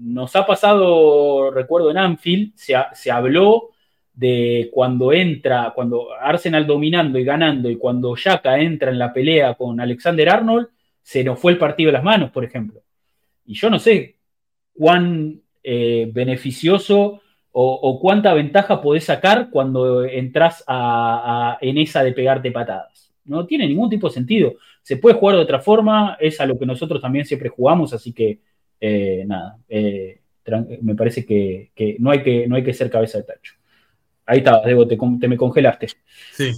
[0.00, 3.70] nos ha pasado, recuerdo en Anfield, se, habló
[4.14, 9.54] de cuando entra, cuando Arsenal dominando y ganando y cuando Yaka entra en la pelea
[9.54, 10.68] con Alexander Arnold,
[11.02, 12.82] se nos fue el partido de las manos, por ejemplo.
[13.44, 14.16] Y yo no sé
[14.72, 17.20] cuán eh, beneficioso
[17.52, 20.64] o, cuánta ventaja podés sacar cuando entras
[21.60, 23.12] en esa de pegarte patadas.
[23.24, 24.54] No tiene ningún tipo de sentido.
[24.82, 28.12] Se puede jugar de otra forma, es a lo que nosotros también siempre jugamos, así
[28.12, 28.38] que
[28.80, 30.20] eh, nada, eh,
[30.80, 33.54] me parece que, no hay que no hay que ser cabeza de tacho.
[34.26, 34.96] Ahí está, Debo, te,
[35.28, 35.88] me congelaste.
[36.32, 36.52] Sí.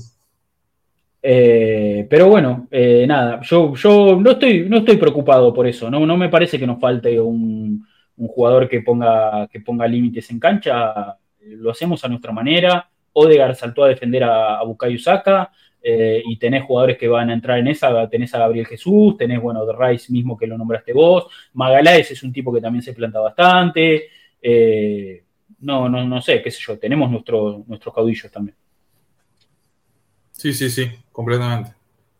[1.22, 2.68] Eh, pero bueno,
[3.06, 6.66] nada, yo, yo no, estoy, no estoy preocupado por eso, no, no me parece que
[6.66, 12.32] nos falte un, jugador que ponga, que ponga límites en cancha, lo hacemos a nuestra
[12.32, 12.88] manera.
[13.12, 15.50] Odegar saltó a defender a, a Bukayo Saka,
[15.84, 19.40] eh, y tenés jugadores que van a entrar en esa, tenés a Gabriel Jesús, tenés,
[19.42, 22.92] bueno, de Rice mismo que lo nombraste vos, Magaláes es un tipo que también se
[22.92, 24.04] planta bastante,
[24.40, 25.24] eh,
[25.58, 28.56] no, no, no sé, qué sé yo, tenemos nuestro, nuestros caudillos también.
[30.30, 31.72] Sí, sí, sí, completamente.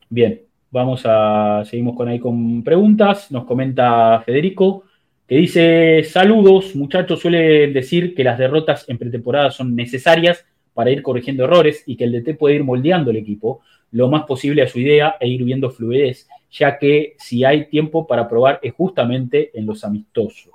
[0.09, 4.85] Bien, vamos a, seguimos con ahí con preguntas, nos comenta Federico,
[5.33, 10.45] que dice, saludos, muchachos, suelen decir que las derrotas en pretemporada son necesarias
[10.75, 14.25] para ir corrigiendo errores y que el DT puede ir moldeando el equipo lo más
[14.25, 18.61] posible a su idea e ir viendo fluidez, ya que si hay tiempo para probar
[18.63, 20.53] es justamente en los amistosos.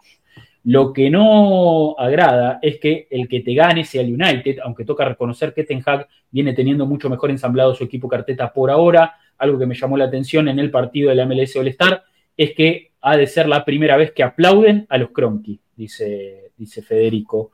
[0.64, 5.06] Lo que no agrada es que el que te gane sea el United, aunque toca
[5.06, 9.16] reconocer que Ten Hag viene teniendo mucho mejor ensamblado su equipo carteta por ahora.
[9.40, 12.04] Algo que me llamó la atención en el partido de la MLS All-Star
[12.38, 16.82] es que ha de ser la primera vez que aplauden a los Cronky, dice, dice
[16.82, 17.52] Federico.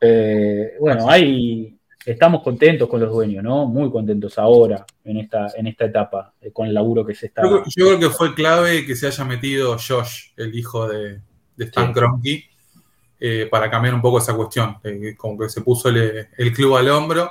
[0.00, 3.66] Eh, bueno, hay, estamos contentos con los dueños, ¿no?
[3.66, 7.42] Muy contentos ahora en esta, en esta etapa, eh, con el laburo que se está.
[7.42, 11.20] Yo, creo que fue clave que se haya metido Josh, el hijo de,
[11.58, 12.44] Stan Kroenke,
[13.18, 14.76] eh, para cambiar un poco esa cuestión.
[15.16, 17.30] como que se puso el, club al hombro.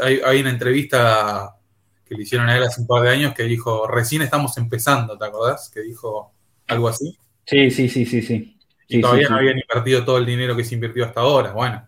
[0.00, 1.56] hay, una entrevista
[2.04, 5.16] que le hicieron a él hace un par de años que dijo, recién estamos empezando,
[5.16, 5.70] ¿te acordás?
[5.72, 6.33] Que dijo
[6.66, 7.16] algo así.
[7.46, 8.56] Sí, sí, sí, sí, sí.
[8.88, 11.52] y todavía no habían invertido todo el dinero que se invirtió hasta ahora.
[11.52, 11.86] Bueno,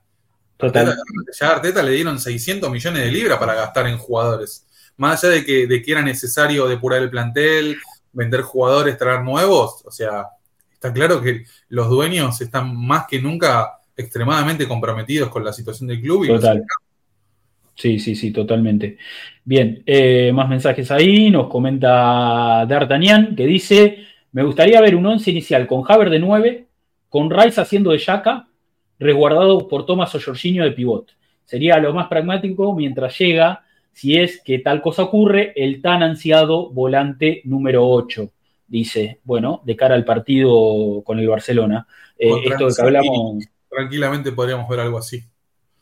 [0.57, 0.97] Total.
[1.39, 4.67] ya a Arteta le dieron 600 millones de libras para gastar en jugadores.
[4.97, 7.77] Más allá de que, de que era necesario depurar el plantel,
[8.13, 10.27] vender jugadores, traer nuevos, o sea,
[10.73, 16.01] está claro que los dueños están más que nunca extremadamente comprometidos con la situación del
[16.01, 16.25] club.
[16.25, 16.63] Y Total.
[17.75, 18.97] Sí, sí, sí, totalmente.
[19.45, 21.31] Bien, eh, más mensajes ahí.
[21.31, 23.99] Nos comenta D'Artagnan que dice:
[24.37, 26.67] Me gustaría ver un once inicial con Haber de 9,
[27.09, 28.47] con Rice haciendo de Yaka,
[28.99, 31.11] resguardado por Thomas o Jorginho de pivot.
[31.47, 33.65] Sería lo más pragmático mientras llega,
[33.95, 38.29] si es que tal cosa ocurre, el tan ansiado volante número 8.
[38.67, 41.87] Dice, bueno, de cara al partido con el Barcelona.
[42.19, 43.43] Eh, esto de que hablamos.
[43.71, 45.25] Tranquilamente podríamos ver algo así.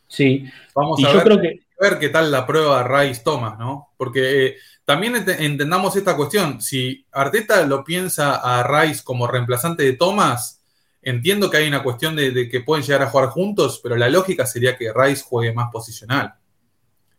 [0.06, 0.44] Sí.
[0.76, 1.58] Vamos a ver,
[2.00, 3.88] qué tal la prueba Rice Thomas, ¿no?
[3.96, 6.60] Porque eh, también entendamos esta cuestión.
[6.60, 10.62] Si Arteta lo piensa a Rice como reemplazante de Thomas,
[11.02, 14.46] entiendo que hay una cuestión de, que pueden llegar a jugar juntos, pero la lógica
[14.46, 16.34] sería que Rice juegue más posicional.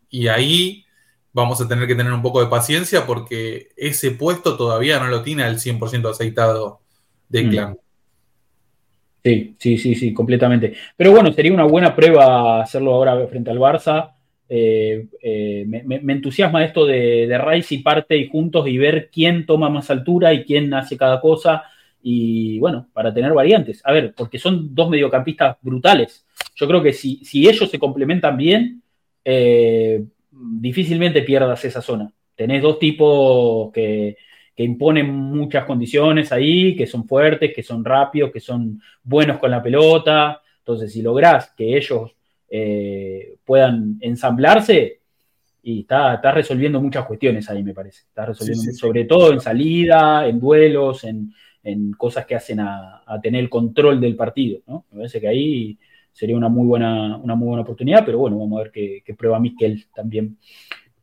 [0.10, 0.86] Y ahí
[1.34, 5.22] vamos a tener que tener un poco de paciencia porque ese puesto todavía no lo
[5.22, 6.82] tiene al 100% aceitado
[7.30, 7.50] de mm.
[7.50, 7.78] clan.
[9.24, 10.76] Sí, sí, sí, sí, completamente.
[10.96, 14.15] Pero bueno, sería una buena prueba hacerlo ahora frente al Barça.
[14.48, 19.46] Eh, eh, me, entusiasma esto de, de Rice y parte y juntos y ver quién
[19.46, 21.64] toma más altura y quién hace cada cosa.
[22.02, 23.82] Y bueno, para tener variantes.
[23.84, 26.26] A ver, porque son dos mediocampistas brutales.
[26.56, 28.84] Yo creo que si, si ellos se complementan bien,
[29.24, 32.12] eh, difícilmente pierdas esa zona.
[32.36, 34.18] Tenés dos tipos que,
[34.56, 39.52] que imponen muchas condiciones ahí, que son fuertes, que son rápidos, que son buenos con
[39.52, 40.42] la pelota.
[40.60, 42.16] Entonces, si lográs que ellos
[42.58, 45.02] eh, puedan ensamblarse,
[45.62, 48.04] y está, resolviendo muchas cuestiones ahí, me parece.
[48.08, 51.34] Está resolviendo, sobre todo en salida, en duelos, en,
[51.98, 54.62] cosas que hacen a, tener el control del partido.
[54.68, 54.86] ¿no?
[54.92, 55.78] Me parece que ahí
[56.14, 59.40] sería una muy buena, una muy buena oportunidad, pero bueno, vamos a ver qué, prueba
[59.40, 60.38] Miquel también.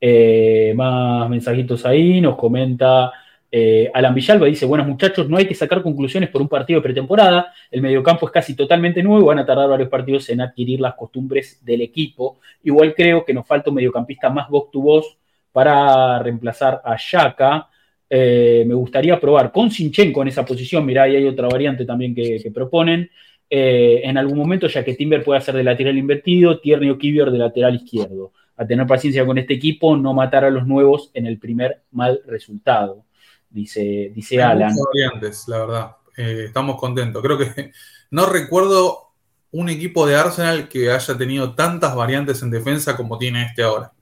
[0.01, 3.13] Eh, más mensajitos ahí, nos comenta
[3.55, 6.85] eh, Alan Villalba dice, buenos muchachos, no hay que sacar conclusiones por un partido de
[6.85, 10.95] pretemporada, el mediocampo es casi totalmente nuevo, van a tardar varios partidos en adquirir las
[10.95, 12.41] costumbres del equipo.
[12.63, 15.19] Igual creo que nos falta un mediocampista más voz voz
[15.53, 17.69] para reemplazar a Shaka.
[18.09, 22.15] Eh, me gustaría probar con Sinchenko en esa posición, mirá, ahí hay otra variante también
[22.15, 23.11] que, proponen.
[23.51, 27.39] Eh, en algún momento, ya que Timber puede hacer de lateral invertido, Tierney o de
[27.39, 28.33] lateral izquierdo.
[28.57, 32.23] A tener paciencia con este equipo, no matar a los nuevos en el primer mal
[32.27, 33.05] resultado
[33.53, 34.75] dice, dice Alan.
[34.93, 35.97] variantes, la verdad.
[36.17, 37.23] Eh, estamos contentos.
[37.23, 37.73] Creo que
[38.11, 39.13] no recuerdo
[39.53, 43.93] un equipo de Arsenal que haya tenido tantas variantes en defensa como tiene este ahora.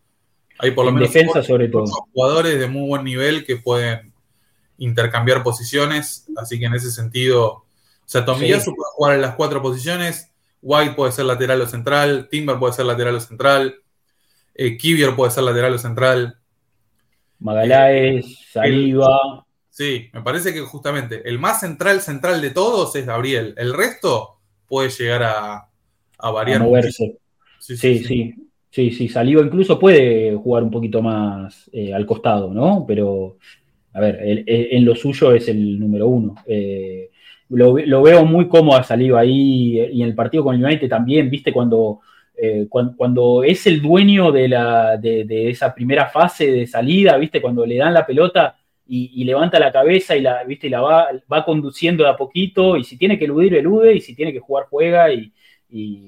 [0.58, 1.86] Hay por lo menos defensa sobre todo.
[2.12, 4.12] jugadores de muy buen nivel que pueden
[4.78, 7.64] intercambiar posiciones, así que en ese sentido, o
[8.04, 10.30] sea, Tomiyasu puede jugar en las cuatro posiciones,
[10.62, 13.76] White puede ser lateral o central, Timber puede ser lateral o central,
[14.54, 16.39] eh, Kivior puede ser lateral o central,
[17.40, 19.44] Magaláes, Saliva.
[19.70, 23.54] Sí, me parece que justamente el más central, central de todos es Gabriel.
[23.56, 25.68] El resto puede llegar a,
[26.18, 26.60] a variar.
[26.60, 27.18] A moverse.
[27.58, 28.34] Sí sí,
[28.70, 32.84] sí sí Saliva incluso puede jugar un poquito más eh, al costado, ¿no?
[32.86, 33.38] Pero,
[33.92, 36.36] a ver, en lo suyo es el número uno.
[36.46, 37.10] Eh,
[37.48, 40.88] lo, lo, veo muy cómodo a Saliva ahí y en el partido con el United
[40.88, 42.00] también, viste, cuando
[42.42, 47.42] eh, cuando, es el dueño de, la, de, esa primera fase de salida, ¿viste?
[47.42, 48.56] Cuando le dan la pelota
[48.86, 50.70] y, levanta la cabeza y la, ¿viste?
[50.70, 54.14] la va, va, conduciendo de a poquito y si tiene que eludir, elude y si
[54.14, 55.30] tiene que jugar, juega y,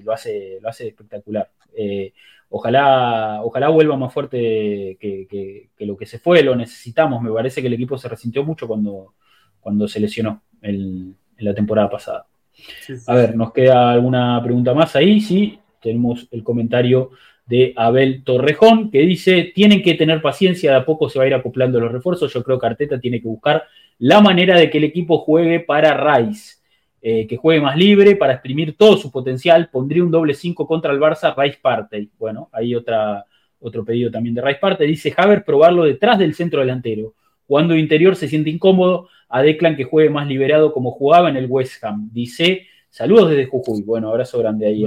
[0.02, 1.50] lo, hace, lo hace espectacular.
[1.76, 2.14] Eh,
[2.48, 7.20] ojalá, ojalá vuelva más fuerte que, lo que se fue, lo necesitamos.
[7.20, 9.14] Me parece que el equipo se resintió mucho cuando,
[9.60, 12.26] cuando se lesionó en la temporada pasada.
[13.06, 15.20] A ver, ¿nos queda alguna pregunta más ahí?
[15.20, 17.10] Sí, tenemos el comentario
[17.46, 21.28] de Abel Torrejón, que dice, tienen que tener paciencia, de a poco se va a
[21.28, 22.32] ir acoplando los refuerzos.
[22.32, 23.64] Yo creo que Arteta tiene que buscar
[23.98, 26.56] la manera de que el equipo juegue para Rice,
[27.00, 29.68] eh, que juegue más libre, para exprimir todo su potencial.
[29.70, 32.08] Pondría un doble 5 contra el Barça, Rice parte.
[32.18, 33.26] Bueno, hay otra,
[33.60, 34.84] otro pedido también de Rice parte.
[34.84, 37.14] Dice Haber probarlo detrás del centro delantero.
[37.46, 41.46] Cuando interior se siente incómodo, a Declan que juegue más liberado como jugaba en el
[41.48, 42.10] West Ham.
[42.12, 43.80] Dice Saludos desde Jujuy.
[43.84, 44.84] Bueno, abrazo grande ahí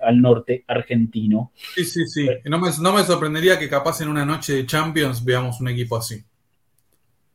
[0.00, 1.50] al, norte argentino.
[1.74, 2.28] Sí, sí, sí.
[2.44, 5.96] No me, no me, sorprendería que capaz en una noche de Champions veamos un equipo
[5.96, 6.22] así.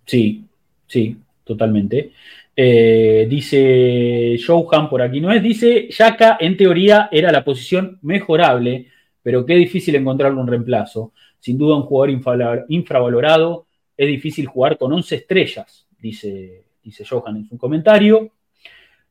[0.06, 0.46] Sí,
[0.88, 2.14] sí, totalmente.
[2.56, 5.44] Eh, dice Showham por aquí no es.
[5.44, 8.88] Dice Yaka en teoría era la posición mejorable,
[9.22, 11.12] pero qué difícil encontrar un reemplazo.
[11.42, 13.68] Sin duda un jugador infravalorado.
[13.98, 18.32] Es difícil jugar con 11 estrellas, dice, dice Johan en su comentario.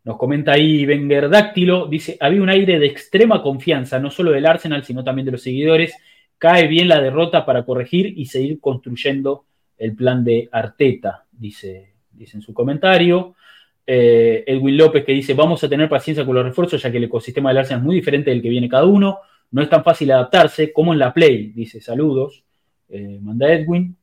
[0.05, 4.47] Nos comenta ahí Wenger Dáctilo, dice, había un aire de extrema confianza, no solo del
[4.47, 5.95] Arsenal, sino también de los seguidores.
[6.39, 9.45] Cae bien la derrota para corregir y seguir construyendo
[9.77, 13.35] el plan de Arteta, dice, dice en su comentario.
[13.87, 17.05] Eh, Edwin López que dice, vamos a tener paciencia con los refuerzos, ya que el
[17.05, 19.19] ecosistema del Arsenal es muy diferente del que viene cada uno.
[19.51, 22.45] No es tan fácil adaptarse como en la Play, dice, saludos.
[22.89, 23.97] Eh, manda Edwin.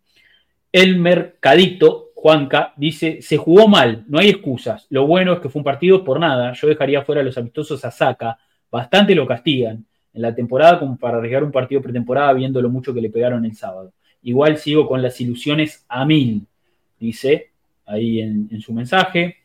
[0.72, 4.88] El Mercadito Juanca dice, se jugó mal, no hay excusas.
[4.90, 6.54] Lo bueno es que fue un partido por nada.
[6.54, 8.40] Yo dejaría fuera a los amistosos a Saca.
[8.72, 12.94] Bastante lo castigan en la temporada como para arriesgar un partido pretemporada viendo lo mucho
[12.94, 13.92] que le pegaron el sábado.
[14.24, 16.48] Igual sigo con las ilusiones a mil,
[17.00, 17.52] dice
[17.86, 19.36] ahí en, en su mensaje.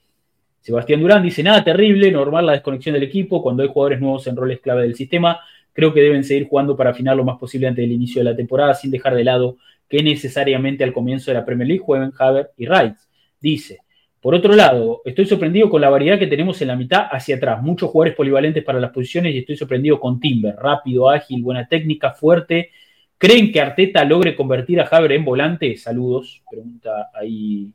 [0.60, 4.36] Sebastián Durán dice, nada terrible, normal la desconexión del equipo cuando hay jugadores nuevos en
[4.36, 5.40] roles clave del sistema.
[5.72, 8.36] Creo que deben seguir jugando para afinar lo más posible antes del inicio de la
[8.36, 9.56] temporada sin dejar de lado
[9.90, 12.94] que necesariamente al comienzo de la Premier League jueguen Haver y Wright.
[13.40, 13.80] Dice,
[14.20, 17.60] por otro lado, estoy sorprendido con la variedad que tenemos en la mitad hacia atrás.
[17.60, 22.12] Muchos jugadores polivalentes para las posiciones y estoy sorprendido con Timber, rápido, ágil, buena técnica,
[22.12, 22.70] fuerte.
[23.18, 25.76] ¿Creen que Arteta logre convertir a Haver en volante?
[25.76, 27.72] Saludos, pregunta ahí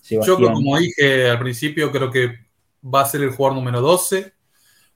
[0.00, 0.38] Sebastián.
[0.38, 2.38] Yo, como dije al principio, creo que
[2.82, 4.32] va a ser el jugador número 12.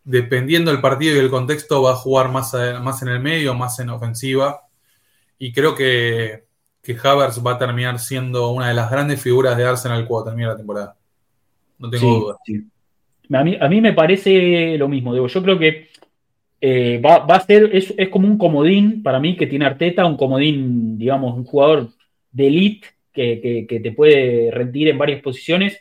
[0.02, 3.78] Dependiendo del partido y el contexto, va a jugar más, más en el medio, más
[3.80, 4.62] en ofensiva.
[5.38, 6.43] Y creo que
[6.85, 10.48] que Havertz va a terminar siendo una de las grandes figuras de Arsenal cuando termine
[10.48, 10.97] la temporada.
[11.78, 12.36] No tengo dudas.
[13.32, 15.15] A, mí, me parece lo mismo.
[15.15, 15.89] Digo, yo creo que
[16.61, 20.98] eh, va, a ser, es, como un comodín para mí que tiene Arteta, un comodín,
[20.98, 21.89] digamos, un jugador
[22.31, 25.81] de elite que, que te puede rendir en varias posiciones.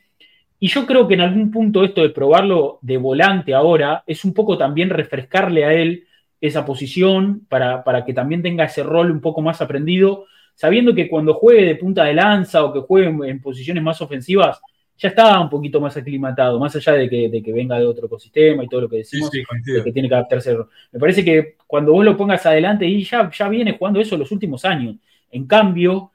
[0.58, 4.34] Y yo creo que en algún punto esto de probarlo de volante ahora es un
[4.34, 6.06] poco también refrescarle a él
[6.40, 11.10] esa posición para, para que también tenga ese rol un poco más aprendido sabiendo que
[11.10, 14.60] cuando juegue de punta de lanza o que juegue en, posiciones más ofensivas,
[14.98, 18.06] ya está un poquito más aclimatado, más allá de que, de que venga de otro
[18.06, 20.56] ecosistema y todo lo que decimos, de que tiene que adaptarse.
[20.92, 24.32] Me parece que cuando vos lo pongas adelante y ya, ya viene jugando eso los
[24.32, 24.96] últimos años.
[25.32, 26.12] En cambio,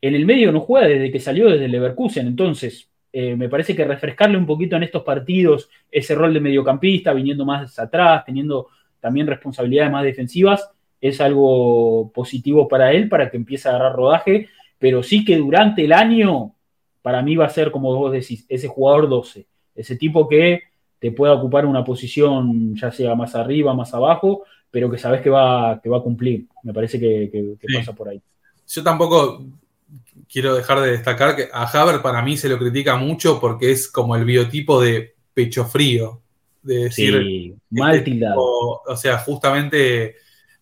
[0.00, 3.74] en el medio no juega desde que salió desde el Leverkusen, entonces eh, me parece
[3.74, 8.68] que refrescarle un poquito en estos partidos ese rol de mediocampista, viniendo más atrás, teniendo
[9.00, 10.68] también responsabilidades más defensivas,
[11.00, 14.48] es algo positivo para él, para que empiece a agarrar rodaje,
[14.78, 16.54] pero sí que durante el año,
[17.02, 20.62] para mí va a ser, como vos decís, ese jugador 12, ese tipo que
[20.98, 25.30] te pueda ocupar una posición, ya sea más arriba, más abajo, pero que sabes que
[25.30, 26.46] va, que va a cumplir.
[26.62, 28.20] Me parece que, pasa por ahí.
[28.68, 29.44] Yo tampoco
[30.30, 33.88] quiero dejar de destacar que a Haber para mí se lo critica mucho porque es
[33.88, 36.20] como el biotipo de pecho frío.
[36.62, 38.40] De decir, sí, mal este tildado.
[38.40, 40.16] o sea, justamente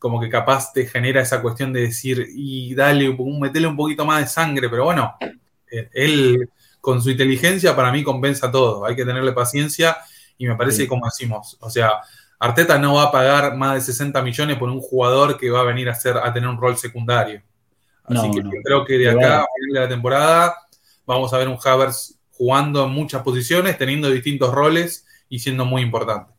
[0.05, 4.21] como que capaz te genera esa cuestión de decir, y dale, metele un poquito más
[4.21, 5.17] de sangre, pero bueno,
[5.71, 9.97] eh, él con su inteligencia para mí compensa todo, hay que tenerle paciencia
[10.37, 12.03] y me parece como decimos, o sea,
[12.39, 15.65] Arteta no va a pagar más de 60 millones por un jugador que va a
[15.65, 17.41] venir a, hacer, a tener un rol secundario.
[18.05, 20.55] Así que creo que de acá a final de la temporada
[21.07, 25.81] vamos a ver un Havers jugando en muchas posiciones, teniendo distintos roles y siendo muy
[25.81, 26.34] importante.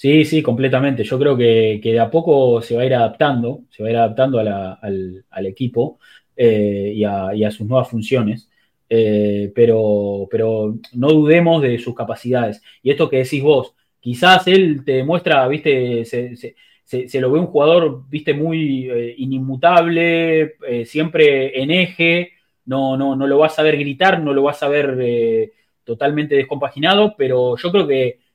[0.00, 1.04] Sí, sí, completamente.
[1.04, 3.98] Yo creo que, de a poco se va a ir adaptando, se va a ir
[3.98, 5.98] adaptando al, equipo
[6.34, 8.48] eh, y, a, sus nuevas funciones.
[8.88, 12.62] Eh, pero, pero no dudemos de sus capacidades.
[12.82, 18.04] Y esto que decís vos, quizás él te demuestra, viste, se, lo ve un jugador,
[18.08, 20.54] viste, muy eh, inimmutable,
[20.86, 22.32] siempre en eje,
[22.64, 25.52] no, no, no lo vas a ver gritar, no lo vas a ver
[25.84, 28.29] totalmente descompaginado, pero yo creo que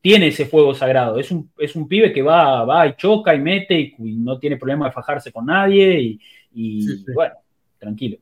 [0.00, 1.18] tiene ese fuego sagrado.
[1.18, 4.56] Es un, es un pibe que va, va y choca y mete y, no tiene
[4.56, 6.18] problema de fajarse con nadie
[6.52, 7.34] y, bueno,
[7.78, 8.18] tranquilo.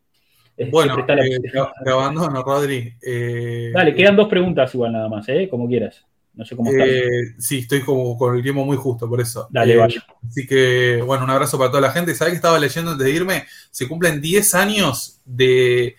[0.70, 1.38] bueno, eh,
[1.84, 2.94] te, abandono, Rodri.
[3.00, 5.48] Eh, Dale, quedan dos preguntas igual nada más, ¿eh?
[5.48, 6.05] como quieras.
[6.34, 6.86] No sé cómo estás.
[6.86, 9.48] Eh, sí, estoy como con el tiempo muy justo, por eso.
[9.50, 10.06] Dale, vaya.
[10.24, 12.14] Así que, bueno, un abrazo para toda la gente.
[12.14, 13.44] ¿Sabes que estaba leyendo antes de irme?
[13.72, 15.96] Se cumplen 10 años de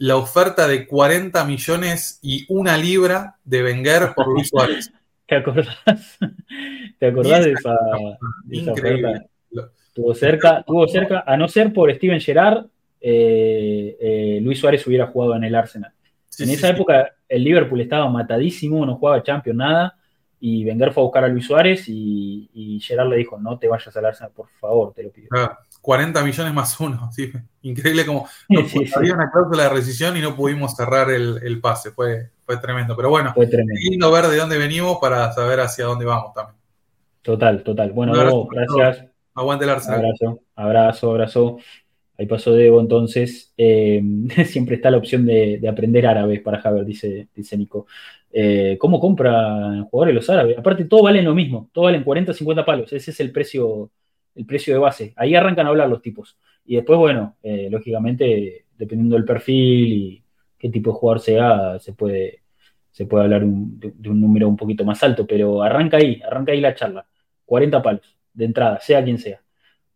[0.00, 4.90] la oferta de 40 millones y una libra de Wenger por Luis Suárez.
[5.26, 5.76] ¿Te acordás?
[6.98, 7.76] ¿Te acordás de esa,
[8.72, 9.26] oferta?
[9.92, 12.64] Tuvo cerca, tuvo cerca, a no ser por Steven Gerrard,
[12.98, 15.92] eh, eh, Luis Suárez hubiera jugado en el Arsenal.
[16.38, 19.98] en esa época el Liverpool estaba matadísimo, no jugaba Champions, nada,
[20.40, 23.94] y Wenger fue a buscar a Luis Suárez y, Gerard le dijo, no te vayas
[23.94, 25.28] al Arsenal, por favor, te lo pido.
[25.80, 27.32] 40 millones más uno, ¿sí?
[27.62, 28.26] increíble como
[28.96, 33.10] había una cláusula de rescisión y no pudimos cerrar el, pase, fue, fue tremendo, pero
[33.10, 33.80] bueno, fue tremendo.
[33.88, 36.58] lindo ver de dónde venimos para saber hacia dónde vamos también.
[37.22, 37.92] Total, total.
[37.92, 38.12] Bueno,
[38.48, 39.10] gracias.
[39.34, 40.00] Aguante el Arsenal.
[40.00, 41.58] Abrazo, abrazo, abrazo.
[42.20, 44.02] Ahí pasó Debo, entonces eh,
[44.44, 47.86] siempre está la opción de, aprender árabe para Javier, dice, dice Nico.
[48.30, 50.58] Eh, ¿Cómo compra jugadores los árabes?
[50.58, 53.90] Aparte, todo valen lo mismo, todo valen 40, 50 palos, ese es el precio,
[54.34, 55.12] el precio de base.
[55.16, 56.38] Ahí arrancan a hablar los tipos.
[56.64, 60.24] Y después, bueno, eh, lógicamente, dependiendo del perfil y
[60.58, 62.42] qué tipo de jugador sea, se puede,
[62.90, 66.60] se puede hablar de, un número un poquito más alto, pero arranca ahí, arranca ahí
[66.60, 67.06] la charla.
[67.44, 69.42] 40 palos de entrada, sea quien sea.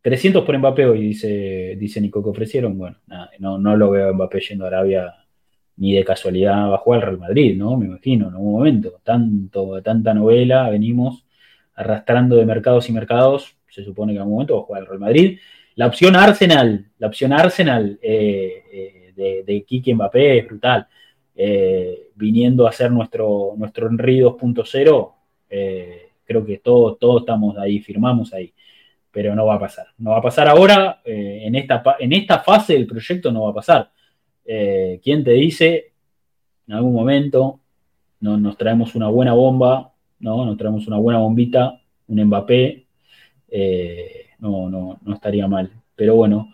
[0.02, 2.76] 300 por Mbappé hoy, dice, dice Nico que ofrecieron.
[2.78, 2.98] Bueno,
[3.38, 5.14] no, no lo veo a Mbappé yendo a Arabia
[5.76, 7.76] ni de casualidad va al Real Madrid, ¿no?
[7.76, 9.00] Me imagino, en algún momento.
[9.02, 11.26] Tanto, tanta novela, venimos
[11.74, 13.53] arrastrando de mercados y mercados.
[13.74, 15.38] Se supone que en algún momento va a jugar al Real Madrid.
[15.74, 20.86] La opción Arsenal, la opción Arsenal eh, eh, de, de Kiki Mbappé es brutal.
[21.34, 25.12] Eh, viniendo a ser nuestro, nuestro Henry 2.0,
[26.24, 28.52] creo que todos, todos estamos ahí, firmamos ahí
[29.10, 29.86] pero no va a pasar.
[29.98, 33.54] No va a pasar ahora, en, esta, en esta fase del proyecto no va a
[33.54, 33.90] pasar.
[34.44, 35.92] ¿Quién te dice
[36.66, 37.60] en algún momento
[38.20, 40.44] no, nos traemos una buena bomba, ¿no?
[40.44, 42.83] nos traemos una buena bombita, un Mbappé?
[43.56, 45.70] Eh, no, no, no estaría mal.
[45.94, 46.52] Pero bueno,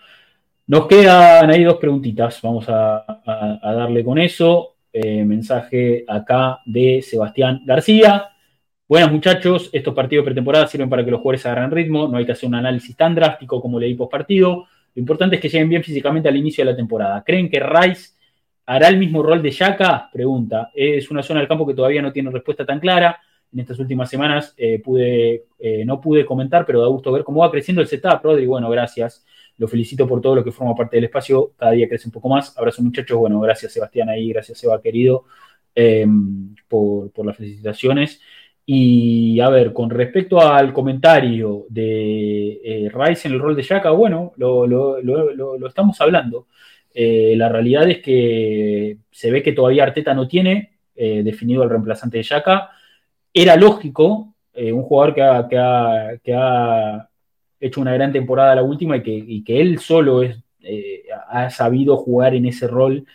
[0.66, 3.04] nos quedan ahí dos preguntitas, vamos a,
[3.62, 4.76] darle con eso.
[4.92, 8.28] mensaje acá de Sebastián García.
[8.86, 12.32] Buenas muchachos, estos partidos pretemporada sirven para que los jugadores agarren ritmo, no hay que
[12.32, 14.66] hacer un análisis tan drástico como leí post partido.
[14.94, 17.22] Lo importante es que lleguen bien físicamente al inicio de la temporada.
[17.24, 18.10] ¿Creen que Rice
[18.66, 20.10] hará el mismo rol de Yaka?
[20.12, 20.70] Pregunta.
[20.74, 23.18] Es una zona del campo que todavía no tiene respuesta tan clara.
[23.52, 27.40] En estas últimas semanas eh, pude, eh, no pude comentar, pero da gusto ver cómo
[27.40, 28.46] va creciendo el setup, Rodri.
[28.46, 29.24] Bueno, gracias.
[29.58, 31.52] Lo felicito por todo lo que forma parte del espacio.
[31.56, 32.56] Cada día crece un poco más.
[32.56, 33.18] Abrazo muchachos.
[33.18, 35.24] Bueno, gracias Sebastián ahí, gracias Seba querido
[35.74, 36.06] eh,
[36.68, 38.20] por, las felicitaciones.
[38.64, 43.90] Y a ver, con respecto al comentario de eh, Rice en el rol de Yaka,
[43.90, 46.46] bueno, lo, estamos hablando.
[46.94, 52.22] La realidad es que se ve que todavía Arteta no tiene definido el reemplazante de
[52.22, 52.70] Yaka.
[53.32, 57.08] Era lógico, un jugador que ha,
[57.60, 60.38] hecho una gran temporada la última y que, él solo es,
[61.28, 63.06] ha sabido jugar en ese rol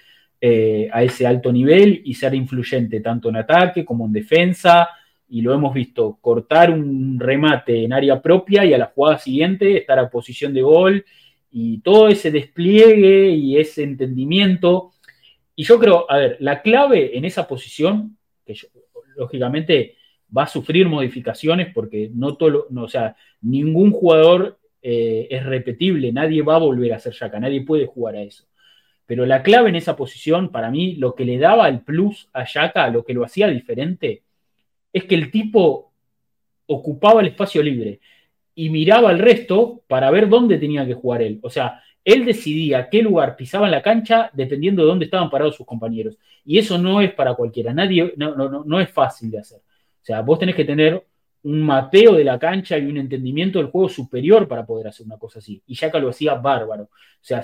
[0.42, 4.90] a ese alto nivel y ser influyente tanto en ataque como en defensa
[5.28, 9.78] y lo hemos visto, cortar un remate en área propia y a la jugada siguiente
[9.78, 11.06] estar a posición de gol
[11.52, 14.92] y todo ese despliegue y ese entendimiento.
[15.56, 18.56] Y yo creo, a ver, la clave en esa posición, que
[19.16, 19.95] lógicamente
[20.36, 26.12] va a sufrir modificaciones porque no todo, no, o sea, ningún jugador eh, es repetible,
[26.12, 28.46] nadie va a volver a ser Yaka, nadie puede jugar a eso.
[29.06, 32.46] Pero la clave en esa posición, para mí, lo que le daba el plus a
[32.46, 34.24] Yaka, lo que lo hacía diferente,
[34.92, 35.92] es que el tipo
[36.68, 38.00] ocupaba el espacio libre
[38.56, 41.40] y miraba al resto para ver dónde tenía que jugar él.
[41.44, 45.56] O sea, él decidía qué lugar pisaba en la cancha dependiendo de dónde estaban parados
[45.56, 46.18] sus compañeros.
[46.46, 49.60] Y eso no es para cualquiera, nadie, no, no, no es fácil de hacer.
[50.06, 51.04] O sea, vos tenés que tener
[51.42, 55.18] un mapeo de la cancha y un entendimiento del juego superior para poder hacer una
[55.18, 55.64] cosa así.
[55.66, 56.84] Y Yaka lo hacía bárbaro.
[56.84, 56.90] O
[57.22, 57.42] sea,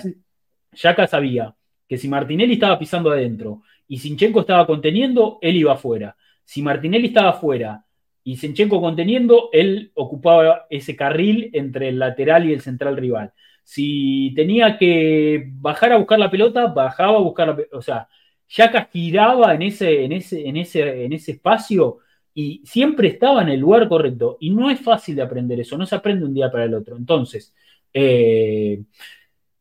[0.70, 1.52] Yaka sabía
[1.88, 6.14] que si Martinelli estaba pisando adentro y Sinchenko estaba conteniendo, él iba afuera.
[6.44, 7.84] Si Martinelli estaba afuera
[8.22, 13.32] y Senchenko conteniendo, él ocupaba ese carril entre el lateral y el central rival.
[13.64, 17.76] Si tenía que bajar a buscar la pelota, bajaba a buscar la pelota.
[17.76, 18.08] O sea,
[18.48, 21.98] Yaka giraba en ese, en, ese, en, ese, en ese espacio
[22.34, 24.38] y siempre estaba en el lugar correcto.
[24.40, 26.96] Y no es fácil de aprender eso, no se aprende un día para el otro.
[26.96, 27.54] Entonces,
[27.92, 28.82] eh,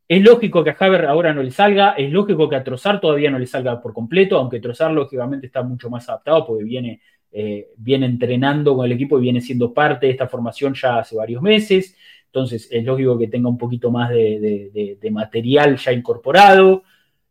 [0.08, 3.32] es lógico que a Haber ahora no le salga, es lógico que a Trozar todavía
[3.32, 7.70] no le salga por completo, aunque Trozar lógicamente está mucho más adaptado porque viene, eh,
[7.78, 11.42] viene entrenando con el equipo y viene siendo parte de esta formación ya hace varios
[11.42, 11.96] meses.
[12.26, 16.84] Entonces es lógico que tenga un poquito más de, material ya incorporado.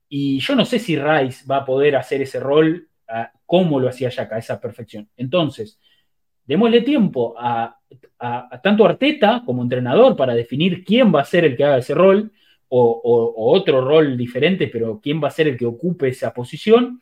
[0.08, 2.89] Y yo no sé si Rice va a poder hacer ese rol
[3.46, 5.08] como lo hacía Yaka, esa perfección.
[5.16, 5.78] Entonces,
[6.46, 7.76] démosle tiempo a,
[8.62, 12.32] tanto Arteta como entrenador para definir quién va a ser el que haga ese rol
[12.68, 17.00] o, otro rol diferente, pero quién va a ser el que ocupe esa posición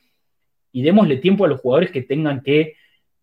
[0.72, 2.76] y démosle tiempo a los jugadores que tengan que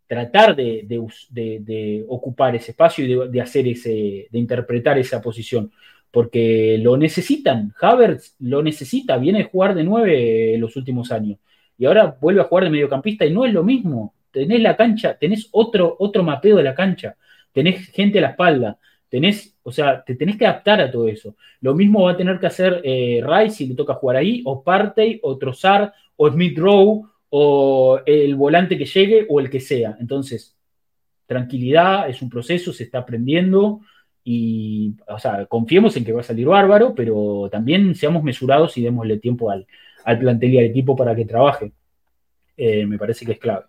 [0.07, 5.71] tratar de, ocupar ese espacio y de, hacer ese, de interpretar esa posición,
[6.11, 7.73] porque lo necesitan.
[7.81, 11.39] Havertz lo necesita, viene a jugar de nueve los últimos años
[11.77, 14.13] y ahora vuelve a jugar de mediocampista y no es lo mismo.
[14.31, 17.15] Tenés la cancha, tenés otro, otro mapeo de la cancha,
[17.51, 18.77] tenés gente a la espalda,
[19.09, 21.35] tenés o sea, te tenés que adaptar a todo eso.
[21.59, 24.63] Lo mismo va a tener que hacer eh, Rice si le toca jugar ahí, o
[24.63, 29.97] Partey, o Trozar, o Smith Rowe, o el volante que llegue, o el que sea.
[29.99, 30.55] Entonces,
[31.25, 33.79] tranquilidad, es un proceso, se está aprendiendo
[34.23, 38.83] y, o sea, confiemos en que va a salir bárbaro, pero también seamos mesurados y
[38.83, 39.65] démosle tiempo al,
[40.05, 41.71] al plantel y al equipo para que trabaje.
[42.55, 43.65] Eh, me parece que es clave.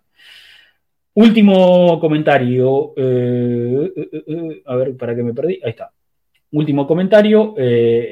[1.15, 2.93] Último comentario.
[2.95, 3.91] Eh,
[4.27, 5.59] eh, a ver, para que me perdí.
[5.63, 5.91] Ahí está.
[6.51, 7.55] Último comentario.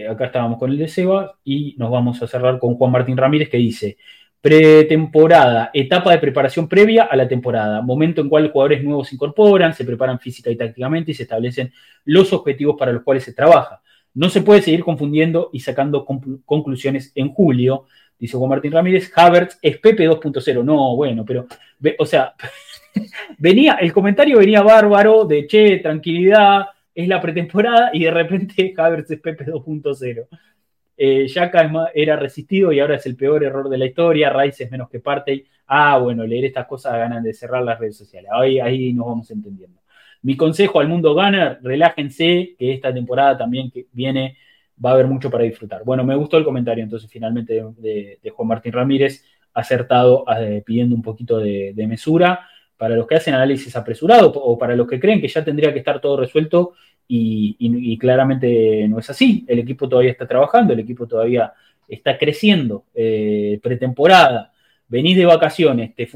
[0.09, 3.47] acá estábamos con el de Seba y nos vamos a cerrar con Juan Martín Ramírez
[3.47, 3.97] que dice:
[4.41, 9.15] Pretemporada, etapa de preparación previa a la temporada, momento en cual los jugadores nuevos se
[9.15, 11.71] incorporan, se preparan física y tácticamente y se establecen
[12.03, 13.81] los objetivos para los cuales se trabaja.
[14.13, 17.85] No se puede seguir confundiendo y sacando conclusiones en julio
[18.19, 20.63] dice Juan Martín Ramírez, Havertz es Pepe 2.0.
[20.63, 21.47] No, bueno, pero,
[21.99, 22.33] o sea,
[23.37, 29.11] venía, el comentario venía bárbaro de che, tranquilidad, es la pretemporada y de repente Havertz
[29.11, 30.27] es Pepe 2.0.
[30.97, 31.27] Eh,
[31.93, 34.29] era resistido y ahora es el peor error de la historia.
[34.31, 35.45] Rice es menos que parte.
[35.67, 38.31] Ah, bueno, leer estas cosas ganan de cerrar las redes sociales.
[38.33, 39.81] Ahí, ahí nos vamos entendiendo.
[40.21, 44.37] Mi consejo al mundo gunner, relájense, que esta temporada también que viene
[44.83, 45.83] va a haber mucho para disfrutar.
[45.83, 49.23] Bueno, me gustó el comentario entonces finalmente de, Juan Martín Ramírez,
[49.53, 52.47] acertado eh, pidiendo un poquito de, mesura
[52.77, 55.79] para los que hacen análisis apresurado o para los que creen que ya tendría que
[55.79, 56.73] estar todo resuelto
[57.07, 59.45] y, claramente no es así.
[59.47, 61.53] El equipo todavía está trabajando, el equipo todavía
[61.87, 64.51] está creciendo, eh, pretemporada,
[64.87, 66.07] venís de vacaciones, te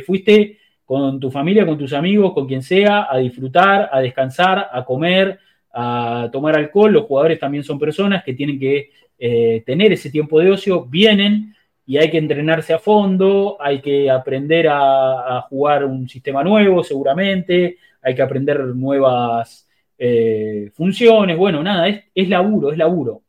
[0.00, 0.58] fuiste
[0.90, 5.38] con tu familia, con tus amigos, con quien sea, a disfrutar, a descansar, a comer,
[5.72, 10.40] a tomar alcohol, los jugadores también son personas que tienen que eh, tener ese tiempo
[10.40, 11.54] de ocio, vienen
[11.86, 17.78] y hay que entrenarse a fondo, hay que aprender a, jugar un sistema nuevo seguramente,
[18.00, 19.68] hay que aprender nuevas
[19.98, 23.22] eh, funciones, bueno, nada, es, es laburo, es laburo.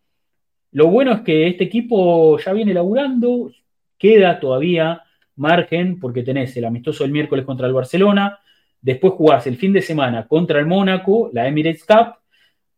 [0.71, 3.51] Lo bueno es que este equipo ya viene laburando,
[3.97, 5.03] queda todavía
[5.35, 8.39] margen porque tenés el amistoso del miércoles contra el Barcelona,
[8.81, 12.20] después jugás el fin de semana contra el Mónaco, la Emirates Cup,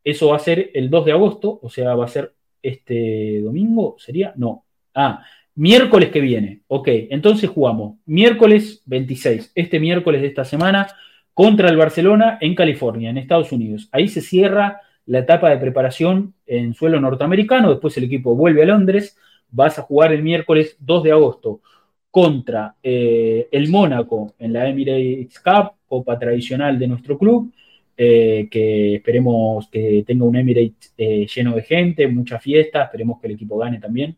[0.04, 3.96] eso va a ser el 2 de agosto, o sea, va a ser este domingo,
[4.00, 4.34] ¿sería?
[4.36, 4.66] No.
[4.94, 5.24] Ah,
[5.56, 6.62] miércoles que viene.
[6.68, 10.88] Ok, entonces jugamos miércoles 26, este miércoles de esta semana,
[11.34, 13.90] contra el Barcelona en California, en Estados Unidos.
[13.92, 18.68] Ahí se cierra la etapa de preparación en suelo norteamericano, después el equipo vuelve a
[18.68, 19.18] Londres,
[19.50, 21.62] vas a jugar el miércoles 2 de agosto
[22.10, 27.52] contra eh, el Mónaco en la Emirates Cup, copa tradicional de nuestro club,
[27.96, 33.28] eh, que esperemos que tenga un Emirates eh, lleno de gente, mucha fiesta, esperemos que
[33.28, 34.18] el equipo gane también.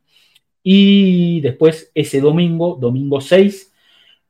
[0.63, 3.73] Y después ese domingo, domingo 6,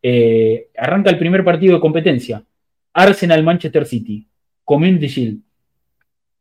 [0.02, 2.44] eh, arranca el primer partido de competencia.
[2.94, 4.28] Arsenal-Manchester City,
[4.64, 5.42] Community Shield.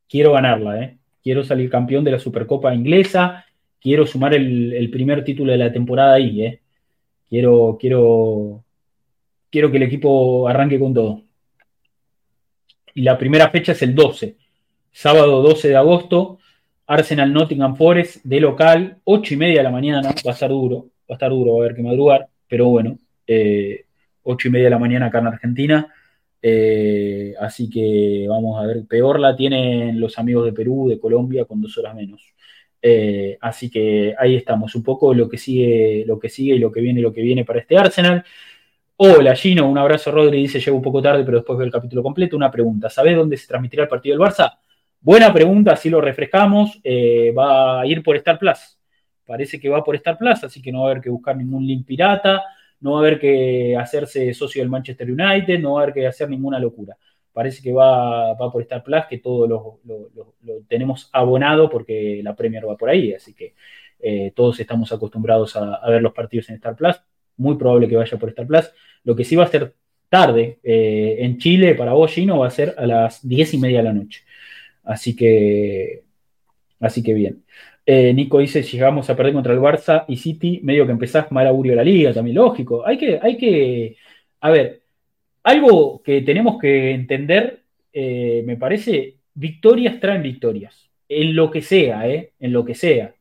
[0.08, 3.44] Quiero ganarla, quiero salir campeón de la Supercopa inglesa,
[3.80, 6.58] quiero sumar el, primer título de la temporada ahí.
[7.28, 8.64] Quiero, quiero,
[9.50, 11.24] quiero que el equipo arranque con todo
[12.94, 14.36] y la primera fecha es el 12,
[14.92, 16.38] sábado 12 de agosto,
[16.86, 20.90] Arsenal Nottingham Forest de local, 8 y media de la mañana, va a estar duro,
[21.10, 23.84] va a estar duro, va a haber que madrugar, pero bueno, eh,
[24.22, 25.92] 8 y media de la mañana acá en Argentina,
[26.46, 31.46] eh, así que vamos a ver, peor la tienen los amigos de Perú, de Colombia,
[31.46, 32.34] con dos horas menos.
[32.82, 36.70] Eh, así que ahí estamos, un poco lo que sigue, lo que sigue y lo
[36.70, 38.24] que viene, lo que viene para este Arsenal.
[38.96, 42.00] Hola Gino, un abrazo Rodri, dice llego un poco tarde, pero después veo el capítulo
[42.02, 42.36] completo.
[42.36, 44.56] Una pregunta, ¿sabés dónde se transmitirá el partido del Barça?
[45.00, 46.80] Buena pregunta, así lo refrescamos.
[46.84, 48.78] Eh, va a ir por Star Plus.
[49.26, 51.66] Parece que va por Star Plus, así que no va a haber que buscar ningún
[51.66, 52.44] link pirata,
[52.80, 56.06] no va a haber que hacerse socio del Manchester United, no va a haber que
[56.06, 56.96] hacer ninguna locura.
[57.32, 59.80] Parece que va, por Star Plus, que todo lo,
[60.68, 63.54] tenemos abonado porque la Premier va por ahí, así que
[63.98, 66.96] eh, todos estamos acostumbrados a, a ver los partidos en Star Plus
[67.36, 68.70] muy probable que vaya por Star Plus.
[69.04, 69.74] Lo que sí va a ser
[70.08, 73.78] tarde eh, en Chile para vos, Gino, va a ser a las diez y media
[73.78, 74.22] de la noche.
[74.84, 76.02] Así que,
[76.80, 77.44] así que bien.
[77.86, 81.46] Eh, Nico dice, llegamos a perder contra el Barça y City, medio que empezás mal
[81.46, 82.86] augurio la liga, también lógico.
[82.86, 83.96] Hay que, hay que,
[84.40, 84.82] a ver,
[85.42, 87.62] algo que tenemos que entender,
[87.92, 93.14] eh, me parece, victorias traen victorias, en lo que sea, en lo que sea.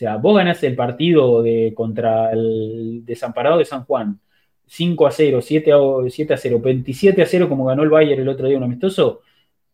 [0.00, 4.18] Sea, vos ganás el partido de, contra el desamparado de San Juan,
[4.64, 5.76] 5 a 0, 7 a,
[6.08, 9.20] 7 a 0, 27 a 0 como ganó el Bayern el otro día un amistoso,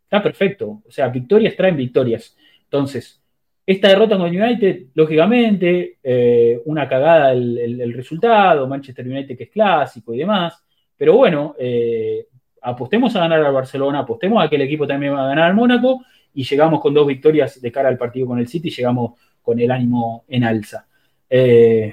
[0.02, 0.82] está perfecto.
[0.84, 2.36] O sea, victorias traen victorias.
[2.64, 3.22] Entonces,
[3.64, 9.50] esta derrota con el United, lógicamente, eh, una cagada el, resultado, Manchester United que es
[9.50, 10.60] clásico y demás,
[10.96, 12.26] pero bueno, eh,
[12.62, 15.54] apostemos a ganar al Barcelona, apostemos a que el equipo también va a ganar al
[15.54, 16.04] Mónaco
[16.34, 19.12] y llegamos con dos victorias de cara al partido con el City, llegamos
[19.46, 20.86] con el ánimo en alza.
[21.28, 21.92] Eh,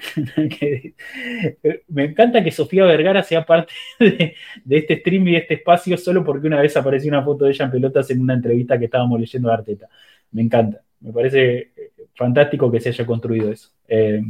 [1.88, 4.36] me encanta que Sofía Vergara sea parte de,
[4.78, 7.66] este stream y de este espacio solo porque una vez apareció una foto de ella
[7.66, 9.90] en pelotas en una entrevista que estábamos leyendo de Arteta.
[10.34, 13.70] Me encanta, me parece eh, fantástico que se haya construido eso.
[13.88, 14.22] Eh,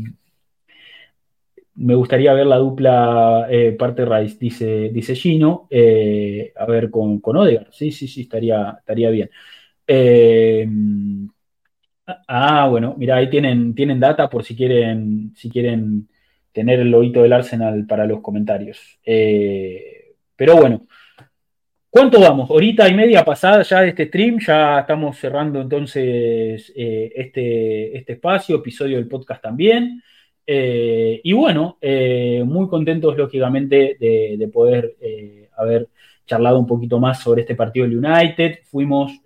[1.76, 3.48] me gustaría ver la dupla
[3.78, 5.68] parte Rice, dice, dice Gino,
[6.56, 7.74] a ver con, con Odegaard.
[7.74, 9.30] Sí, sí, sí, estaría, estaría bien.
[12.06, 16.10] Ah, bueno, mira, ahí tienen, tienen data por si quieren, si quieren
[16.52, 19.00] tener el logito del Arsenal para los comentarios.
[19.06, 20.86] Eh, pero bueno,
[21.90, 22.50] ¿cuánto vamos?
[22.52, 28.14] Horita y media pasada ya de este stream, ya estamos cerrando entonces eh, este, este
[28.14, 30.02] espacio, episodio del podcast también.
[30.46, 31.78] Eh, y bueno,
[32.46, 34.98] muy contentos lógicamente de, de poder
[35.56, 35.88] haber
[36.26, 38.60] charlado un poquito más sobre este partido del United.
[38.66, 39.22] Fuimos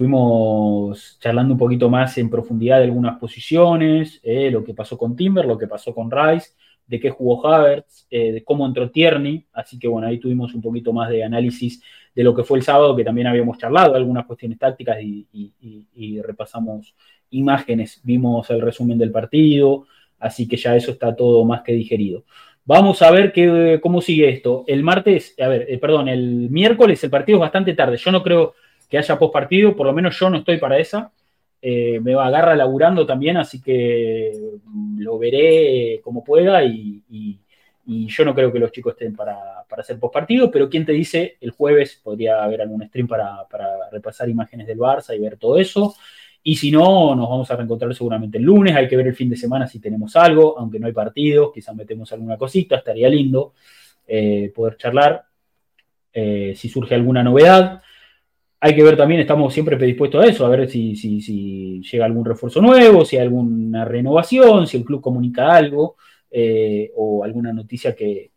[0.00, 5.14] Fuimos charlando un poquito más en profundidad de algunas posiciones, eh, lo que pasó con
[5.14, 6.52] Timber, lo que pasó con Rice,
[6.86, 9.44] de qué jugó Havertz, eh, de cómo entró Tierney.
[9.52, 11.82] Así que bueno, ahí tuvimos un poquito más de análisis
[12.14, 16.94] de lo que fue el sábado, que también habíamos charlado, algunas cuestiones tácticas y, repasamos
[17.28, 19.84] imágenes, vimos el resumen del partido,
[20.18, 22.24] así que ya eso está todo más que digerido.
[22.64, 24.64] Vamos a ver qué, cómo sigue esto.
[24.66, 27.98] El martes, a ver, eh, perdón, el miércoles el partido es bastante tarde.
[27.98, 28.54] Yo no creo
[28.90, 31.12] que haya post partido, por lo menos yo no estoy para esa.
[31.62, 34.32] Eh, me va a agarrar laburando también, así que
[34.98, 37.02] lo veré como pueda y,
[37.86, 41.36] yo no creo que los chicos estén para, hacer post partido, pero ¿quién te dice?
[41.40, 43.46] El jueves podría haber algún stream para,
[43.90, 45.94] repasar imágenes del Barça y ver todo eso.
[46.42, 48.76] Y si no, nos vamos a reencontrar seguramente el lunes.
[48.76, 51.74] Hay que ver el fin de semana si tenemos algo, aunque no hay partidos, quizás
[51.74, 53.54] metemos alguna cosita, estaría lindo
[54.06, 55.24] eh, poder charlar
[56.12, 57.82] eh, si surge alguna novedad.
[58.62, 62.26] Hay que ver también, estamos siempre predispuestos a eso, a ver si, si, llega algún
[62.26, 65.96] refuerzo nuevo, si hay alguna renovación, si el club comunica algo
[66.30, 68.32] eh, o alguna noticia que,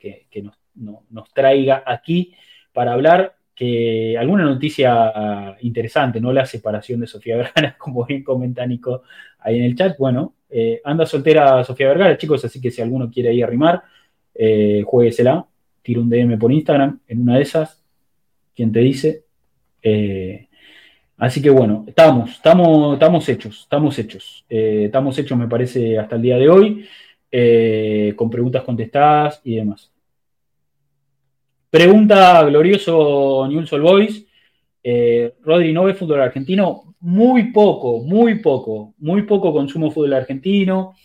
[0.75, 2.33] nos, traiga aquí
[2.71, 6.31] para hablar, que alguna noticia interesante, ¿no?
[6.31, 9.03] La separación de Sofía Vergara, como bien comenta Nico
[9.39, 9.97] ahí en el chat.
[9.97, 13.83] Bueno, eh, anda soltera Sofía Vergara, chicos, así que si alguno quiere ahí arrimar,
[14.33, 15.45] eh, jueguesela,
[15.81, 17.83] tira un DM por Instagram, en una de esas,
[18.55, 19.25] ¿quién te dice?
[19.84, 20.47] Eh,
[21.18, 24.45] así que bueno, estamos, estamos, estamos hechos, estamos hechos.
[24.49, 26.88] Eh, estamos hechos, me parece, hasta el día de hoy,
[27.30, 29.91] eh, con preguntas contestadas y demás.
[31.69, 34.26] Pregunta glorioso Newell's All Boys.
[35.43, 36.95] Rodri, ¿no ve fútbol argentino?
[37.01, 40.95] Muy poco, muy poco, muy poco consumo fútbol argentino.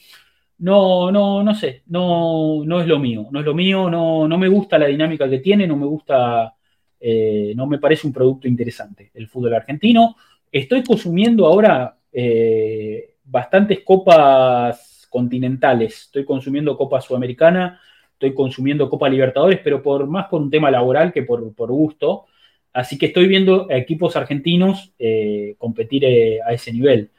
[0.59, 4.39] No, no, no sé, no, no es lo mío, no es lo mío, no, no
[4.39, 6.58] me gusta la dinámica que tiene, no me gusta
[7.01, 10.17] eh, no me parece un producto interesante el fútbol argentino.
[10.51, 16.03] Estoy consumiendo ahora eh, bastantes copas continentales.
[16.03, 17.81] Estoy consumiendo Copa Sudamericana,
[18.13, 22.27] estoy consumiendo Copa Libertadores, pero por más por un tema laboral que por, gusto.
[22.73, 26.05] Así que estoy viendo equipos argentinos eh, competir
[26.45, 27.11] a ese nivel.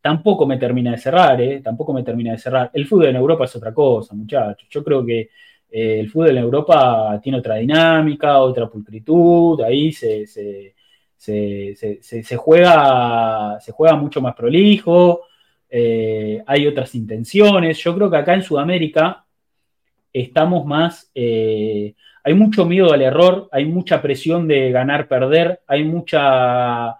[0.00, 2.70] tampoco me termina de cerrar, tampoco me termina de cerrar.
[2.74, 4.68] El fútbol en Europa es otra cosa, muchachos.
[4.70, 5.30] Yo creo que
[5.76, 10.24] eh, el fútbol en Europa tiene otra dinámica, otra pulcritud, ahí se,
[12.36, 13.58] juega,
[13.98, 15.22] mucho más prolijo,
[15.68, 17.76] eh, hay otras intenciones.
[17.78, 19.26] Yo creo que acá en Sudamérica
[20.12, 25.82] estamos más, eh, hay mucho miedo al error, hay mucha presión de ganar, perder, hay
[25.82, 26.90] mucha...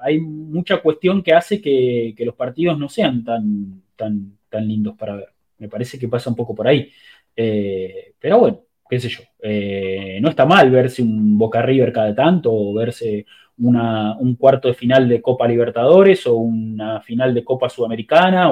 [0.00, 5.37] hay mucha cuestión que hace que, los partidos no sean tan lindos para ver.
[5.58, 6.90] Me parece que pasa un poco por ahí.
[7.36, 9.20] Eh, pero bueno, qué sé yo.
[9.42, 13.26] Eh, no está mal verse un Boca River cada tanto o verse
[13.58, 18.50] un cuarto de final de Copa Libertadores o una final de Copa Sudamericana.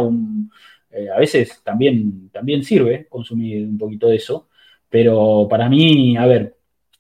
[0.91, 4.49] Eh, a veces también, también sirve consumir un poquito de eso.
[4.89, 6.57] Pero para mí, a ver,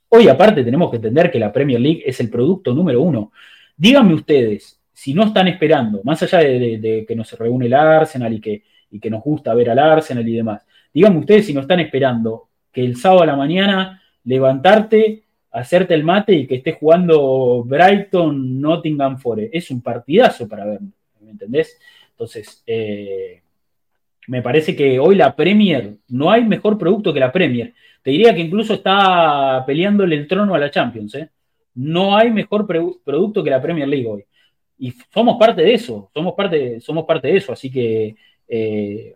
[0.08, 3.32] hoy aparte tenemos que entender que la Premier League es el producto número uno.
[3.76, 8.32] Díganme ustedes, si no están esperando, más allá de, de que nos reúne el Arsenal
[8.32, 10.66] y que y que nos gusta ver al Arsenal y demás.
[10.92, 15.22] Díganme ustedes si no están esperando que el sábado a la mañana levantarte,
[15.52, 19.54] hacerte el mate y que esté jugando Brighton, Nottingham Forest.
[19.54, 20.80] Es un partidazo para ver,
[21.20, 21.78] ¿me entendés?
[22.10, 23.42] Entonces, eh,
[24.28, 27.74] me parece que hoy la Premier, no hay mejor producto que la Premier.
[28.02, 31.14] Te diría que incluso está peleándole el trono a la Champions.
[31.14, 31.30] ¿eh?
[31.74, 34.24] No hay mejor producto que la Premier League hoy.
[34.78, 37.52] Y somos parte de eso, somos parte, somos parte de eso.
[37.52, 38.16] Así que
[38.48, 39.14] eh,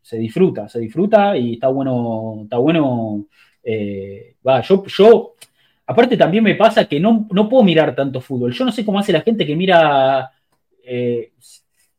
[0.00, 3.26] se disfruta, se disfruta y está bueno, está bueno.
[3.62, 5.34] Eh, va, yo, yo,
[5.86, 8.52] aparte también me pasa que no, no puedo mirar tanto fútbol.
[8.52, 10.30] Yo no sé cómo hace la gente que mira
[10.84, 11.32] eh,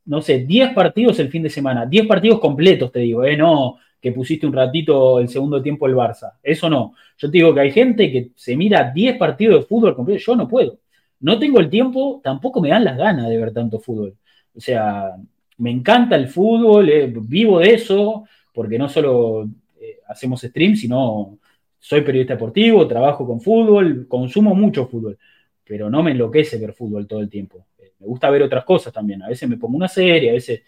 [0.06, 3.38] no sé, 10 partidos el fin de semana, 10 partidos completos, te digo, ¿eh?
[3.38, 6.34] No que pusiste un ratito el segundo tiempo el Barça.
[6.44, 6.94] Eso no.
[7.18, 10.20] Yo te digo que hay gente que se mira 10 partidos de fútbol completo.
[10.20, 10.80] Yo no puedo.
[11.22, 14.18] No tengo el tiempo, tampoco me dan las ganas de ver tanto fútbol.
[14.54, 15.16] O sea,
[15.58, 19.50] me encanta el fútbol, eh, vivo de eso, porque no solo
[19.80, 21.38] eh, hacemos streams, sino
[21.80, 25.18] soy periodista deportivo, trabajo con fútbol, consumo mucho fútbol,
[25.64, 27.66] pero no me enloquece ver fútbol todo el tiempo.
[27.78, 29.22] Eh, me gusta ver otras cosas también.
[29.24, 30.62] A veces me pongo una serie, a veces,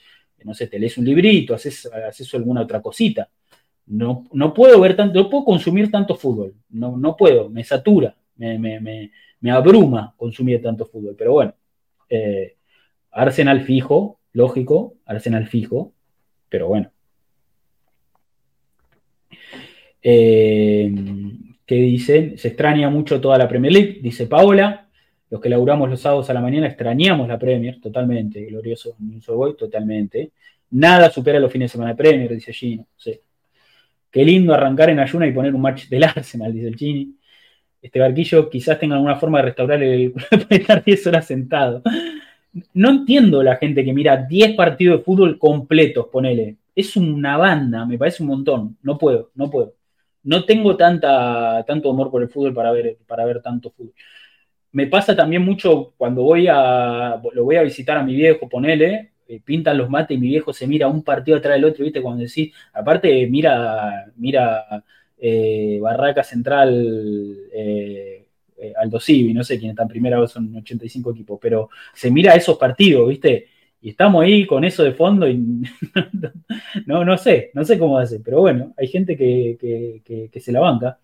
[0.43, 3.29] no sé, te lees un librito, haces, haces alguna otra cosita.
[3.87, 6.53] No, no puedo ver tanto, no puedo consumir tanto fútbol.
[6.69, 11.15] No, no puedo, me satura, me, me, me, me abruma consumir tanto fútbol.
[11.17, 11.53] Pero bueno,
[12.09, 12.55] eh,
[13.11, 15.93] Arsenal fijo, lógico, Arsenal fijo,
[16.49, 16.91] pero bueno.
[20.03, 20.93] Eh,
[21.65, 22.37] ¿Qué dicen?
[22.37, 24.87] Se extraña mucho toda la Premier League, dice Paola.
[25.31, 28.45] Los que laburamos los sábados a la mañana extrañamos la Premier, totalmente.
[28.45, 28.95] Glorioso
[29.29, 30.31] Boy, totalmente.
[30.71, 32.85] Nada supera los fines de semana de Premier, dice Gino.
[34.11, 37.15] Qué lindo arrancar en ayuna y poner un match del Arsenal, dice el Gini
[37.85, 41.83] este barquillo quizás tenga alguna forma de restaurar el puede estar 10 horas sentado.
[42.73, 46.57] No entiendo la gente que mira 10 partidos de fútbol completos, ponele.
[46.75, 48.77] Es una banda, me parece un montón.
[48.81, 49.75] No puedo, no puedo.
[50.23, 53.93] No tengo tanta, tanto amor por el fútbol para ver, para ver tanto fútbol.
[54.71, 59.13] Me pasa también mucho cuando voy a, lo voy a visitar a mi viejo, ponele,
[59.27, 62.01] eh, pintan los mates y mi viejo se mira un partido atrás del otro, ¿viste?
[62.01, 64.83] Cuando decís, aparte mira, mira
[65.17, 68.24] eh, Barraca Central, eh,
[68.57, 72.35] eh, Aldo Civi, no sé quién está en primera, son 85 equipos, pero se mira
[72.35, 73.47] esos partidos, ¿viste?
[73.81, 75.37] Y estamos ahí con eso de fondo y
[76.85, 80.99] no, no sé, no sé cómo hace, pero bueno, hay gente que, se la banca.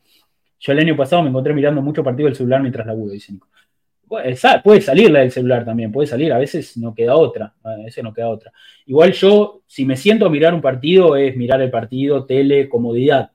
[0.60, 3.48] Yo el año pasado me encontré mirando mucho partido del celular mientras laburo, dice Nico.
[4.64, 8.04] Puede salir la del celular también, puede salir, a veces no queda otra, a veces
[8.04, 8.52] no queda otra.
[8.86, 13.32] Igual yo, si me siento a mirar un partido, es mirar el partido, tele, comodidad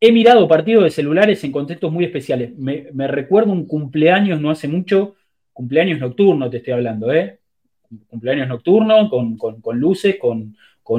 [0.00, 2.56] He mirado partidos de celulares en contextos muy especiales.
[2.56, 5.16] Me, recuerdo un cumpleaños no hace mucho,
[5.52, 7.40] cumpleaños nocturno te estoy hablando, ¿eh?
[8.06, 10.54] Cumpleaños nocturno, con, luces, con,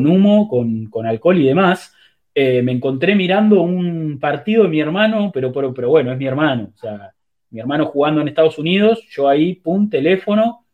[0.08, 1.96] humo, con, alcohol y demás.
[2.36, 6.26] Eh, me encontré mirando un partido de mi hermano, pero, pero, pero bueno, es mi
[6.26, 6.72] hermano.
[6.76, 7.14] O sea,
[7.52, 10.66] mi hermano jugando en Estados Unidos, yo ahí, pum, teléfono,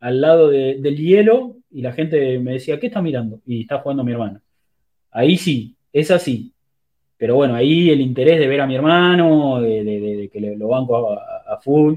[0.00, 3.40] al lado del hielo, y la gente me decía, ¿qué está mirando?
[3.46, 4.40] Y está jugando mi hermano.
[5.10, 6.53] Ahí sí, es así.
[7.16, 11.60] Pero bueno, ahí el interés de ver a mi hermano, de, que lo banco a,
[11.62, 11.96] full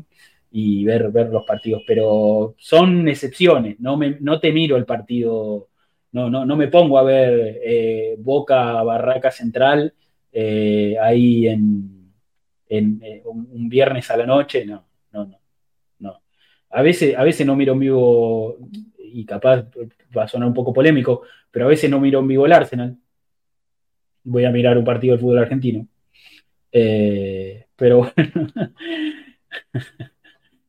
[0.52, 1.84] y ver, ver los partidos.
[1.88, 5.70] Pero son excepciones, no, me, no te miro el partido,
[6.12, 9.94] no, no, no me pongo a ver eh, Boca Barraca Central
[10.32, 12.14] eh, ahí en,
[12.70, 15.40] en eh, un viernes a la noche, no, no, no.
[16.00, 16.22] no.
[16.70, 18.58] A, veces, a veces no miro en vivo,
[19.00, 19.66] y capaz
[20.16, 22.98] va a sonar un poco polémico, pero a veces no miro en vivo el Arsenal
[24.28, 25.88] voy a mirar un partido del fútbol argentino.
[26.72, 28.52] Eh, pero bueno,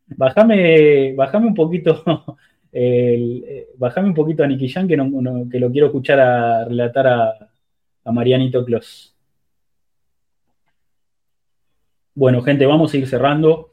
[0.07, 1.15] bájame,
[1.47, 2.39] un poquito,
[2.73, 4.97] eh, bájame un poquito a Nicky Jan, que,
[5.51, 7.51] que lo quiero escuchar a relatar a,
[8.11, 9.15] Marianito Clos.
[12.15, 13.71] Bueno, gente, vamos a ir cerrando.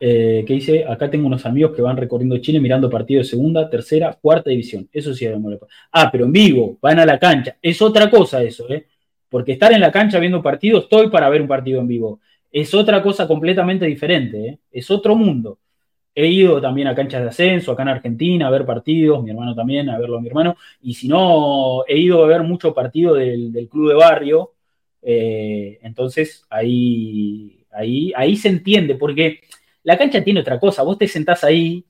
[0.00, 0.84] Eh, ¿Qué dice?
[0.86, 4.88] Acá tengo unos amigos que van recorriendo Chile mirando partidos de segunda, tercera, cuarta división.
[4.90, 5.26] Eso sí,
[5.92, 7.58] Ah, pero en vivo, van a la cancha.
[7.60, 8.86] Es otra cosa eso, ¿eh?
[9.28, 12.20] Porque estar en la cancha viendo un partido, estoy para ver un partido en vivo.
[12.50, 14.58] Es otra cosa completamente diferente, ¿eh?
[14.70, 15.58] es otro mundo.
[16.14, 19.54] He ido también a canchas de ascenso, acá en Argentina, a ver partidos, mi hermano
[19.54, 20.56] también, a verlo a mi hermano.
[20.80, 24.54] Y si no, he ido a ver mucho partido del, club de barrio.
[25.02, 29.40] Eh, entonces ahí, ahí, ahí se entiende, porque
[29.82, 30.82] la cancha tiene otra cosa.
[30.82, 31.84] Vos te sentás ahí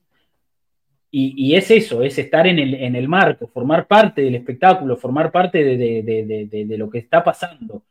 [1.09, 5.31] y, es eso, es estar en el, en el, marco, formar parte del espectáculo, formar
[5.31, 7.83] parte de, lo que está pasando.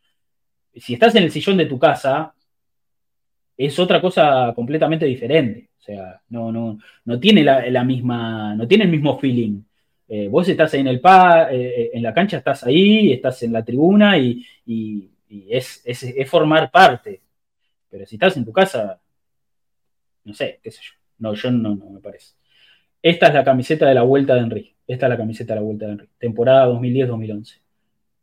[0.75, 2.33] Si estás en el sillón de tu casa,
[3.57, 5.69] es otra cosa completamente diferente.
[5.79, 9.61] O sea, no, no, no tiene la, misma, no tiene el mismo feeling.
[10.07, 13.41] Eh, vos estás ahí en el pa, eh, eh, en la cancha estás ahí, estás
[13.43, 14.45] en la tribuna y,
[15.49, 17.21] es, es, formar parte.
[17.89, 19.01] Pero si estás en tu casa,
[20.23, 20.93] no sé, qué sé yo.
[21.19, 22.36] No, yo no me parece.
[23.01, 24.75] Esta es la camiseta de la vuelta de Enrique.
[24.87, 26.13] Esta es la camiseta de la vuelta de Enrique.
[26.17, 27.61] Temporada 2010-2011.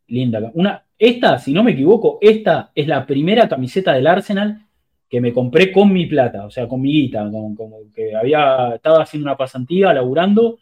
[0.09, 0.51] Linda.
[0.55, 4.67] Una, esta, si no me equivoco, esta es la primera camiseta del Arsenal
[5.09, 7.55] que me compré con mi plata, o sea, con mi guita, como,
[7.95, 10.59] que había, estaba haciendo una pasantía, laburando,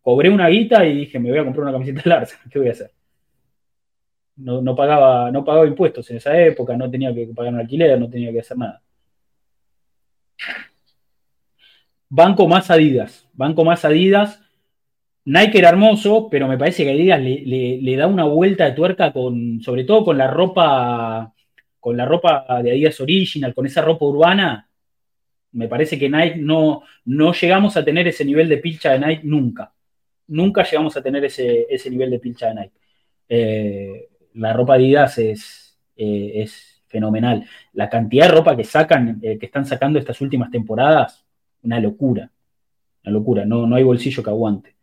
[0.00, 2.68] cobré una guita y dije, me voy a comprar una camiseta del Arsenal, ¿qué voy
[2.68, 2.92] a hacer?
[4.36, 7.98] No, no, pagaba, no pagaba impuestos en esa época, no tenía que pagar un alquiler,
[8.00, 8.82] no tenía que hacer nada.
[12.14, 14.40] Banco más Adidas, banco más Adidas.
[15.24, 19.60] Nike era hermoso, pero me parece que Adidas le, da una vuelta de tuerca con,
[19.60, 21.34] sobre todo con la ropa,
[21.80, 24.68] con la ropa de Adidas Original, con esa ropa urbana.
[25.52, 29.22] Me parece que Nike no, no llegamos a tener ese nivel de pilcha de Nike
[29.24, 29.72] nunca.
[30.28, 32.80] Nunca llegamos a tener ese, nivel de pilcha de Nike.
[33.28, 37.44] Eh, la ropa Adidas es, eh, es fenomenal.
[37.72, 41.23] La cantidad de ropa que sacan, eh, que están sacando estas últimas temporadas,
[41.64, 42.30] una locura.
[43.04, 44.74] Una locura, no, no hay bolsillo que aguante.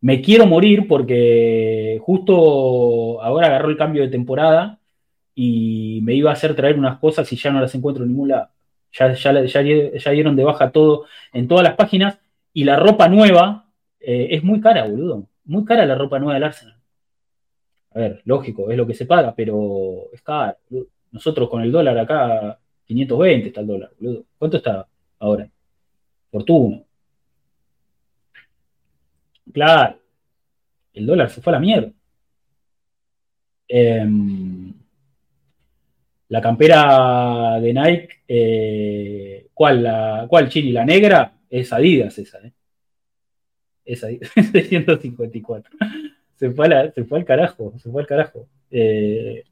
[0.00, 4.78] Me quiero morir porque justo ahora agarró el cambio de temporada
[5.34, 8.28] y me iba a hacer traer unas cosas y ya no las encuentro en ningún
[8.28, 8.48] lado.
[8.92, 12.18] Ya, ya, ya, dieron de baja todo en todas las páginas
[12.52, 13.66] y la ropa nueva
[14.00, 15.28] eh, es muy cara, boludo.
[15.44, 16.80] Muy cara la ropa nueva del Arsenal.
[17.92, 20.56] A ver, lógico, es lo que se paga, pero es caro.
[21.10, 24.24] Nosotros con el dólar acá, 520 está el dólar, boludo.
[24.38, 24.86] ¿Cuánto está
[25.18, 25.48] ahora?
[26.30, 26.82] Fortuna.
[29.52, 29.98] Claro,
[30.92, 31.92] el dólar se fue a la mierda.
[33.68, 34.72] Em,
[36.28, 40.72] la campera de Nike, eh, ¿cuál, la, ¿cuál Chini?
[40.72, 41.32] ¿La negra?
[41.48, 42.52] Es Adidas esa, ¿eh?
[43.84, 45.76] Es Adidas, 654.
[46.34, 48.48] Se fue, se fue al carajo, se fue al carajo.
[48.70, 49.44] Eh,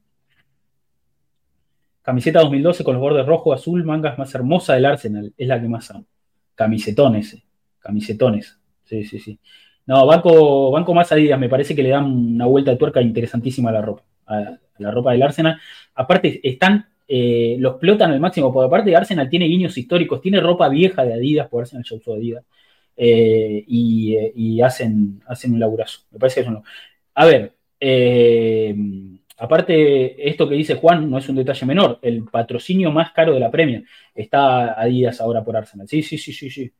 [2.03, 5.33] camiseta 2012 con los bordes rojo, azul, mangas más hermosa del Arsenal.
[5.37, 6.07] Es la que más amo.
[6.55, 7.43] Camisetones,
[7.81, 8.59] camisetones.
[8.85, 9.39] Sí, sí, sí.
[9.87, 13.71] No, banco, banco más Adidas, me parece que le dan una vuelta de tuerca interesantísima
[13.71, 15.61] a la ropa, a la ropa del Arsenal.
[15.95, 20.69] Aparte, están, eh, los explotan al máximo, porque aparte Arsenal tiene guiños históricos, tiene ropa
[20.69, 22.45] vieja de Adidas, por Arsenal ya usó Adidas,
[22.97, 26.01] eh, y, hacen, hacen un laburazo.
[26.13, 26.63] Me parece que es uno.
[27.15, 28.75] A ver, eh,
[29.37, 31.99] aparte, esto que dice Juan no es un detalle menor.
[32.03, 33.85] El patrocinio más caro de la Premier
[34.15, 35.89] está Adidas ahora por Arsenal.
[35.89, 36.73] Sí, sí, sí, sí, sí.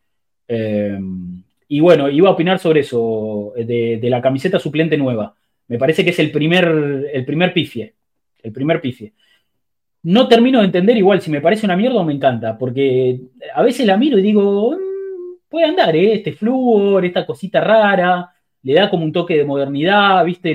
[1.69, 5.35] Y bueno, iba a opinar sobre eso, de, la camiseta suplente nueva.
[5.69, 7.95] Me parece que es el primer, el primer pifie.
[8.43, 9.13] El primer pifie.
[10.03, 13.21] No termino de entender igual si me parece una mierda o me encanta, porque
[13.55, 16.15] a veces la miro y digo, mm, puede andar, ¿eh?
[16.15, 18.31] este flúor, esta cosita rara,
[18.63, 20.55] le da como un toque de modernidad, ¿viste?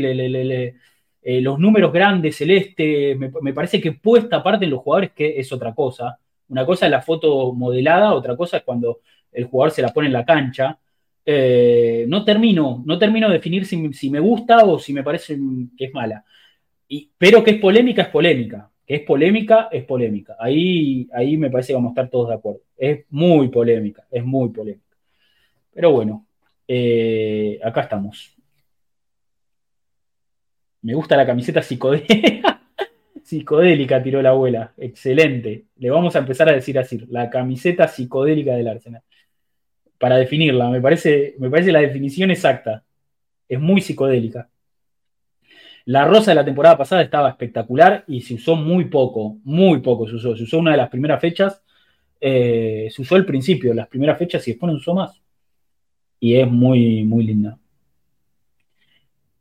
[1.22, 5.52] Eh, los números grandes, celeste, me, parece que puesta aparte en los jugadores, que es
[5.52, 6.18] otra cosa.
[6.48, 9.02] Una cosa es la foto modelada, otra cosa es cuando
[9.32, 10.80] el jugador se la pone en la cancha.
[11.26, 15.38] Eh, no termino, no termino de definir si, me gusta o si me parece
[15.78, 16.24] que es mala.
[16.88, 18.70] Y, pero que es polémica, es polémica.
[18.86, 20.36] Que es polémica, es polémica.
[20.40, 22.62] Ahí, ahí me parece que vamos a estar todos de acuerdo.
[22.78, 24.96] Es muy polémica, es muy polémica.
[25.74, 26.26] Pero bueno,
[26.68, 28.39] eh, acá estamos.
[30.82, 32.62] Me gusta la camiseta psicodélica.
[33.24, 34.74] psicodélica tiró la abuela.
[34.78, 35.66] Excelente.
[35.78, 37.06] Le vamos a empezar a decir así.
[37.10, 39.04] La camiseta psicodélica del Arsenal
[40.00, 40.70] para definirla.
[40.70, 42.84] Me parece, me parece la definición exacta.
[43.48, 44.50] Es muy psicodélica.
[45.86, 50.08] La rosa de la temporada pasada estaba espectacular y se usó muy poco, muy poco
[50.08, 50.36] se usó.
[50.36, 51.62] Se usó una de las primeras fechas,
[52.22, 55.22] eh, se usó el principio, las primeras fechas y después no usó más.
[56.20, 57.58] Y es muy, muy linda.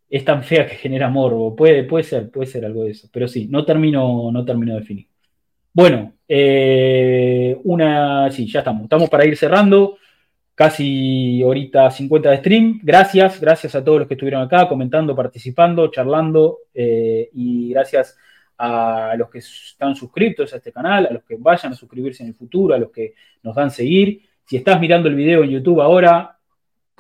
[0.09, 1.55] Es tan fea que genera morbo.
[1.55, 3.09] Puede, puede ser, puede ser algo de eso.
[3.13, 5.07] Pero sí, no termino, no termino de definir.
[5.73, 8.31] Bueno, eh, una.
[8.31, 8.85] Sí, ya estamos.
[8.85, 9.99] Estamos para ir cerrando
[10.59, 12.81] casi ahorita 50 de stream.
[12.83, 18.19] Gracias, gracias a todos los que estuvieron acá comentando, participando, charlando eh, y gracias
[18.59, 22.31] a los que están suscritos a este canal, a los que vayan a suscribirse en
[22.31, 23.15] el futuro, a los que
[23.45, 24.21] nos dan seguir.
[24.45, 26.38] Si estás mirando el video en YouTube ahora,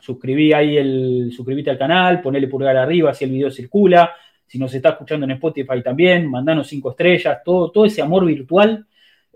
[0.01, 4.13] suscribí ahí el, suscribite al canal, ponele pulgar arriba si el video circula.
[4.47, 8.87] Si nos está escuchando en Spotify también, mandanos cinco estrellas, todo, todo ese amor virtual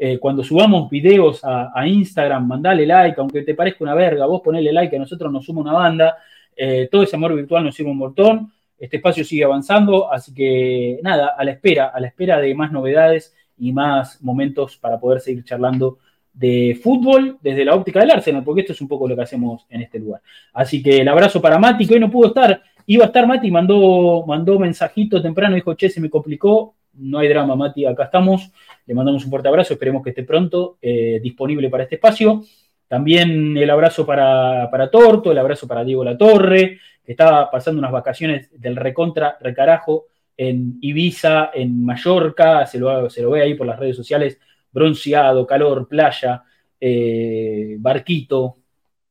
[0.05, 4.73] eh, cuando subamos videos a, Instagram, mandale like, aunque te parezca una verga, vos ponele
[4.73, 6.17] like, a nosotros nos suma una banda.
[6.57, 8.53] Eh, todo ese amor virtual nos sirve un montón.
[8.77, 12.73] Este espacio sigue avanzando, así que nada, a la espera, a la espera de más
[12.73, 15.99] novedades y más momentos para poder seguir charlando
[16.33, 19.67] de fútbol desde la óptica del Arsenal, porque esto es un poco lo que hacemos
[19.69, 20.23] en este lugar.
[20.53, 22.63] Así que el abrazo para Mati, que hoy no pudo estar.
[22.87, 27.29] Iba a estar Mati, mandó, mandó mensajito temprano, dijo, che, se me complicó, no hay
[27.29, 28.51] drama, Mati, acá estamos.
[28.87, 32.43] Le mandamos un fuerte abrazo, esperemos que esté pronto eh, disponible para este espacio.
[32.89, 37.93] También el abrazo para, para, Torto, el abrazo para Diego Latorre, que estaba pasando unas
[37.93, 40.07] vacaciones del recontra recarajo
[40.37, 44.39] en Ibiza, en Mallorca, se lo, se lo ve ahí por las redes sociales,
[44.73, 46.43] bronceado, calor, playa,
[46.81, 48.57] eh, barquito,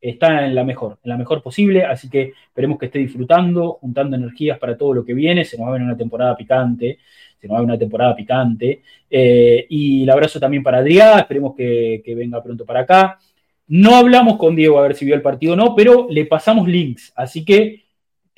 [0.01, 4.17] está en la mejor, en la mejor posible, así que esperemos que esté disfrutando, juntando
[4.17, 6.97] energías para todo lo que viene, se nos va a ver una temporada picante,
[7.39, 11.19] se nos va a ver una temporada picante, eh, y el abrazo también para Adrián,
[11.19, 13.19] esperemos que, venga pronto para acá.
[13.67, 16.67] No hablamos con Diego a ver si vio el partido o no, pero le pasamos
[16.67, 17.85] links, así que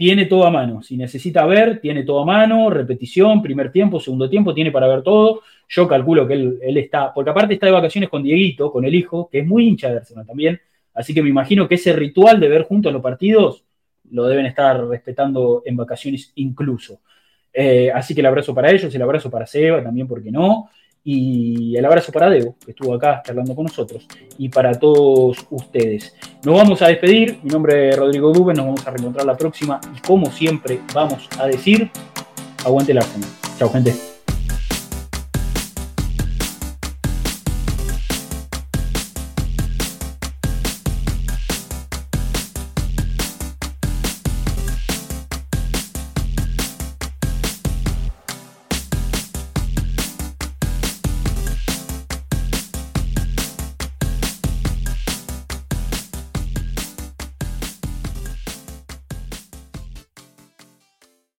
[0.03, 0.83] tiene todo a mano.
[0.83, 5.01] Si necesita ver, tiene todo a mano, repetición, primer tiempo, segundo tiempo, tiene para ver
[5.01, 5.43] todo.
[5.69, 9.29] Yo calculo que él, está, porque aparte está de vacaciones con Dieguito, con el hijo,
[9.31, 10.59] que es muy hincha de Arsenal también,
[10.93, 13.63] así que me imagino que ese ritual de ver juntos los partidos
[14.11, 16.99] lo deben estar respetando en vacaciones incluso.
[17.53, 20.69] Eh, así que el abrazo para ellos, el abrazo para Seba también, porque no?
[21.03, 24.07] Y el abrazo para Debo, que estuvo acá hablando con nosotros,
[24.37, 26.15] y para todos ustedes.
[26.45, 27.39] Nos vamos a despedir.
[27.43, 29.81] Mi nombre es Rodrigo Duben, nos vamos a reencontrar la próxima.
[29.95, 31.91] Y como siempre, vamos a decir:
[32.65, 33.29] aguante el Arsenal.
[33.57, 34.12] Chao, gente.